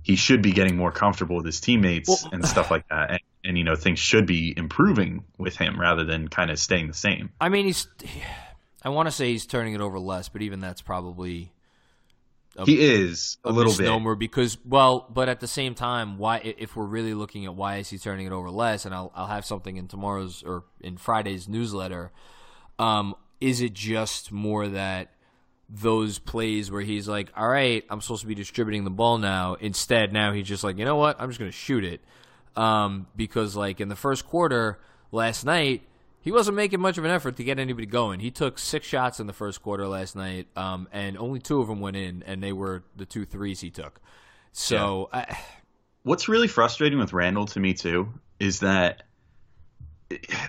he 0.03 0.17
should 0.17 0.43
be 0.43 0.53
getting 0.53 0.77
more 0.77 0.93
comfortable 0.93 1.37
with 1.37 1.47
his 1.47 1.61
teammates 1.61 2.09
Well- 2.09 2.31
and 2.33 2.45
stuff 2.47 2.71
like 2.71 2.89
that. 2.89 3.11
And, 3.11 3.21
and 3.45 3.59
you 3.59 3.65
know 3.65 3.75
things 3.77 3.99
should 3.99 4.27
be 4.27 4.53
improving 4.57 5.25
with 5.39 5.57
him 5.57 5.81
rather 5.81 6.05
than 6.05 6.29
kind 6.29 6.51
of 6.51 6.59
staying 6.59 6.89
the 6.89 6.95
same. 6.95 7.31
I 7.41 7.49
mean 7.49 7.67
he's 7.67 7.87
I 8.83 8.89
want 8.89 9.07
to 9.09 9.13
say 9.13 9.31
he's 9.33 9.45
turning 9.47 9.75
it 9.75 9.81
over 9.81 9.99
less, 9.99 10.29
but 10.31 10.41
even 10.43 10.61
that's 10.61 10.81
probably 10.81 11.53
a, 12.57 12.65
He 12.65 12.81
is 12.81 13.37
a, 13.45 13.53
little 13.53 13.73
bit. 13.73 13.81
misnomer 13.81 14.15
because 14.15 14.57
well, 14.65 15.07
but 15.13 15.29
at 15.29 15.41
the 15.41 15.47
same 15.47 15.75
time, 15.75 16.17
why 16.19 16.39
if 16.39 16.75
we're 16.77 16.87
really 16.87 17.15
looking 17.15 17.45
at 17.45 17.55
why 17.55 17.77
is 17.77 17.91
he 17.91 17.99
turning 17.99 18.27
it 18.27 18.33
over 18.33 18.51
less? 18.51 18.87
And 18.87 18.95
I'll 18.95 19.13
I'll 19.15 19.27
have 19.27 19.45
something 19.45 19.77
in 19.77 19.87
tomorrow's 19.87 20.43
or 20.43 20.65
in 20.81 20.97
Friday's 20.97 21.49
newsletter. 21.49 22.11
Um, 22.79 23.15
is 23.41 23.61
it 23.61 23.73
just 23.75 24.33
more 24.33 24.67
that 24.69 25.13
those 25.73 26.19
plays 26.19 26.71
where 26.71 26.83
he's 26.83 27.09
like, 27.09 27.31
all 27.37 27.49
right, 27.49 27.85
I'm 27.89 28.01
supposed 28.01 28.23
to 28.23 28.27
be 28.27 28.35
distributing 28.35 28.85
the 28.85 28.91
ball 28.91 29.19
now. 29.19 29.55
Instead, 29.55 30.13
now 30.13 30.33
he's 30.33 30.49
just 30.49 30.65
like, 30.65 30.79
you 30.79 30.85
know 30.85 30.97
what? 30.97 31.21
I'm 31.21 31.29
just 31.29 31.39
going 31.39 31.51
to 31.51 31.57
shoot 31.57 31.85
it. 31.85 32.01
Um, 32.57 33.07
because 33.15 33.55
like 33.55 33.81
in 33.81 33.89
the 33.89 33.97
first 33.97 34.27
quarter 34.27 34.79
last 35.13 35.45
night, 35.45 35.83
he 36.21 36.33
wasn't 36.33 36.57
making 36.57 36.81
much 36.81 36.99
of 36.99 37.05
an 37.05 37.11
effort 37.11 37.37
to 37.37 37.45
get 37.45 37.59
anybody 37.59 37.87
going. 37.87 38.21
He 38.21 38.31
took 38.31 38.59
six 38.59 38.87
shots 38.87 39.21
in 39.21 39.27
the 39.27 39.33
first 39.33 39.63
quarter 39.63 39.87
last 39.87 40.17
night, 40.17 40.49
um, 40.57 40.89
and 40.93 41.17
only 41.17 41.39
two 41.39 41.61
of 41.61 41.69
them 41.69 41.81
went 41.81 41.97
in, 41.97 42.23
and 42.27 42.43
they 42.43 42.53
were 42.53 42.83
the 42.97 43.07
two 43.07 43.25
threes 43.25 43.61
he 43.61 43.71
took. 43.71 44.01
So 44.53 45.09
I, 45.13 45.39
What's 46.03 46.29
really 46.29 46.49
frustrating 46.49 46.99
with 46.99 47.13
Randle 47.13 47.47
to 47.47 47.61
me 47.61 47.75
too 47.75 48.13
is 48.39 48.61
that 48.61 49.05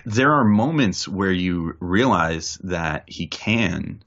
there 0.04 0.32
are 0.32 0.44
moments 0.44 1.06
where 1.06 1.30
you 1.30 1.76
realize 1.78 2.58
that 2.64 3.04
he 3.06 3.26
can 3.26 4.02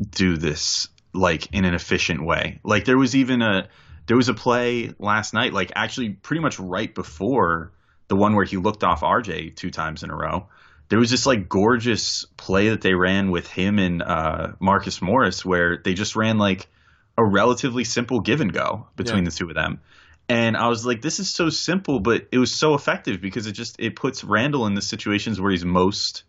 do 0.00 0.36
this 0.36 0.88
like 1.12 1.52
in 1.52 1.64
an 1.64 1.74
efficient 1.74 2.24
way. 2.24 2.60
Like 2.64 2.84
there 2.84 2.98
was 2.98 3.16
even 3.16 3.42
a 3.42 3.68
there 4.06 4.16
was 4.16 4.28
a 4.28 4.34
play 4.34 4.92
last 4.98 5.34
night, 5.34 5.52
like 5.52 5.72
actually 5.76 6.10
pretty 6.10 6.40
much 6.40 6.58
right 6.58 6.92
before 6.94 7.72
the 8.08 8.16
one 8.16 8.34
where 8.34 8.44
he 8.44 8.56
looked 8.56 8.82
off 8.84 9.02
RJ 9.02 9.54
two 9.56 9.70
times 9.70 10.02
in 10.02 10.10
a 10.10 10.16
row. 10.16 10.48
There 10.88 10.98
was 10.98 11.10
this 11.10 11.26
like 11.26 11.48
gorgeous 11.48 12.24
play 12.36 12.70
that 12.70 12.80
they 12.80 12.94
ran 12.94 13.30
with 13.30 13.46
him 13.46 13.78
and 13.78 14.02
uh, 14.02 14.52
Marcus 14.58 15.00
Morris, 15.00 15.44
where 15.44 15.76
they 15.76 15.94
just 15.94 16.16
ran 16.16 16.38
like 16.38 16.68
a 17.16 17.24
relatively 17.24 17.84
simple 17.84 18.20
give 18.20 18.40
and 18.40 18.52
go 18.52 18.88
between 18.96 19.24
Yeah. 19.24 19.30
the 19.30 19.36
two 19.36 19.48
of 19.48 19.54
them. 19.54 19.80
And 20.28 20.56
I 20.56 20.68
was 20.68 20.86
like, 20.86 21.02
this 21.02 21.18
is 21.20 21.28
so 21.32 21.50
simple, 21.50 22.00
but 22.00 22.28
it 22.32 22.38
was 22.38 22.52
so 22.52 22.74
effective 22.74 23.20
because 23.20 23.46
it 23.46 23.52
just 23.52 23.76
it 23.78 23.96
puts 23.96 24.24
Randle 24.24 24.66
in 24.66 24.74
the 24.74 24.82
situations 24.82 25.40
where 25.40 25.50
he's 25.50 25.64
most 25.64 26.22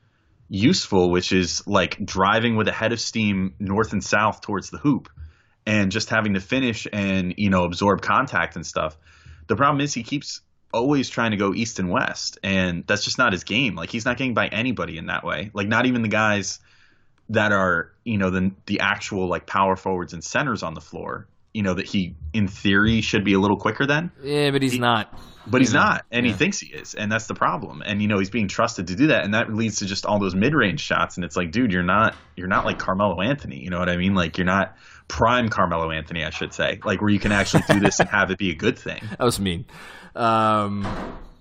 useful, 0.51 1.09
which 1.09 1.31
is 1.31 1.65
like 1.65 2.03
driving 2.05 2.57
with 2.57 2.67
a 2.67 2.73
head 2.73 2.91
of 2.91 2.99
steam 2.99 3.55
north 3.57 3.93
and 3.93 4.03
south 4.03 4.41
towards 4.41 4.69
the 4.69 4.77
hoop 4.77 5.09
and 5.65 5.91
just 5.91 6.09
having 6.09 6.33
to 6.33 6.41
finish 6.41 6.87
and, 6.91 7.35
you 7.37 7.49
know, 7.49 7.63
absorb 7.63 8.01
contact 8.01 8.57
and 8.57 8.65
stuff. 8.65 8.97
The 9.47 9.55
problem 9.55 9.79
is 9.79 9.93
he 9.93 10.03
keeps 10.03 10.41
always 10.73 11.09
trying 11.09 11.31
to 11.31 11.37
go 11.37 11.53
east 11.53 11.79
and 11.79 11.89
west, 11.89 12.37
and 12.43 12.85
that's 12.85 13.05
just 13.05 13.17
not 13.17 13.31
his 13.31 13.45
game. 13.45 13.75
Like 13.75 13.89
he's 13.89 14.05
not 14.05 14.17
getting 14.17 14.33
by 14.33 14.47
anybody 14.47 14.97
in 14.97 15.07
that 15.07 15.23
way. 15.23 15.51
Like 15.53 15.67
not 15.67 15.85
even 15.85 16.01
the 16.01 16.09
guys 16.09 16.59
that 17.29 17.53
are 17.53 17.93
you 18.03 18.17
know 18.17 18.29
the 18.29 18.51
the 18.65 18.81
actual 18.81 19.27
like 19.27 19.45
power 19.45 19.75
forwards 19.77 20.13
and 20.13 20.23
centers 20.23 20.63
on 20.63 20.73
the 20.73 20.81
floor. 20.81 21.27
You 21.53 21.63
know 21.63 21.73
that 21.73 21.85
he 21.87 22.15
in 22.33 22.47
theory 22.47 23.01
should 23.01 23.23
be 23.25 23.33
a 23.33 23.39
little 23.39 23.57
quicker 23.57 23.85
than. 23.85 24.11
Yeah, 24.23 24.51
but 24.51 24.61
he's 24.61 24.73
He- 24.73 24.79
not. 24.79 25.17
But 25.47 25.59
he's 25.61 25.73
know, 25.73 25.79
not, 25.79 26.05
and 26.11 26.23
yeah. 26.23 26.33
he 26.33 26.37
thinks 26.37 26.59
he 26.59 26.67
is, 26.71 26.93
and 26.93 27.11
that's 27.11 27.25
the 27.25 27.33
problem. 27.33 27.81
And 27.83 27.99
you 27.99 28.07
know 28.07 28.19
he's 28.19 28.29
being 28.29 28.47
trusted 28.47 28.85
to 28.87 28.95
do 28.95 29.07
that, 29.07 29.23
and 29.25 29.33
that 29.33 29.51
leads 29.51 29.77
to 29.77 29.87
just 29.87 30.05
all 30.05 30.19
those 30.19 30.35
mid-range 30.35 30.79
shots. 30.79 31.17
And 31.17 31.25
it's 31.25 31.35
like, 31.35 31.51
dude, 31.51 31.71
you're 31.73 31.81
not, 31.81 32.15
you're 32.35 32.47
not 32.47 32.63
like 32.63 32.77
Carmelo 32.77 33.21
Anthony. 33.21 33.57
You 33.59 33.71
know 33.71 33.79
what 33.79 33.89
I 33.89 33.97
mean? 33.97 34.13
Like 34.13 34.37
you're 34.37 34.45
not 34.45 34.77
prime 35.07 35.49
Carmelo 35.49 35.89
Anthony, 35.89 36.23
I 36.23 36.29
should 36.29 36.53
say. 36.53 36.79
Like 36.85 37.01
where 37.01 37.09
you 37.09 37.17
can 37.19 37.31
actually 37.31 37.63
do 37.67 37.79
this 37.79 37.99
and 37.99 38.07
have 38.09 38.29
it 38.29 38.37
be 38.37 38.51
a 38.51 38.55
good 38.55 38.77
thing. 38.77 39.01
That 39.09 39.19
was 39.25 39.39
mean. 39.39 39.65
Um, 40.15 40.85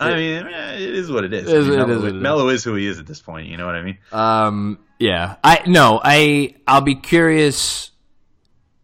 I 0.01 0.15
mean, 0.15 0.47
eh, 0.47 0.75
it 0.77 0.95
is 0.95 1.11
what 1.13 1.25
it 1.25 1.35
is. 1.35 1.47
It 1.49 1.57
is- 1.57 1.67
I 1.69 1.71
mean, 1.71 1.81
it 1.81 1.87
Melo, 1.87 1.93
is 1.97 2.03
what 2.03 2.09
it 2.13 2.17
is. 2.17 2.23
Melo 2.23 2.49
is 2.49 2.65
who 2.65 2.75
he 2.77 2.87
is 2.87 2.99
at 2.99 3.07
this 3.07 3.21
point. 3.21 3.49
You 3.49 3.59
know 3.59 3.67
what 3.67 3.75
I 3.75 3.83
mean? 3.83 3.99
Um, 4.13 4.79
yeah, 4.99 5.37
I 5.45 5.61
no, 5.67 6.01
I 6.03 6.55
I'll 6.67 6.81
be 6.81 6.95
curious. 6.95 7.91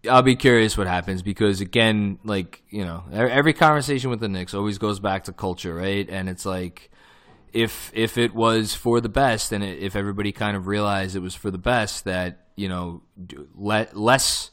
I'll 0.08 0.22
be 0.22 0.36
curious 0.36 0.76
what 0.76 0.86
happens 0.86 1.22
because 1.22 1.60
again, 1.60 2.18
like 2.24 2.62
you 2.70 2.84
know, 2.84 3.04
every 3.12 3.52
conversation 3.52 4.10
with 4.10 4.20
the 4.20 4.28
Knicks 4.28 4.54
always 4.54 4.78
goes 4.78 5.00
back 5.00 5.24
to 5.24 5.32
culture, 5.32 5.74
right? 5.74 6.08
And 6.08 6.28
it's 6.28 6.46
like 6.46 6.90
if 7.52 7.90
if 7.94 8.18
it 8.18 8.34
was 8.34 8.74
for 8.74 9.00
the 9.00 9.08
best, 9.08 9.52
and 9.52 9.64
if 9.64 9.96
everybody 9.96 10.32
kind 10.32 10.56
of 10.56 10.66
realized 10.66 11.16
it 11.16 11.20
was 11.20 11.34
for 11.34 11.50
the 11.50 11.58
best, 11.58 12.04
that 12.04 12.46
you 12.56 12.68
know, 12.68 13.02
less 13.54 14.50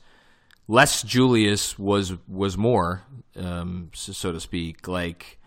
less 0.68 1.04
Julius 1.04 1.78
was 1.78 2.14
was 2.28 2.58
more, 2.58 3.04
um, 3.36 3.92
so 3.94 4.32
to 4.32 4.40
speak. 4.40 4.88
Like 4.88 5.40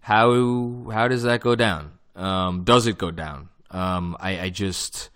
how 0.00 0.90
how 0.92 1.08
does 1.08 1.22
that 1.22 1.40
go 1.40 1.54
down? 1.54 1.92
Um, 2.16 2.64
does 2.64 2.86
it 2.86 2.98
go 2.98 3.10
down? 3.10 3.48
Um, 3.70 4.16
I, 4.18 4.40
I 4.40 4.48
just 4.48 5.10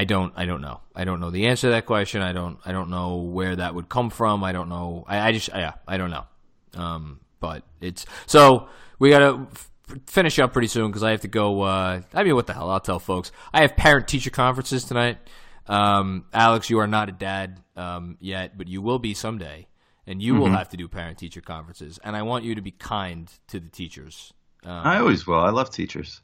I 0.00 0.04
don't 0.04 0.32
I 0.34 0.46
don't 0.46 0.62
know. 0.62 0.80
I 0.94 1.04
don't 1.04 1.20
know 1.20 1.28
the 1.30 1.48
answer 1.48 1.66
to 1.66 1.72
that 1.72 1.84
question. 1.84 2.22
I 2.22 2.32
don't 2.32 2.58
I 2.64 2.72
don't 2.72 2.88
know 2.88 3.16
where 3.16 3.54
that 3.54 3.74
would 3.74 3.90
come 3.90 4.08
from. 4.08 4.42
I 4.42 4.52
don't 4.52 4.70
know. 4.70 5.04
I, 5.06 5.28
I 5.28 5.32
just 5.32 5.48
yeah 5.48 5.74
I 5.86 5.98
don't 5.98 6.10
know. 6.10 6.24
Um, 6.72 7.20
but 7.38 7.64
it's 7.82 8.06
so 8.24 8.70
we 8.98 9.10
gotta 9.10 9.46
f- 9.52 9.70
finish 10.06 10.38
up 10.38 10.54
pretty 10.54 10.68
soon 10.68 10.86
because 10.86 11.02
I 11.02 11.10
have 11.10 11.20
to 11.20 11.28
go. 11.28 11.60
Uh, 11.60 12.00
I 12.14 12.24
mean, 12.24 12.34
what 12.34 12.46
the 12.46 12.54
hell? 12.54 12.70
I'll 12.70 12.80
tell 12.80 12.98
folks. 12.98 13.30
I 13.52 13.60
have 13.60 13.76
parent 13.76 14.08
teacher 14.08 14.30
conferences 14.30 14.84
tonight. 14.84 15.18
Um, 15.66 16.24
Alex, 16.32 16.70
you 16.70 16.78
are 16.78 16.86
not 16.86 17.10
a 17.10 17.12
dad 17.12 17.60
um, 17.76 18.16
yet, 18.20 18.56
but 18.56 18.68
you 18.68 18.80
will 18.80 18.98
be 18.98 19.12
someday, 19.12 19.68
and 20.06 20.22
you 20.22 20.34
will 20.34 20.48
have 20.48 20.70
to 20.70 20.78
do 20.78 20.88
parent 20.88 21.18
teacher 21.18 21.42
conferences. 21.42 21.98
And 22.02 22.16
I 22.16 22.22
want 22.22 22.44
you 22.44 22.54
to 22.54 22.62
be 22.62 22.70
kind 22.70 23.30
to 23.48 23.60
the 23.60 23.68
teachers. 23.68 24.32
Um, 24.64 24.72
I 24.72 24.98
always 24.98 25.26
will. 25.26 25.40
I 25.40 25.50
love 25.50 25.68
teachers. 25.68 26.22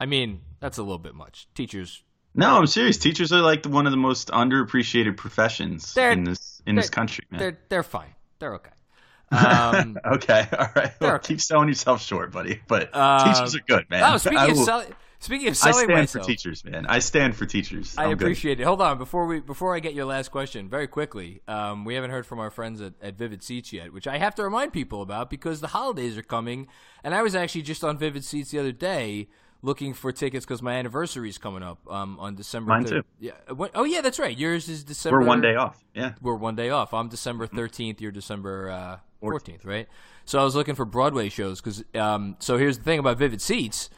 I 0.00 0.06
mean, 0.06 0.42
that's 0.60 0.78
a 0.78 0.82
little 0.82 0.98
bit 0.98 1.16
much. 1.16 1.48
Teachers, 1.56 2.04
No, 2.34 2.56
I'm 2.58 2.66
serious. 2.66 2.96
Teachers 2.96 3.32
are 3.32 3.40
like 3.42 3.62
the, 3.62 3.68
one 3.68 3.86
of 3.86 3.90
the 3.90 3.98
most 3.98 4.28
underappreciated 4.28 5.16
professions 5.16 5.92
They're- 5.94 6.12
in 6.12 6.24
this 6.24 6.62
in 6.66 6.76
this 6.76 6.88
country, 6.90 7.24
man. 7.30 7.40
they're 7.40 7.58
they're 7.68 7.82
fine. 7.82 8.14
They're 8.38 8.54
okay. 8.54 8.70
Um, 9.32 9.98
okay, 10.04 10.46
all 10.58 10.66
right. 10.76 10.92
Well, 11.00 11.10
They're- 11.10 11.18
keep 11.18 11.40
selling 11.40 11.68
yourself 11.68 12.02
short, 12.02 12.32
buddy. 12.32 12.60
But 12.68 12.90
Uh, 12.92 13.32
teachers 13.32 13.54
are 13.56 13.60
good, 13.66 13.88
man. 13.88 14.02
oh, 14.04 14.16
speaking 14.18 14.38
I 14.38 14.46
of 14.48 14.56
will- 14.58 14.64
selling, 14.66 14.94
speaking 15.20 15.48
of 15.48 15.52
I 15.52 15.54
selling 15.54 15.84
stand 15.86 15.90
myself, 16.00 16.24
for 16.24 16.30
teachers, 16.30 16.64
man. 16.66 16.84
I 16.86 16.98
stand 16.98 17.34
for 17.34 17.46
teachers. 17.46 17.94
I 17.96 18.02
I'm 18.04 18.10
good. 18.10 18.22
appreciate 18.22 18.60
it. 18.60 18.64
Hold 18.64 18.82
on, 18.82 18.98
before 18.98 19.24
we 19.26 19.40
before 19.40 19.74
I 19.74 19.80
get 19.80 19.94
your 19.94 20.04
last 20.04 20.30
question, 20.30 20.68
very 20.68 20.86
quickly, 20.86 21.40
um, 21.48 21.86
we 21.86 21.94
haven't 21.94 22.10
heard 22.10 22.26
from 22.26 22.40
our 22.40 22.50
friends 22.50 22.82
at, 22.82 22.92
at 23.00 23.14
Vivid 23.16 23.42
Seats 23.42 23.72
yet, 23.72 23.92
which 23.94 24.06
I 24.06 24.18
have 24.18 24.34
to 24.34 24.42
remind 24.44 24.74
people 24.74 25.00
about 25.00 25.30
because 25.30 25.62
the 25.62 25.68
holidays 25.68 26.18
are 26.18 26.22
coming, 26.22 26.66
and 27.02 27.14
I 27.14 27.22
was 27.22 27.34
actually 27.34 27.62
just 27.62 27.82
on 27.82 27.96
Vivid 27.96 28.24
Seats 28.26 28.50
the 28.50 28.58
other 28.58 28.72
day 28.72 29.28
looking 29.62 29.94
for 29.94 30.10
tickets 30.12 30.44
because 30.44 30.60
my 30.60 30.74
anniversary 30.74 31.28
is 31.28 31.38
coming 31.38 31.62
up 31.62 31.78
um, 31.90 32.18
on 32.20 32.34
December. 32.34 32.68
Mine 32.70 32.84
3rd. 32.84 32.88
too. 32.88 33.02
Yeah. 33.20 33.32
oh 33.74 33.84
yeah, 33.84 34.00
that's 34.00 34.18
right. 34.18 34.36
Yours 34.36 34.68
is 34.68 34.82
December. 34.84 35.20
We're 35.20 35.26
one 35.26 35.40
day 35.40 35.54
off. 35.54 35.82
Yeah. 35.94 36.14
we're 36.20 36.34
one 36.34 36.56
day 36.56 36.70
off. 36.70 36.92
I'm 36.92 37.08
December 37.08 37.46
13th. 37.46 38.00
You're 38.00 38.10
December 38.12 38.70
uh, 38.70 38.96
14th, 39.26 39.64
right? 39.64 39.88
So 40.24 40.40
I 40.40 40.44
was 40.44 40.54
looking 40.56 40.74
for 40.74 40.84
Broadway 40.84 41.28
shows 41.28 41.60
because. 41.60 41.84
Um, 41.94 42.36
so 42.40 42.58
here's 42.58 42.78
the 42.78 42.84
thing 42.84 42.98
about 42.98 43.18
Vivid 43.18 43.40
Seats. 43.40 43.88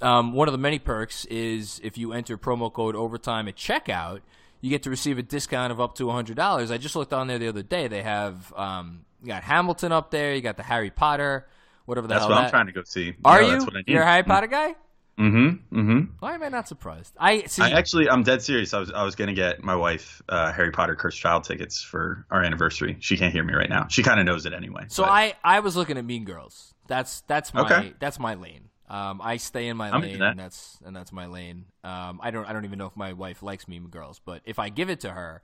Um, 0.00 0.32
one 0.32 0.48
of 0.48 0.52
the 0.52 0.58
many 0.58 0.78
perks 0.78 1.26
is 1.26 1.78
if 1.84 1.98
you 1.98 2.14
enter 2.14 2.38
promo 2.38 2.72
code 2.72 2.96
overtime 2.96 3.48
at 3.48 3.56
checkout, 3.56 4.20
you 4.62 4.70
get 4.70 4.82
to 4.84 4.90
receive 4.90 5.18
a 5.18 5.22
discount 5.22 5.72
of 5.72 5.80
up 5.80 5.94
to 5.96 6.04
$100. 6.04 6.70
I 6.70 6.78
just 6.78 6.96
looked 6.96 7.12
on 7.12 7.26
there 7.26 7.38
the 7.38 7.48
other 7.48 7.62
day. 7.62 7.86
They 7.88 8.02
have 8.02 8.50
um, 8.56 9.04
you 9.20 9.28
got 9.28 9.42
Hamilton 9.42 9.92
up 9.92 10.10
there. 10.10 10.34
You 10.34 10.40
got 10.40 10.56
the 10.56 10.62
Harry 10.62 10.90
Potter, 10.90 11.46
whatever 11.84 12.06
the 12.06 12.14
That's 12.14 12.22
hell 12.24 12.30
what 12.30 12.36
that. 12.36 12.44
I'm 12.44 12.50
trying 12.50 12.66
to 12.66 12.72
go 12.72 12.82
see. 12.84 13.14
Are 13.24 13.42
Yeah, 13.42 13.46
you? 13.48 13.52
That's 13.52 13.64
what 13.66 13.74
I 13.76 13.78
need. 13.80 13.88
You're 13.88 14.02
a 14.02 14.06
Harry 14.06 14.22
Potter 14.22 14.46
guy? 14.46 14.74
Mm-hmm. 15.20 15.78
Mm-hmm. 15.78 16.00
Why 16.20 16.34
am 16.34 16.42
I 16.42 16.48
not 16.48 16.66
surprised? 16.66 17.14
I 17.18 17.42
see. 17.44 17.62
I 17.62 17.70
actually, 17.70 18.08
I'm 18.08 18.22
dead 18.22 18.42
serious. 18.42 18.72
I 18.72 18.80
was, 18.80 18.90
I 18.90 19.04
was 19.04 19.14
gonna 19.14 19.34
get 19.34 19.62
my 19.62 19.76
wife 19.76 20.22
uh, 20.28 20.50
Harry 20.52 20.70
Potter 20.72 20.96
Cursed 20.96 21.18
Child 21.18 21.44
tickets 21.44 21.82
for 21.82 22.26
our 22.30 22.42
anniversary. 22.42 22.96
She 23.00 23.16
can't 23.16 23.32
hear 23.32 23.44
me 23.44 23.54
right 23.54 23.68
now. 23.68 23.86
She 23.88 24.02
kind 24.02 24.18
of 24.18 24.26
knows 24.26 24.46
it 24.46 24.54
anyway. 24.54 24.86
So 24.88 25.02
but- 25.02 25.10
I, 25.12 25.34
I 25.44 25.60
was 25.60 25.76
looking 25.76 25.98
at 25.98 26.04
Mean 26.04 26.24
Girls. 26.24 26.74
That's 26.86 27.20
that's 27.22 27.52
my 27.54 27.60
Okay. 27.62 27.94
that's 28.00 28.18
my 28.18 28.34
lane. 28.34 28.68
Um, 28.88 29.20
I 29.22 29.36
stay 29.36 29.68
in 29.68 29.76
my 29.76 29.90
I'm 29.90 30.00
lane, 30.02 30.18
that. 30.18 30.30
and 30.32 30.40
that's 30.40 30.78
and 30.84 30.96
that's 30.96 31.12
my 31.12 31.26
lane. 31.26 31.66
Um, 31.84 32.18
I 32.22 32.32
don't 32.32 32.44
I 32.46 32.52
don't 32.52 32.64
even 32.64 32.78
know 32.78 32.86
if 32.86 32.96
my 32.96 33.12
wife 33.12 33.40
likes 33.42 33.68
Mean 33.68 33.86
Girls, 33.86 34.20
but 34.24 34.40
if 34.44 34.58
I 34.58 34.68
give 34.68 34.90
it 34.90 35.00
to 35.00 35.10
her, 35.10 35.42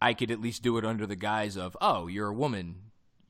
I 0.00 0.14
could 0.14 0.30
at 0.30 0.40
least 0.40 0.62
do 0.62 0.78
it 0.78 0.84
under 0.86 1.06
the 1.06 1.16
guise 1.16 1.56
of, 1.58 1.76
oh, 1.82 2.06
you're 2.06 2.28
a 2.28 2.32
woman, 2.32 2.76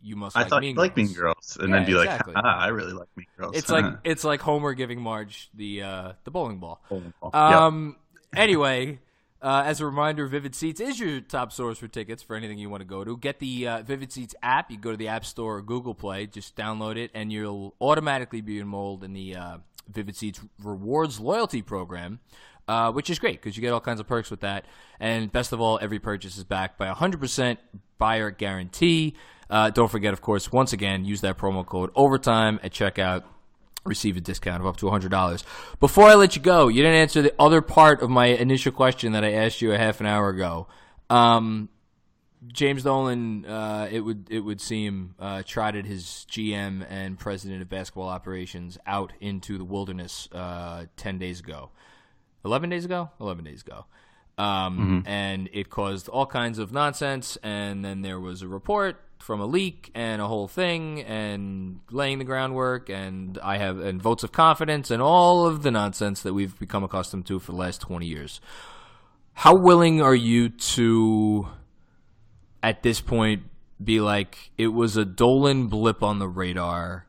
you 0.03 0.17
must 0.17 0.37
I 0.37 0.41
like 0.41 0.49
thought 0.51 0.63
mean 0.63 0.77
like 0.77 0.95
Girls. 0.95 1.09
Mean 1.09 1.17
Girls, 1.17 1.59
and 1.61 1.71
Yeah, 1.71 1.77
then 1.77 1.87
be 1.87 1.95
like, 1.95 2.21
ah, 2.37 2.59
I 2.59 2.69
really 2.69 2.93
like 2.93 3.09
Mean 3.17 3.27
Girls. 3.39 3.57
It's 3.57 3.71
like 3.71 3.85
it's 4.05 4.25
like 4.25 4.41
Homer 4.41 4.75
giving 4.75 5.01
Marge 5.01 5.51
the 5.55 5.83
uh, 5.83 6.13
the 6.25 6.31
bowling 6.31 6.59
ball. 6.59 6.81
Yep. 6.91 7.35
Um. 7.35 7.97
Anyway, 8.35 9.01
uh, 9.43 9.63
as 9.67 9.81
a 9.81 9.87
reminder, 9.87 10.27
Vivid 10.27 10.55
Seats 10.55 10.81
is 10.81 11.01
your 11.01 11.21
top 11.21 11.53
source 11.53 11.79
for 11.79 11.89
tickets 11.89 12.23
for 12.23 12.37
anything 12.37 12.59
you 12.59 12.71
want 12.71 12.83
to 12.83 12.87
go 12.87 13.05
to. 13.05 13.17
Get 13.17 13.39
the 13.39 13.67
uh, 13.67 13.83
Vivid 13.83 14.13
Seats 14.13 14.35
app. 14.43 14.71
You 14.71 14.79
go 14.79 14.91
to 14.91 14.97
the 14.97 15.09
App 15.09 15.25
Store 15.25 15.57
or 15.57 15.63
Google 15.63 15.95
Play. 15.95 16.27
Just 16.27 16.57
download 16.57 16.97
it, 16.97 17.11
and 17.15 17.33
you'll 17.33 17.75
automatically 17.81 18.41
be 18.41 18.59
enrolled 18.61 19.03
in 19.03 19.13
the 19.13 19.37
uh, 19.37 19.59
Vivid 19.93 20.17
Seats 20.17 20.41
Rewards 20.63 21.19
loyalty 21.21 21.63
program. 21.63 22.21
Uh, 22.69 22.93
which 22.93 23.11
is 23.11 23.19
great 23.19 23.43
because 23.43 23.57
you 23.57 23.61
get 23.63 23.73
all 23.73 23.81
kinds 23.81 23.99
of 23.99 24.07
perks 24.07 24.31
with 24.31 24.41
that. 24.41 24.65
And 25.01 25.33
best 25.33 25.53
of 25.53 25.61
all, 25.61 25.81
every 25.83 25.99
purchase 25.99 26.37
is 26.39 26.45
backed 26.45 26.79
by 26.79 26.87
a 26.87 26.95
100% 26.95 27.57
buyer 27.99 28.31
guarantee. 28.31 29.17
Uh, 29.51 29.69
don't 29.71 29.91
forget, 29.91 30.13
of 30.13 30.21
course, 30.21 30.53
once 30.53 30.73
again, 30.73 31.05
use 31.05 31.21
that 31.23 31.37
promo 31.37 31.67
code 31.67 31.91
OVERTIME 31.95 32.61
at 32.63 32.73
checkout 32.73 33.25
receive 33.85 34.17
a 34.17 34.21
discount 34.21 34.61
of 34.61 34.67
up 34.67 34.77
to 34.79 34.87
$100. 34.87 35.43
Before 35.81 36.05
I 36.05 36.15
let 36.15 36.37
you 36.37 36.43
go, 36.43 36.69
you 36.69 36.83
didn't 36.83 36.99
answer 36.99 37.23
the 37.23 37.35
other 37.39 37.63
part 37.63 38.03
of 38.03 38.11
my 38.11 38.27
initial 38.27 38.73
question 38.73 39.13
that 39.13 39.25
I 39.25 39.33
asked 39.33 39.63
you 39.63 39.73
a 39.73 39.79
half 39.79 40.01
an 40.01 40.07
hour 40.07 40.29
ago. 40.29 40.67
Um, 41.09 41.69
James 42.47 42.85
Dolan, 42.85 43.45
uh, 43.45 43.89
it 43.91 44.01
would 44.01 44.29
it 44.31 44.41
would 44.41 44.61
seem, 44.61 45.15
uh, 45.19 45.43
trotted 45.45 45.85
his 45.85 46.27
GM 46.31 46.87
and 46.89 47.19
president 47.19 47.61
of 47.61 47.69
basketball 47.69 48.09
operations 48.09 48.79
out 48.87 49.13
into 49.21 49.59
the 49.59 49.65
wilderness 49.65 50.27
uh, 50.33 50.87
ten 50.97 51.19
days 51.19 51.41
ago, 51.41 51.71
eleven 52.43 52.71
days 52.71 52.87
ago, 52.87 53.11
eleven 53.21 53.45
days 53.45 53.61
ago, 53.61 53.85
um, 54.39 55.03
and 55.07 55.51
it 55.53 55.69
caused 55.69 56.09
all 56.09 56.25
kinds 56.25 56.59
of 56.59 56.73
nonsense. 56.73 57.37
And 57.43 57.85
then 57.85 58.01
there 58.01 58.19
was 58.19 58.41
a 58.41 58.49
report 58.49 59.03
from 59.21 59.41
a 59.41 59.47
leak 59.47 59.91
and 59.95 60.21
a 60.21 60.27
whole 60.27 60.49
thing, 60.49 61.03
and 61.03 61.81
laying 61.91 62.19
the 62.19 62.25
groundwork, 62.25 62.89
and 62.89 63.39
I 63.43 63.59
have 63.59 63.79
and 63.79 64.03
votes 64.03 64.25
of 64.25 64.33
confidence, 64.33 64.91
and 64.91 65.01
all 65.01 65.47
of 65.47 65.63
the 65.63 65.71
nonsense 65.71 66.23
that 66.23 66.35
we've 66.35 66.59
become 66.59 66.83
accustomed 66.83 67.27
to 67.27 67.39
for 67.39 67.53
the 67.53 67.59
last 67.59 67.81
twenty 67.81 68.07
years. 68.07 68.41
How 69.33 69.55
willing 69.55 70.03
are 70.03 70.15
you 70.15 70.49
to? 70.49 71.49
at 72.63 72.83
this 72.83 73.01
point 73.01 73.43
be 73.83 74.01
like 74.01 74.51
it 74.59 74.69
was 74.69 74.97
a 74.97 75.05
Dolan 75.05 75.69
blip 75.69 76.03
on 76.03 76.19
the 76.19 76.29
radar. 76.29 77.07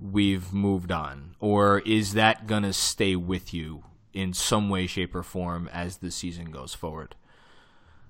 We've 0.00 0.52
moved 0.52 0.92
on, 0.92 1.34
or 1.40 1.80
is 1.80 2.14
that 2.14 2.46
gonna 2.46 2.72
stay 2.72 3.16
with 3.16 3.52
you 3.52 3.84
in 4.12 4.32
some 4.32 4.70
way, 4.70 4.86
shape, 4.86 5.14
or 5.14 5.22
form 5.22 5.68
as 5.72 5.98
the 5.98 6.10
season 6.10 6.50
goes 6.50 6.72
forward? 6.72 7.14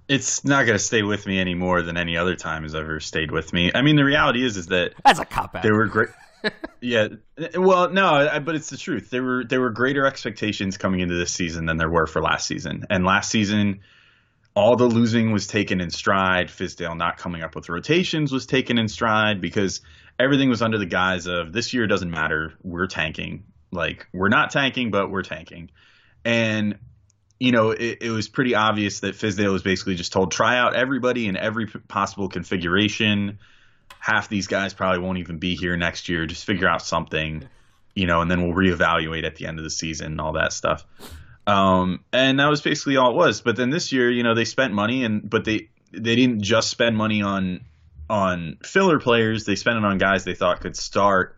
It's 0.08 0.44
not 0.44 0.64
going 0.64 0.78
to 0.78 0.82
stay 0.82 1.02
with 1.02 1.26
me 1.26 1.38
any 1.38 1.54
more 1.54 1.82
than 1.82 1.96
any 1.96 2.16
other 2.16 2.34
time 2.34 2.62
has 2.62 2.74
ever 2.74 2.98
stayed 3.00 3.30
with 3.30 3.52
me. 3.52 3.70
I 3.74 3.82
mean, 3.82 3.96
the 3.96 4.04
reality 4.04 4.44
is, 4.44 4.56
is 4.56 4.66
that 4.66 4.94
That's 5.04 5.18
a 5.18 5.24
cop 5.24 5.54
out. 5.54 5.62
there 5.62 5.74
were 5.74 5.86
great. 5.86 6.08
yeah, 6.80 7.08
well, 7.56 7.90
no, 7.90 8.06
I, 8.06 8.38
but 8.38 8.54
it's 8.54 8.70
the 8.70 8.76
truth. 8.76 9.10
There 9.10 9.22
were 9.22 9.44
there 9.44 9.60
were 9.60 9.70
greater 9.70 10.06
expectations 10.06 10.78
coming 10.78 11.00
into 11.00 11.16
this 11.16 11.32
season 11.32 11.66
than 11.66 11.76
there 11.76 11.90
were 11.90 12.06
for 12.06 12.22
last 12.22 12.46
season. 12.46 12.84
And 12.88 13.04
last 13.04 13.30
season, 13.30 13.80
all 14.54 14.76
the 14.76 14.86
losing 14.86 15.32
was 15.32 15.46
taken 15.46 15.80
in 15.80 15.90
stride. 15.90 16.48
Fizdale 16.48 16.96
not 16.96 17.16
coming 17.18 17.42
up 17.42 17.54
with 17.54 17.68
rotations 17.68 18.32
was 18.32 18.46
taken 18.46 18.78
in 18.78 18.88
stride 18.88 19.40
because 19.40 19.80
everything 20.18 20.48
was 20.48 20.62
under 20.62 20.78
the 20.78 20.86
guise 20.86 21.26
of 21.26 21.52
this 21.52 21.74
year 21.74 21.86
doesn't 21.86 22.10
matter. 22.10 22.54
We're 22.62 22.86
tanking. 22.86 23.44
Like 23.72 24.06
we're 24.14 24.28
not 24.30 24.50
tanking, 24.50 24.90
but 24.90 25.10
we're 25.10 25.22
tanking. 25.22 25.70
And 26.24 26.78
you 27.38 27.52
know, 27.52 27.70
it, 27.70 27.98
it 28.00 28.10
was 28.10 28.28
pretty 28.28 28.54
obvious 28.54 29.00
that 29.00 29.14
Fizdale 29.14 29.52
was 29.52 29.62
basically 29.62 29.94
just 29.94 30.12
told 30.12 30.32
try 30.32 30.58
out 30.58 30.74
everybody 30.74 31.26
in 31.28 31.36
every 31.36 31.66
possible 31.66 32.28
configuration. 32.28 33.38
Half 34.00 34.28
these 34.28 34.46
guys 34.46 34.74
probably 34.74 35.00
won't 35.00 35.18
even 35.18 35.38
be 35.38 35.54
here 35.54 35.76
next 35.76 36.08
year. 36.08 36.26
Just 36.26 36.44
figure 36.44 36.68
out 36.68 36.82
something, 36.82 37.48
you 37.94 38.06
know, 38.06 38.20
and 38.20 38.30
then 38.30 38.42
we'll 38.42 38.56
reevaluate 38.56 39.24
at 39.24 39.36
the 39.36 39.46
end 39.46 39.58
of 39.58 39.64
the 39.64 39.70
season 39.70 40.06
and 40.06 40.20
all 40.20 40.32
that 40.32 40.52
stuff. 40.52 40.84
Um, 41.46 42.04
and 42.12 42.40
that 42.40 42.48
was 42.48 42.60
basically 42.60 42.96
all 42.96 43.10
it 43.10 43.16
was. 43.16 43.40
But 43.40 43.56
then 43.56 43.70
this 43.70 43.92
year, 43.92 44.10
you 44.10 44.22
know, 44.22 44.34
they 44.34 44.44
spent 44.44 44.74
money 44.74 45.04
and 45.04 45.28
but 45.28 45.44
they 45.44 45.70
they 45.92 46.16
didn't 46.16 46.42
just 46.42 46.68
spend 46.70 46.96
money 46.96 47.22
on 47.22 47.64
on 48.10 48.58
filler 48.64 48.98
players. 48.98 49.44
They 49.44 49.56
spent 49.56 49.78
it 49.78 49.84
on 49.84 49.98
guys 49.98 50.24
they 50.24 50.34
thought 50.34 50.60
could 50.60 50.76
start 50.76 51.36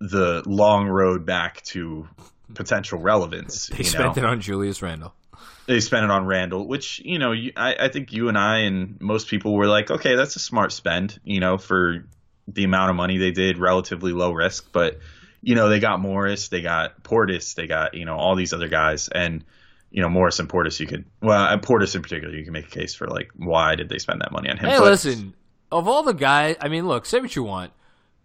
the 0.00 0.42
long 0.46 0.88
road 0.88 1.24
back 1.24 1.62
to 1.62 2.08
potential 2.54 2.98
relevance. 2.98 3.66
They 3.68 3.84
spent 3.84 4.16
know? 4.16 4.22
it 4.22 4.26
on 4.26 4.40
Julius 4.40 4.82
Randle. 4.82 5.14
they 5.66 5.80
spent 5.80 6.04
it 6.04 6.10
on 6.10 6.26
Randle, 6.26 6.66
which 6.66 7.00
you 7.04 7.18
know, 7.18 7.32
you, 7.32 7.52
I, 7.56 7.74
I 7.80 7.88
think 7.88 8.12
you 8.12 8.28
and 8.28 8.38
I 8.38 8.58
and 8.60 9.00
most 9.00 9.28
people 9.28 9.54
were 9.54 9.66
like, 9.66 9.90
okay, 9.90 10.14
that's 10.16 10.36
a 10.36 10.40
smart 10.40 10.72
spend, 10.72 11.18
you 11.24 11.40
know, 11.40 11.58
for 11.58 12.06
the 12.48 12.64
amount 12.64 12.90
of 12.90 12.96
money 12.96 13.18
they 13.18 13.30
did, 13.30 13.58
relatively 13.58 14.12
low 14.12 14.32
risk. 14.32 14.72
But 14.72 14.98
you 15.42 15.54
know, 15.54 15.68
they 15.68 15.80
got 15.80 16.00
Morris, 16.00 16.48
they 16.48 16.62
got 16.62 17.02
Portis, 17.02 17.54
they 17.54 17.66
got 17.66 17.94
you 17.94 18.04
know 18.04 18.16
all 18.16 18.36
these 18.36 18.52
other 18.52 18.68
guys, 18.68 19.08
and 19.08 19.44
you 19.90 20.02
know 20.02 20.08
Morris 20.08 20.38
and 20.38 20.48
Portis, 20.48 20.78
you 20.80 20.86
could 20.86 21.04
well, 21.20 21.46
and 21.52 21.62
Portis 21.62 21.94
in 21.94 22.02
particular, 22.02 22.34
you 22.34 22.44
can 22.44 22.52
make 22.52 22.66
a 22.66 22.70
case 22.70 22.94
for 22.94 23.06
like 23.06 23.30
why 23.36 23.74
did 23.74 23.88
they 23.88 23.98
spend 23.98 24.20
that 24.20 24.32
money 24.32 24.50
on 24.50 24.56
him? 24.56 24.68
Hey, 24.68 24.78
But- 24.78 24.84
listen, 24.84 25.34
of 25.70 25.88
all 25.88 26.02
the 26.02 26.14
guys, 26.14 26.56
I 26.60 26.68
mean, 26.68 26.86
look, 26.86 27.06
say 27.06 27.20
what 27.20 27.34
you 27.34 27.42
want. 27.42 27.72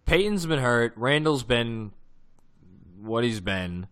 Payton's 0.06 0.46
been 0.46 0.58
hurt. 0.58 0.94
Randle's 0.96 1.42
been 1.42 1.92
what 3.00 3.24
he's 3.24 3.40
been. 3.40 3.86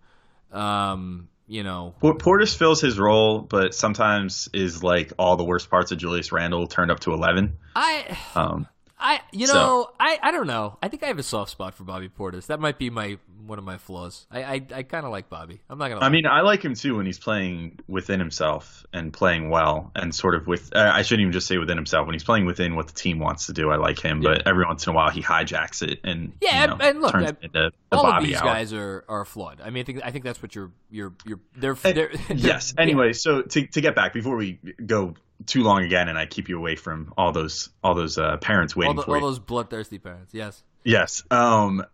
Um, 0.56 1.28
you 1.46 1.62
know, 1.62 1.94
Por- 2.00 2.16
Portis 2.18 2.56
fills 2.56 2.80
his 2.80 2.98
role, 2.98 3.40
but 3.40 3.74
sometimes 3.74 4.48
is 4.52 4.82
like 4.82 5.12
all 5.18 5.36
the 5.36 5.44
worst 5.44 5.70
parts 5.70 5.92
of 5.92 5.98
Julius 5.98 6.32
Randle 6.32 6.66
turned 6.66 6.90
up 6.90 7.00
to 7.00 7.12
eleven. 7.12 7.58
I, 7.74 8.18
Um, 8.34 8.66
I, 8.98 9.20
you 9.32 9.46
So- 9.46 9.54
know, 9.54 9.88
I, 10.00 10.18
I 10.22 10.30
don't 10.30 10.46
know. 10.46 10.78
I 10.82 10.88
think 10.88 11.02
I 11.02 11.06
have 11.06 11.18
a 11.18 11.22
soft 11.22 11.50
spot 11.50 11.74
for 11.74 11.84
Bobby 11.84 12.08
Portis. 12.08 12.46
That 12.46 12.60
might 12.60 12.78
be 12.78 12.88
my 12.90 13.18
one 13.46 13.58
of 13.58 13.64
my 13.64 13.76
flaws. 13.78 14.26
I, 14.30 14.42
I, 14.42 14.54
I 14.74 14.82
kind 14.82 15.04
of 15.06 15.12
like 15.12 15.28
Bobby. 15.28 15.60
I'm 15.70 15.78
not 15.78 15.88
gonna. 15.88 16.00
I 16.00 16.08
mean, 16.08 16.26
I 16.26 16.40
like 16.40 16.64
him 16.64 16.74
too 16.74 16.96
when 16.96 17.06
he's 17.06 17.18
playing 17.18 17.78
within 17.86 18.18
himself 18.18 18.84
and 18.92 19.12
playing 19.12 19.50
well, 19.50 19.92
and 19.94 20.14
sort 20.14 20.34
of 20.34 20.46
with. 20.46 20.74
Uh, 20.74 20.90
I 20.92 21.02
shouldn't 21.02 21.20
even 21.22 21.32
just 21.32 21.46
say 21.46 21.58
within 21.58 21.76
himself. 21.76 22.06
When 22.06 22.14
he's 22.14 22.24
playing 22.24 22.46
within 22.46 22.74
what 22.74 22.86
the 22.88 22.94
team 22.94 23.18
wants 23.18 23.46
to 23.46 23.52
do, 23.52 23.70
I 23.70 23.76
like 23.76 24.00
him. 24.00 24.20
But 24.22 24.48
every 24.48 24.64
once 24.64 24.86
in 24.86 24.92
a 24.92 24.96
while, 24.96 25.10
he 25.10 25.22
hijacks 25.22 25.82
it 25.86 26.00
and 26.02 26.32
Yeah, 26.40 26.62
you 26.62 26.66
know, 26.68 26.76
and 26.80 27.00
look, 27.02 27.12
turns 27.12 27.26
I- 27.26 27.36
into 27.42 27.48
the 27.90 27.96
all 27.96 28.02
Bobby 28.02 28.24
of 28.24 28.28
these 28.30 28.36
hour. 28.40 28.44
guys 28.46 28.72
are, 28.72 29.04
are 29.08 29.24
flawed. 29.24 29.60
I 29.60 29.70
mean, 29.70 29.82
I 29.82 29.84
think 29.84 30.00
I 30.04 30.10
think 30.10 30.24
that's 30.24 30.42
what 30.42 30.54
you're 30.54 30.72
you're 30.90 31.12
you're 31.26 31.40
they're, 31.54 31.74
they're, 31.82 32.10
yes. 32.34 32.72
they're- 32.72 32.82
Anyway, 32.82 33.12
so 33.12 33.42
to 33.42 33.66
to 33.66 33.80
get 33.80 33.94
back 33.94 34.12
before 34.14 34.36
we 34.36 34.58
go 34.84 35.14
too 35.44 35.62
long 35.62 35.84
again, 35.84 36.08
and 36.08 36.16
I 36.16 36.26
keep 36.26 36.48
you 36.48 36.56
away 36.56 36.76
from 36.76 37.12
all 37.16 37.32
those 37.32 37.68
all 37.82 37.94
those 37.94 38.16
uh, 38.16 38.38
parents 38.38 38.74
all, 38.74 38.80
waiting 38.80 38.96
the, 38.96 39.02
for 39.02 39.10
all 39.10 39.16
you. 39.16 39.26
those 39.26 39.38
bloodthirsty 39.38 39.98
parents. 39.98 40.32
Yes. 40.32 40.62
Yes. 40.84 41.22
Um 41.30 41.84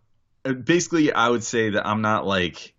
basically 0.43 1.11
I 1.11 1.29
would 1.29 1.43
say 1.43 1.71
that 1.71 1.87
I'm 1.87 2.01
not 2.01 2.25
like 2.25 2.73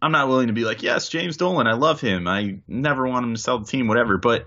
I'm 0.00 0.12
not 0.12 0.28
willing 0.28 0.46
to 0.48 0.52
be 0.52 0.64
like, 0.64 0.82
yes, 0.82 1.08
James 1.08 1.36
Dolan, 1.36 1.66
I 1.66 1.72
love 1.72 2.00
him. 2.00 2.28
I 2.28 2.58
never 2.68 3.06
want 3.08 3.26
him 3.26 3.34
to 3.34 3.40
sell 3.40 3.58
the 3.58 3.66
team, 3.66 3.88
whatever. 3.88 4.16
But 4.16 4.46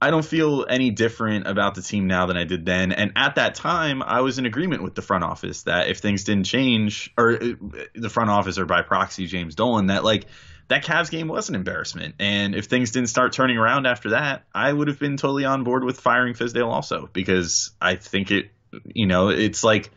I 0.00 0.10
don't 0.10 0.24
feel 0.24 0.66
any 0.68 0.90
different 0.90 1.46
about 1.46 1.74
the 1.74 1.80
team 1.80 2.06
now 2.06 2.26
than 2.26 2.36
I 2.36 2.44
did 2.44 2.66
then. 2.66 2.92
And 2.92 3.12
at 3.16 3.36
that 3.36 3.54
time, 3.54 4.02
I 4.02 4.20
was 4.20 4.38
in 4.38 4.44
agreement 4.44 4.82
with 4.82 4.94
the 4.94 5.00
front 5.00 5.24
office 5.24 5.62
that 5.62 5.88
if 5.88 5.98
things 5.98 6.24
didn't 6.24 6.44
change, 6.44 7.10
or 7.16 7.42
uh, 7.42 7.52
the 7.94 8.10
front 8.10 8.28
office, 8.28 8.58
or 8.58 8.66
by 8.66 8.82
proxy, 8.82 9.26
James 9.26 9.54
Dolan, 9.54 9.86
that 9.86 10.04
like 10.04 10.26
that 10.68 10.84
Cavs 10.84 11.10
game 11.10 11.28
was 11.28 11.48
an 11.48 11.54
embarrassment. 11.54 12.16
And 12.18 12.54
if 12.54 12.66
things 12.66 12.90
didn't 12.90 13.08
start 13.08 13.32
turning 13.32 13.58
around 13.58 13.86
after 13.86 14.10
that, 14.10 14.44
I 14.54 14.72
would 14.72 14.88
have 14.88 14.98
been 14.98 15.16
totally 15.16 15.44
on 15.44 15.64
board 15.64 15.84
with 15.84 16.00
firing 16.00 16.34
Fizdale 16.34 16.68
also 16.68 17.08
because 17.12 17.70
I 17.80 17.96
think 17.96 18.30
it, 18.30 18.50
you 18.86 19.06
know, 19.06 19.28
it's 19.28 19.62
like 19.62 19.90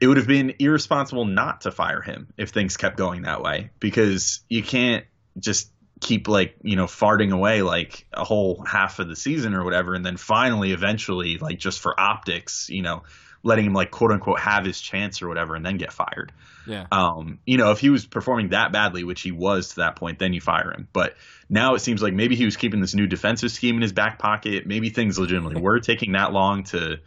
it 0.00 0.06
would 0.06 0.16
have 0.16 0.26
been 0.26 0.54
irresponsible 0.58 1.24
not 1.24 1.62
to 1.62 1.70
fire 1.70 2.00
him 2.00 2.32
if 2.36 2.50
things 2.50 2.76
kept 2.76 2.96
going 2.96 3.22
that 3.22 3.42
way 3.42 3.70
because 3.80 4.40
you 4.48 4.62
can't 4.62 5.04
just 5.38 5.70
keep 6.00 6.28
like 6.28 6.56
you 6.62 6.76
know 6.76 6.84
farting 6.84 7.32
away 7.32 7.62
like 7.62 8.06
a 8.12 8.22
whole 8.22 8.62
half 8.66 8.98
of 8.98 9.08
the 9.08 9.16
season 9.16 9.54
or 9.54 9.64
whatever 9.64 9.94
and 9.94 10.04
then 10.04 10.18
finally 10.18 10.72
eventually 10.72 11.38
like 11.38 11.58
just 11.58 11.80
for 11.80 11.98
optics 11.98 12.68
you 12.68 12.82
know 12.82 13.02
letting 13.46 13.64
him 13.64 13.72
like 13.72 13.90
quote 13.90 14.10
unquote 14.10 14.40
have 14.40 14.64
his 14.64 14.80
chance 14.80 15.22
or 15.22 15.28
whatever 15.28 15.54
and 15.54 15.64
then 15.64 15.76
get 15.76 15.92
fired 15.92 16.32
Yeah. 16.66 16.86
um, 16.90 17.38
you 17.46 17.56
know, 17.56 17.70
if 17.70 17.78
he 17.78 17.90
was 17.90 18.04
performing 18.04 18.48
that 18.50 18.72
badly, 18.72 19.04
which 19.04 19.22
he 19.22 19.30
was 19.32 19.68
to 19.70 19.76
that 19.76 19.96
point, 19.96 20.18
then 20.18 20.32
you 20.32 20.40
fire 20.40 20.72
him. 20.72 20.88
But 20.92 21.16
now 21.48 21.74
it 21.74 21.78
seems 21.78 22.02
like 22.02 22.12
maybe 22.12 22.34
he 22.34 22.44
was 22.44 22.56
keeping 22.56 22.80
this 22.80 22.94
new 22.94 23.06
defensive 23.06 23.52
scheme 23.52 23.76
in 23.76 23.82
his 23.82 23.92
back 23.92 24.18
pocket. 24.18 24.66
Maybe 24.66 24.90
things 24.90 25.18
legitimately 25.18 25.60
were 25.60 25.78
taking 25.80 26.12
that 26.12 26.32
long 26.32 26.64
to 26.64 26.98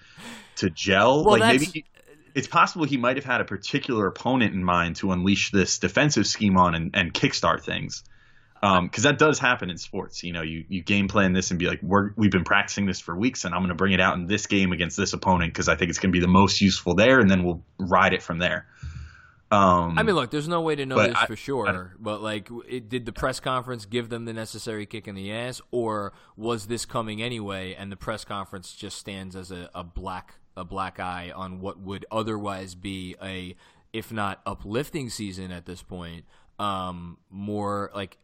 to 0.58 0.70
gel. 0.70 1.26
Well, 1.26 1.38
like 1.40 1.60
maybe 1.60 1.86
it's 2.36 2.48
possible 2.48 2.86
he 2.86 2.98
might 2.98 3.18
have 3.18 3.26
had 3.26 3.42
a 3.42 3.46
particular 3.46 4.08
opponent 4.08 4.54
in 4.54 4.64
mind 4.64 4.96
to 4.98 5.12
unleash 5.12 5.52
this 5.52 5.80
defensive 5.80 6.26
scheme 6.26 6.58
on 6.58 6.76
and, 6.76 6.92
and 6.94 7.14
kickstart 7.14 7.64
things. 7.64 8.04
Because 8.62 9.04
that 9.04 9.18
does 9.18 9.40
happen 9.40 9.70
in 9.70 9.78
sports. 9.78 10.24
You 10.24 10.34
know, 10.34 10.42
you, 10.42 10.66
you 10.68 10.82
game 10.82 11.08
plan 11.08 11.34
this 11.34 11.52
and 11.52 11.60
be 11.60 11.68
like, 11.68 11.82
We're, 11.82 12.12
we've 12.16 12.32
been 12.32 12.44
practicing 12.44 12.86
this 12.86 13.00
for 13.00 13.16
weeks, 13.16 13.46
and 13.46 13.54
I'm 13.54 13.62
going 13.62 13.70
to 13.70 13.76
bring 13.76 13.94
it 13.94 14.02
out 14.02 14.16
in 14.16 14.28
this 14.28 14.48
game 14.48 14.72
against 14.72 14.98
this 14.98 15.14
opponent 15.14 15.54
because 15.54 15.70
I 15.70 15.76
think 15.76 15.90
it's 15.90 16.00
going 16.00 16.12
to 16.12 16.18
be 16.18 16.22
the 16.22 16.28
most 16.32 16.62
useful 16.62 16.96
there, 16.96 17.20
and 17.20 17.30
then 17.30 17.44
we'll 17.44 17.64
ride 17.78 18.14
it 18.14 18.22
from 18.22 18.40
there. 18.40 18.66
Um, 19.52 19.98
I 19.98 20.04
mean, 20.04 20.16
look, 20.16 20.30
there's 20.30 20.48
no 20.48 20.62
way 20.62 20.76
to 20.76 20.86
know 20.86 21.02
this 21.02 21.18
I- 21.18 21.26
for 21.26 21.36
sure, 21.36 21.96
but 22.00 22.22
like, 22.22 22.50
it, 22.68 22.88
did 22.88 23.06
the 23.06 23.12
press 23.12 23.40
conference 23.40 23.86
give 23.86 24.10
them 24.10 24.26
the 24.26 24.34
necessary 24.34 24.86
kick 24.86 25.08
in 25.08 25.16
the 25.16 25.32
ass, 25.32 25.60
or 25.72 26.14
was 26.38 26.68
this 26.68 26.86
coming 26.86 27.22
anyway, 27.22 27.74
and 27.74 27.92
the 27.92 27.98
press 27.98 28.24
conference 28.24 28.76
just 28.76 29.00
stands 29.00 29.36
as 29.36 29.52
a, 29.52 29.70
a 29.74 29.84
black 29.84 30.36
a 30.56 30.64
black 30.66 31.00
eye 31.00 31.32
on 31.34 31.62
what 31.62 31.80
would 31.80 32.06
otherwise 32.12 32.76
be 32.76 33.16
a, 33.24 33.56
if 33.94 34.12
not 34.12 34.42
uplifting 34.46 35.10
season 35.10 35.52
at 35.52 35.66
this 35.66 35.82
point, 35.82 36.26
um, 36.60 37.18
more 37.32 37.90
like 37.96 38.18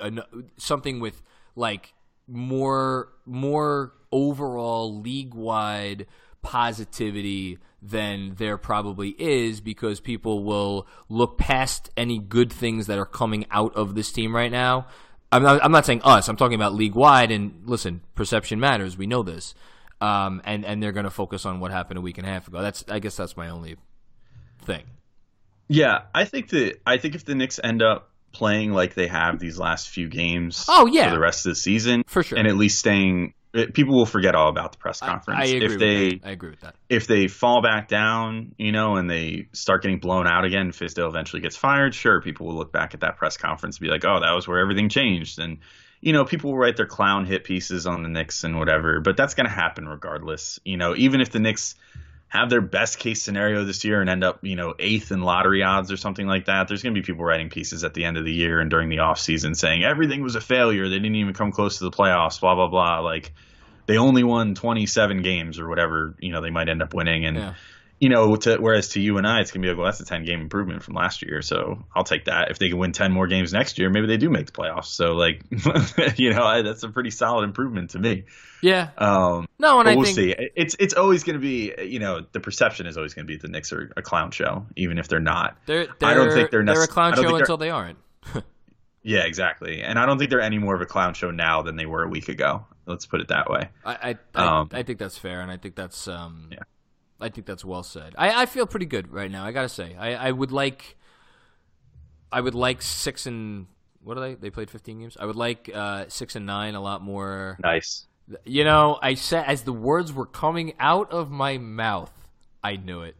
an, 0.00 0.22
something 0.56 1.00
with 1.00 1.22
like 1.56 1.94
more 2.26 3.08
more 3.26 3.92
overall 4.10 5.00
league 5.00 5.34
wide 5.34 6.06
positivity 6.42 7.58
than 7.80 8.34
there 8.36 8.56
probably 8.56 9.10
is 9.18 9.60
because 9.60 10.00
people 10.00 10.44
will 10.44 10.86
look 11.08 11.38
past 11.38 11.90
any 11.96 12.18
good 12.18 12.52
things 12.52 12.86
that 12.86 12.98
are 12.98 13.06
coming 13.06 13.46
out 13.50 13.74
of 13.74 13.94
this 13.94 14.12
team 14.12 14.34
right 14.34 14.52
now. 14.52 14.86
I'm 15.32 15.42
not, 15.42 15.64
I'm 15.64 15.72
not 15.72 15.86
saying 15.86 16.02
us. 16.04 16.28
I'm 16.28 16.36
talking 16.36 16.54
about 16.54 16.74
league 16.74 16.94
wide. 16.94 17.30
And 17.30 17.62
listen, 17.64 18.02
perception 18.14 18.60
matters. 18.60 18.98
We 18.98 19.06
know 19.06 19.22
this. 19.22 19.54
Um, 20.00 20.42
and 20.44 20.64
and 20.64 20.82
they're 20.82 20.92
going 20.92 21.04
to 21.04 21.10
focus 21.10 21.46
on 21.46 21.60
what 21.60 21.70
happened 21.70 21.98
a 21.98 22.00
week 22.00 22.18
and 22.18 22.26
a 22.26 22.30
half 22.30 22.48
ago. 22.48 22.60
That's 22.60 22.84
I 22.88 22.98
guess 22.98 23.16
that's 23.16 23.36
my 23.36 23.48
only 23.48 23.76
thing. 24.60 24.82
Yeah, 25.68 26.02
I 26.12 26.24
think 26.24 26.48
that 26.50 26.80
I 26.84 26.98
think 26.98 27.14
if 27.14 27.24
the 27.24 27.36
Knicks 27.36 27.60
end 27.62 27.82
up 27.82 28.10
playing 28.32 28.72
like 28.72 28.94
they 28.94 29.06
have 29.06 29.38
these 29.38 29.58
last 29.58 29.88
few 29.88 30.08
games 30.08 30.64
Oh, 30.68 30.86
yeah. 30.86 31.08
for 31.08 31.14
the 31.14 31.20
rest 31.20 31.46
of 31.46 31.50
the 31.52 31.56
season 31.56 32.02
For 32.06 32.22
sure. 32.22 32.38
and 32.38 32.46
at 32.48 32.56
least 32.56 32.78
staying 32.78 33.34
people 33.74 33.94
will 33.94 34.06
forget 34.06 34.34
all 34.34 34.48
about 34.48 34.72
the 34.72 34.78
press 34.78 34.98
conference 35.00 35.40
I, 35.40 35.44
agree 35.44 35.64
if 35.66 35.70
with 35.72 35.80
they 35.80 36.08
that. 36.16 36.20
I 36.26 36.30
agree 36.30 36.50
with 36.50 36.60
that. 36.60 36.74
if 36.88 37.06
they 37.06 37.28
fall 37.28 37.60
back 37.60 37.86
down, 37.86 38.54
you 38.56 38.72
know, 38.72 38.96
and 38.96 39.10
they 39.10 39.48
start 39.52 39.82
getting 39.82 39.98
blown 39.98 40.26
out 40.26 40.46
again, 40.46 40.72
Fizdale 40.72 41.06
eventually 41.08 41.42
gets 41.42 41.54
fired, 41.54 41.94
sure, 41.94 42.22
people 42.22 42.46
will 42.46 42.54
look 42.54 42.72
back 42.72 42.94
at 42.94 43.00
that 43.00 43.18
press 43.18 43.36
conference 43.36 43.76
and 43.76 43.82
be 43.84 43.90
like, 43.90 44.06
oh, 44.06 44.20
that 44.20 44.32
was 44.32 44.48
where 44.48 44.58
everything 44.58 44.88
changed. 44.88 45.38
And, 45.38 45.58
you 46.00 46.14
know, 46.14 46.24
people 46.24 46.50
will 46.52 46.58
write 46.58 46.78
their 46.78 46.86
clown 46.86 47.26
hit 47.26 47.44
pieces 47.44 47.86
on 47.86 48.02
the 48.02 48.08
Knicks 48.08 48.42
and 48.42 48.58
whatever, 48.58 49.00
but 49.00 49.18
that's 49.18 49.34
going 49.34 49.46
to 49.46 49.52
happen 49.52 49.86
regardless. 49.86 50.58
You 50.64 50.78
know, 50.78 50.96
even 50.96 51.20
if 51.20 51.30
the 51.30 51.38
Knicks 51.38 51.74
have 52.32 52.48
their 52.48 52.62
best 52.62 52.98
case 52.98 53.22
scenario 53.22 53.62
this 53.62 53.84
year 53.84 54.00
and 54.00 54.08
end 54.08 54.24
up, 54.24 54.38
you 54.40 54.56
know, 54.56 54.72
eighth 54.78 55.12
in 55.12 55.20
lottery 55.20 55.62
odds 55.62 55.92
or 55.92 55.98
something 55.98 56.26
like 56.26 56.46
that, 56.46 56.66
there's 56.66 56.82
going 56.82 56.94
to 56.94 56.98
be 56.98 57.04
people 57.04 57.26
writing 57.26 57.50
pieces 57.50 57.84
at 57.84 57.92
the 57.92 58.06
end 58.06 58.16
of 58.16 58.24
the 58.24 58.32
year 58.32 58.58
and 58.58 58.70
during 58.70 58.88
the 58.88 58.96
offseason 58.96 59.54
saying 59.54 59.84
everything 59.84 60.22
was 60.22 60.34
a 60.34 60.40
failure. 60.40 60.88
They 60.88 60.94
didn't 60.94 61.16
even 61.16 61.34
come 61.34 61.52
close 61.52 61.76
to 61.76 61.84
the 61.84 61.90
playoffs, 61.90 62.40
blah, 62.40 62.54
blah, 62.54 62.68
blah. 62.68 63.00
Like, 63.00 63.34
they 63.84 63.98
only 63.98 64.24
won 64.24 64.54
27 64.54 65.20
games 65.20 65.58
or 65.58 65.68
whatever, 65.68 66.14
you 66.20 66.32
know, 66.32 66.40
they 66.40 66.48
might 66.48 66.70
end 66.70 66.82
up 66.82 66.94
winning. 66.94 67.26
And, 67.26 67.36
Yeah. 67.36 67.54
You 68.02 68.08
know, 68.08 68.34
to, 68.34 68.56
whereas 68.56 68.88
to 68.88 69.00
you 69.00 69.16
and 69.16 69.24
I, 69.24 69.42
it's 69.42 69.52
going 69.52 69.62
to 69.62 69.66
be 69.66 69.70
like, 69.70 69.78
well, 69.78 69.84
that's 69.86 70.00
a 70.00 70.04
10 70.04 70.24
game 70.24 70.40
improvement 70.40 70.82
from 70.82 70.94
last 70.94 71.22
year. 71.22 71.40
So 71.40 71.84
I'll 71.94 72.02
take 72.02 72.24
that. 72.24 72.50
If 72.50 72.58
they 72.58 72.68
can 72.68 72.78
win 72.78 72.90
10 72.90 73.12
more 73.12 73.28
games 73.28 73.52
next 73.52 73.78
year, 73.78 73.90
maybe 73.90 74.08
they 74.08 74.16
do 74.16 74.28
make 74.28 74.46
the 74.46 74.50
playoffs. 74.52 74.86
So, 74.86 75.12
like, 75.12 75.44
you 76.18 76.34
know, 76.34 76.42
I, 76.42 76.62
that's 76.62 76.82
a 76.82 76.88
pretty 76.88 77.10
solid 77.10 77.44
improvement 77.44 77.90
to 77.90 78.00
me. 78.00 78.24
Yeah. 78.60 78.88
Um, 78.98 79.46
No, 79.60 79.78
and 79.78 79.88
I 79.88 79.94
we'll 79.94 80.06
think 80.06 80.16
see. 80.16 80.34
It's 80.56 80.74
it's 80.80 80.94
always 80.94 81.22
going 81.22 81.34
to 81.34 81.40
be, 81.40 81.72
you 81.80 82.00
know, 82.00 82.26
the 82.32 82.40
perception 82.40 82.88
is 82.88 82.96
always 82.96 83.14
going 83.14 83.24
to 83.24 83.32
be 83.32 83.36
the 83.36 83.46
Knicks 83.46 83.72
are 83.72 83.92
a 83.96 84.02
clown 84.02 84.32
show, 84.32 84.66
even 84.74 84.98
if 84.98 85.06
they're 85.06 85.20
not. 85.20 85.56
they're, 85.66 85.86
they're 86.00 86.08
I 86.08 86.14
don't 86.14 86.32
think 86.32 86.50
they're 86.50 86.64
they're 86.64 86.82
a 86.82 86.88
clown 86.88 87.14
show 87.14 87.36
until 87.36 87.56
they 87.56 87.70
aren't. 87.70 87.98
Yeah, 89.04 89.24
exactly. 89.24 89.82
And 89.82 89.98
I 89.98 90.06
don't 90.06 90.16
think 90.16 90.30
they're 90.30 90.40
any 90.40 90.58
more 90.58 90.76
of 90.76 90.80
a 90.80 90.86
clown 90.86 91.14
show 91.14 91.32
now 91.32 91.62
than 91.62 91.74
they 91.74 91.86
were 91.86 92.04
a 92.04 92.08
week 92.08 92.28
ago. 92.28 92.66
Let's 92.86 93.04
put 93.04 93.20
it 93.20 93.28
that 93.28 93.50
way. 93.50 93.68
I 93.84 93.92
I, 93.92 94.18
I, 94.34 94.60
Um, 94.60 94.68
I 94.70 94.84
think 94.84 95.00
that's 95.00 95.18
fair, 95.18 95.40
and 95.40 95.50
I 95.50 95.56
think 95.56 95.74
that's 95.74 96.06
um, 96.06 96.50
Yeah. 96.52 96.60
I 97.22 97.28
think 97.28 97.46
that's 97.46 97.64
well 97.64 97.82
said. 97.82 98.14
I, 98.18 98.42
I 98.42 98.46
feel 98.46 98.66
pretty 98.66 98.86
good 98.86 99.12
right 99.12 99.30
now. 99.30 99.44
I 99.44 99.52
gotta 99.52 99.68
say, 99.68 99.94
I, 99.98 100.28
I 100.28 100.32
would 100.32 100.52
like, 100.52 100.96
I 102.30 102.40
would 102.40 102.54
like 102.54 102.82
six 102.82 103.26
and 103.26 103.66
what 104.02 104.18
are 104.18 104.20
they? 104.20 104.34
They 104.34 104.50
played 104.50 104.70
fifteen 104.70 105.00
games. 105.00 105.16
I 105.18 105.26
would 105.26 105.36
like 105.36 105.70
uh, 105.72 106.06
six 106.08 106.36
and 106.36 106.46
nine 106.46 106.74
a 106.74 106.80
lot 106.80 107.02
more. 107.02 107.58
Nice. 107.62 108.06
You 108.44 108.64
know, 108.64 108.98
I 109.00 109.14
said 109.14 109.44
as 109.46 109.62
the 109.62 109.72
words 109.72 110.12
were 110.12 110.26
coming 110.26 110.74
out 110.78 111.12
of 111.12 111.30
my 111.30 111.58
mouth, 111.58 112.12
I 112.62 112.76
knew 112.76 113.02
it. 113.02 113.16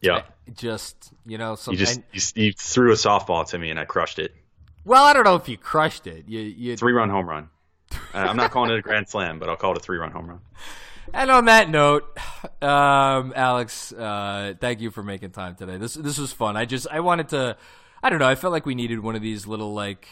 Yeah. 0.00 0.22
Just 0.54 1.12
you 1.26 1.38
know, 1.38 1.54
some, 1.54 1.74
You 1.74 1.86
just 2.12 2.36
you 2.36 2.52
threw 2.52 2.92
a 2.92 2.96
softball 2.96 3.46
to 3.50 3.58
me 3.58 3.70
and 3.70 3.78
I 3.78 3.84
crushed 3.84 4.18
it. 4.18 4.34
Well, 4.84 5.04
I 5.04 5.12
don't 5.12 5.24
know 5.24 5.36
if 5.36 5.48
you 5.48 5.58
crushed 5.58 6.06
it. 6.06 6.24
You, 6.26 6.40
you 6.40 6.76
Three 6.76 6.92
run 6.92 7.10
home 7.10 7.28
run. 7.28 7.48
Uh, 7.92 7.96
I'm 8.14 8.36
not 8.36 8.50
calling 8.50 8.70
it 8.70 8.78
a 8.78 8.82
grand 8.82 9.08
slam, 9.08 9.38
but 9.38 9.48
I'll 9.48 9.56
call 9.56 9.72
it 9.72 9.76
a 9.76 9.80
three 9.80 9.98
run 9.98 10.10
home 10.10 10.28
run. 10.28 10.40
And 11.12 11.30
on 11.30 11.46
that 11.46 11.68
note, 11.68 12.04
um, 12.62 13.32
Alex, 13.36 13.92
uh, 13.92 14.54
thank 14.60 14.80
you 14.80 14.90
for 14.90 15.02
making 15.02 15.30
time 15.30 15.54
today. 15.54 15.76
This 15.76 15.94
this 15.94 16.18
was 16.18 16.32
fun. 16.32 16.56
I 16.56 16.64
just 16.64 16.86
I 16.90 17.00
wanted 17.00 17.28
to, 17.30 17.56
I 18.02 18.10
don't 18.10 18.18
know. 18.18 18.28
I 18.28 18.34
felt 18.34 18.52
like 18.52 18.66
we 18.66 18.74
needed 18.74 19.00
one 19.00 19.16
of 19.16 19.22
these 19.22 19.46
little 19.46 19.72
like 19.72 20.08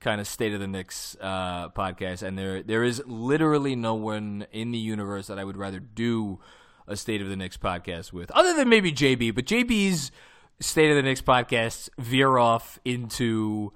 kind 0.00 0.20
of 0.20 0.26
state 0.26 0.52
of 0.52 0.60
the 0.60 0.66
Knicks 0.66 1.16
uh, 1.20 1.68
podcasts, 1.70 2.22
and 2.22 2.38
there 2.38 2.62
there 2.62 2.84
is 2.84 3.02
literally 3.06 3.76
no 3.76 3.94
one 3.94 4.46
in 4.52 4.70
the 4.70 4.78
universe 4.78 5.26
that 5.26 5.38
I 5.38 5.44
would 5.44 5.56
rather 5.56 5.80
do 5.80 6.40
a 6.86 6.96
state 6.96 7.20
of 7.20 7.28
the 7.28 7.36
Knicks 7.36 7.56
podcast 7.56 8.12
with, 8.12 8.30
other 8.30 8.54
than 8.54 8.68
maybe 8.68 8.92
JB. 8.92 9.34
But 9.34 9.46
JB's 9.46 10.12
state 10.60 10.90
of 10.90 10.96
the 10.96 11.02
Knicks 11.02 11.22
podcasts 11.22 11.88
veer 11.98 12.38
off 12.38 12.78
into 12.84 13.72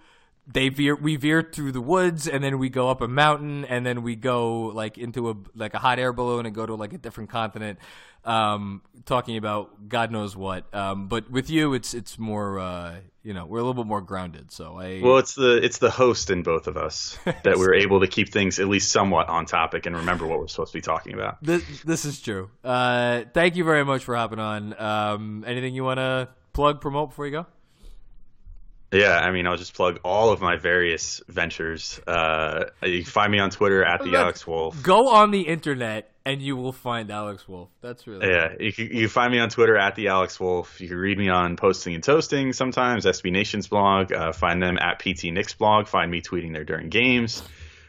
they 0.53 0.68
veer 0.68 0.96
we 0.96 1.16
veer 1.16 1.42
through 1.42 1.72
the 1.72 1.80
woods 1.80 2.26
and 2.26 2.42
then 2.42 2.59
we 2.59 2.68
go 2.68 2.88
up 2.88 3.01
a 3.01 3.09
mountain 3.09 3.64
and 3.66 3.84
then 3.84 4.03
we 4.03 4.16
go 4.16 4.66
like 4.66 4.98
into 4.98 5.30
a 5.30 5.36
like 5.55 5.74
a 5.74 5.78
hot 5.78 5.98
air 5.98 6.12
balloon 6.12 6.46
and 6.46 6.55
go 6.55 6.66
to 6.66 6.74
like 6.74 6.92
a 6.92 6.98
different 6.98 7.30
continent 7.30 7.78
um 8.24 8.82
talking 9.07 9.36
about 9.36 9.88
god 9.88 10.11
knows 10.11 10.36
what. 10.36 10.72
Um 10.74 11.09
but 11.09 11.30
with 11.30 11.48
you 11.51 11.74
it's 11.74 11.94
it's 11.94 12.18
more 12.18 12.59
uh 12.59 12.96
you 13.22 13.32
know 13.32 13.46
we're 13.46 13.59
a 13.59 13.62
little 13.62 13.82
bit 13.82 13.86
more 13.86 14.01
grounded 14.01 14.51
so 14.51 14.78
i 14.78 15.01
Well, 15.03 15.18
it's 15.18 15.34
the 15.34 15.57
it's 15.62 15.78
the 15.78 15.90
host 15.90 16.30
in 16.30 16.42
both 16.42 16.66
of 16.66 16.76
us 16.76 17.18
that 17.24 17.57
we're 17.57 17.74
able 17.74 18.01
to 18.01 18.07
keep 18.07 18.30
things 18.30 18.59
at 18.59 18.68
least 18.68 18.90
somewhat 18.92 19.28
on 19.28 19.46
topic 19.46 19.86
and 19.86 19.96
remember 19.96 20.26
what 20.26 20.38
we're 20.38 20.48
supposed 20.48 20.72
to 20.72 20.78
be 20.78 20.82
talking 20.82 21.14
about. 21.14 21.42
this, 21.42 21.62
this 21.82 22.05
is 22.05 22.20
true. 22.20 22.51
Uh 22.64 23.22
thank 23.32 23.57
you 23.57 23.64
very 23.64 23.84
much 23.84 24.05
for 24.05 24.16
hopping 24.16 24.38
on. 24.38 24.78
Um 24.80 25.44
anything 25.46 25.74
you 25.74 25.84
want 25.84 25.98
to 25.98 26.28
plug 26.53 26.80
promote 26.80 27.11
before 27.11 27.26
you 27.26 27.32
go 27.32 27.46
Yeah, 28.93 29.18
I 29.18 29.30
mean, 29.30 29.47
I'll 29.47 29.57
just 29.57 29.74
plug 29.74 30.01
all 30.05 30.32
of 30.32 30.41
my 30.41 30.57
various 30.57 31.20
ventures. 31.28 32.01
Uh, 32.07 32.64
you 32.82 33.03
can 33.03 33.11
find 33.11 33.30
me 33.30 33.38
on 33.38 33.51
Twitter 33.51 33.84
at 33.84 34.01
the 34.01 34.07
Look, 34.07 34.20
Alex 34.20 34.47
Wolf. 34.47 34.82
go 34.82 35.09
on 35.11 35.30
the 35.30 35.43
internet 35.43 36.11
and 36.26 36.43
you 36.43 36.55
will 36.55 36.72
find 36.72 37.11
alex 37.11 37.49
wolf 37.49 37.70
that's 37.80 38.07
really 38.07 38.28
Yeah, 38.28 38.53
you 38.61 38.72
can, 38.72 38.86
you 38.86 39.01
can 39.01 39.09
find 39.09 39.32
me 39.32 39.38
on 39.38 39.49
Twitter 39.49 39.76
at 39.76 39.95
the 39.95 40.09
Alex 40.09 40.38
Wolf. 40.38 40.80
You 40.80 40.88
can 40.88 40.99
read 40.99 41.18
me 41.18 41.28
on 41.28 41.57
Posting 41.57 41.95
and 41.95 42.05
Toasting 42.05 42.53
sometimes, 42.53 43.07
SB 43.07 43.32
Nation's 43.32 43.68
blog. 43.68 44.12
Uh, 44.12 44.32
find 44.32 44.62
them 44.62 44.76
at 44.78 44.99
PT 44.99 45.24
Knicks 45.32 45.55
blog. 45.55 45.86
Find 45.86 46.11
me 46.11 46.20
tweeting 46.20 46.53
there 46.53 46.64
during 46.64 46.88
games. 46.88 47.43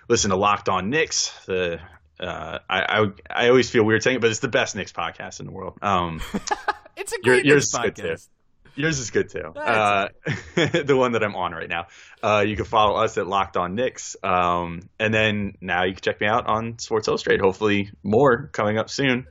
Listen 0.08 0.30
to 0.30 0.38
Locked 0.38 0.70
On 0.70 0.90
Knicks. 0.90 1.34
The 1.46 1.80
uh, 2.20 2.60
I, 2.70 2.82
I 2.82 3.06
I 3.30 3.50
always 3.50 3.70
feel 3.70 3.84
weird 3.84 4.04
saying 4.04 4.18
it, 4.18 4.22
but 4.22 4.30
it's 4.30 4.40
the 4.40 4.48
best 4.48 4.76
Knicks 4.76 4.92
podcast 4.92 5.40
in 5.40 5.48
the 5.48 5.52
world. 5.52 5.78
Um, 5.82 6.22
it's 6.96 7.14
a 7.14 7.20
great 7.22 7.46
Knicks 7.46 7.66
is 7.66 7.72
good, 7.74 7.96
too. 7.96 8.02
podcast 8.04 8.28
Yours 8.76 9.00
is 9.00 9.12
good 9.12 9.30
too. 9.30 9.54
Uh, 9.56 10.10
the 10.56 10.96
one 10.98 11.14
that 11.14 11.24
I'm 11.24 11.36
on 11.36 11.52
right 11.52 11.70
now. 11.70 11.88
Uh, 12.24 12.44
you 12.46 12.56
can 12.56 12.66
follow 12.66 12.98
us 12.98 13.18
at 13.18 13.28
Locked 13.28 13.58
On 13.58 13.76
Knicks. 13.76 14.16
Um, 14.24 14.90
and 15.00 15.14
then 15.14 15.58
now 15.62 15.84
you 15.84 15.94
can 15.94 16.02
check 16.02 16.22
me 16.22 16.28
out 16.28 16.48
on 16.48 16.80
Sports 16.80 17.08
Illustrated. 17.08 17.42
Hopefully 17.42 17.92
more 18.04 18.50
coming 18.54 18.78
up 18.78 18.90
soon. 18.90 19.28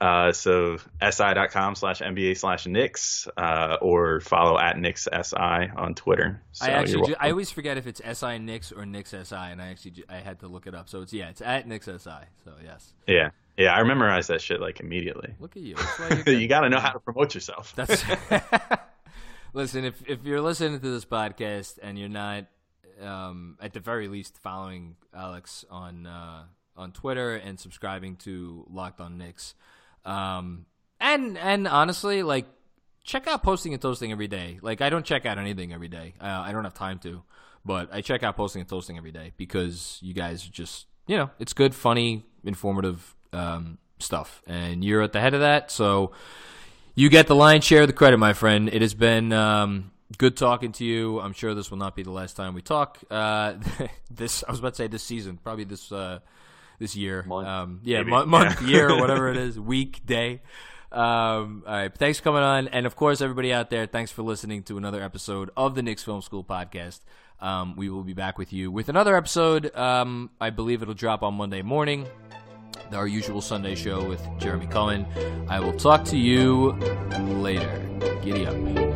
Uh, 0.00 0.32
so 0.32 0.76
si.com 1.10 1.74
slash 1.74 2.00
NBA 2.00 2.38
slash 2.38 2.66
Knicks, 2.66 3.26
uh, 3.36 3.78
or 3.80 4.20
follow 4.20 4.56
at 4.58 4.78
Knicks 4.78 5.08
SI 5.10 5.36
on 5.36 5.94
Twitter. 5.94 6.40
So 6.52 6.66
I 6.66 6.70
actually, 6.70 7.08
you're 7.08 7.16
I 7.18 7.30
always 7.30 7.50
forget 7.50 7.76
if 7.78 7.86
it's 7.88 8.00
SI 8.18 8.38
Knicks 8.38 8.70
or 8.70 8.86
Knicks 8.86 9.10
SI, 9.10 9.34
and 9.34 9.60
I 9.60 9.68
actually 9.70 10.04
I 10.08 10.18
had 10.18 10.38
to 10.40 10.46
look 10.46 10.68
it 10.68 10.74
up. 10.74 10.88
So 10.88 11.02
it's 11.02 11.12
yeah, 11.12 11.30
it's 11.30 11.40
at 11.40 11.66
Knicks 11.66 11.86
SI. 11.86 12.26
So 12.44 12.52
yes, 12.62 12.92
yeah, 13.08 13.30
yeah, 13.58 13.74
I 13.74 13.82
memorized 13.82 14.28
that 14.28 14.40
shit 14.40 14.60
like 14.60 14.78
immediately. 14.78 15.34
look 15.40 15.56
at 15.56 15.62
you. 15.62 15.76
You 16.32 16.46
got 16.46 16.60
to 16.60 16.68
know 16.70 16.78
how 16.78 16.92
to 16.92 17.00
promote 17.00 17.34
yourself. 17.34 17.74
That's 17.74 18.04
listen. 19.52 19.84
If 19.84 20.08
if 20.08 20.24
you're 20.24 20.40
listening 20.40 20.78
to 20.80 20.90
this 20.90 21.04
podcast 21.04 21.78
and 21.82 21.98
you're 21.98 22.08
not, 22.08 22.46
um, 23.02 23.56
at 23.60 23.72
the 23.72 23.80
very 23.80 24.06
least, 24.06 24.38
following 24.38 24.94
Alex 25.12 25.64
on 25.70 26.06
uh, 26.06 26.44
on 26.76 26.92
Twitter 26.92 27.34
and 27.34 27.58
subscribing 27.58 28.16
to 28.16 28.64
Locked 28.70 29.00
On 29.00 29.18
Knicks, 29.18 29.54
um, 30.04 30.66
and 31.00 31.36
and 31.36 31.66
honestly, 31.66 32.22
like 32.22 32.46
check 33.02 33.26
out 33.26 33.42
posting 33.42 33.72
and 33.72 33.82
toasting 33.82 34.12
every 34.12 34.28
day. 34.28 34.60
Like 34.62 34.80
I 34.80 34.88
don't 34.88 35.04
check 35.04 35.26
out 35.26 35.36
anything 35.36 35.72
every 35.72 35.88
day. 35.88 36.14
Uh, 36.20 36.26
I 36.26 36.52
don't 36.52 36.64
have 36.64 36.74
time 36.74 37.00
to, 37.00 37.22
but 37.64 37.92
I 37.92 38.02
check 38.02 38.22
out 38.22 38.36
posting 38.36 38.60
and 38.60 38.68
toasting 38.68 38.96
every 38.96 39.12
day 39.12 39.32
because 39.36 39.98
you 40.00 40.14
guys 40.14 40.46
are 40.46 40.52
just 40.52 40.86
you 41.08 41.16
know 41.16 41.30
it's 41.40 41.52
good, 41.52 41.74
funny, 41.74 42.24
informative 42.44 43.16
um, 43.32 43.78
stuff, 43.98 44.42
and 44.46 44.84
you're 44.84 45.02
at 45.02 45.12
the 45.12 45.20
head 45.20 45.34
of 45.34 45.40
that. 45.40 45.70
So 45.70 46.12
you 46.94 47.08
get 47.08 47.26
the 47.26 47.34
lion's 47.34 47.64
share 47.64 47.82
of 47.82 47.86
the 47.86 47.92
credit, 47.92 48.18
my 48.18 48.32
friend. 48.32 48.68
It 48.68 48.82
has 48.82 48.94
been 48.94 49.32
um, 49.32 49.90
good 50.16 50.36
talking 50.36 50.72
to 50.72 50.84
you. 50.84 51.20
I'm 51.20 51.32
sure 51.32 51.54
this 51.54 51.70
will 51.70 51.78
not 51.78 51.94
be 51.94 52.02
the 52.02 52.10
last 52.10 52.36
time 52.36 52.54
we 52.54 52.62
talk. 52.62 52.98
Uh, 53.10 53.54
this 54.10 54.42
I 54.46 54.50
was 54.50 54.60
about 54.60 54.74
to 54.74 54.76
say 54.76 54.86
this 54.88 55.02
season, 55.02 55.38
probably 55.42 55.64
this 55.64 55.92
uh, 55.92 56.20
this 56.78 56.96
year. 56.96 57.22
Month, 57.22 57.48
um, 57.48 57.80
yeah, 57.84 58.02
month, 58.02 58.62
year, 58.62 58.88
whatever 59.00 59.28
it 59.28 59.36
is, 59.36 59.58
week, 59.58 60.04
day. 60.06 60.40
Um, 60.90 61.64
all 61.66 61.72
right, 61.72 61.94
thanks 61.94 62.18
for 62.18 62.24
coming 62.24 62.42
on, 62.42 62.68
and 62.68 62.86
of 62.86 62.96
course, 62.96 63.20
everybody 63.20 63.52
out 63.52 63.68
there, 63.68 63.84
thanks 63.84 64.10
for 64.10 64.22
listening 64.22 64.62
to 64.64 64.78
another 64.78 65.02
episode 65.02 65.50
of 65.54 65.74
the 65.74 65.82
Knicks 65.82 66.02
Film 66.02 66.22
School 66.22 66.42
podcast. 66.42 67.00
Um, 67.40 67.76
we 67.76 67.90
will 67.90 68.02
be 68.02 68.14
back 68.14 68.38
with 68.38 68.52
you 68.52 68.72
with 68.72 68.88
another 68.88 69.16
episode. 69.16 69.72
Um, 69.76 70.30
I 70.40 70.50
believe 70.50 70.82
it'll 70.82 70.94
drop 70.94 71.22
on 71.22 71.34
Monday 71.34 71.62
morning 71.62 72.06
our 72.92 73.06
usual 73.06 73.40
Sunday 73.40 73.74
show 73.74 74.04
with 74.04 74.26
Jeremy 74.38 74.66
Cohen. 74.66 75.06
I 75.48 75.60
will 75.60 75.76
talk 75.76 76.04
to 76.06 76.16
you 76.16 76.72
later. 77.40 77.84
Giddy 78.22 78.46
up. 78.46 78.87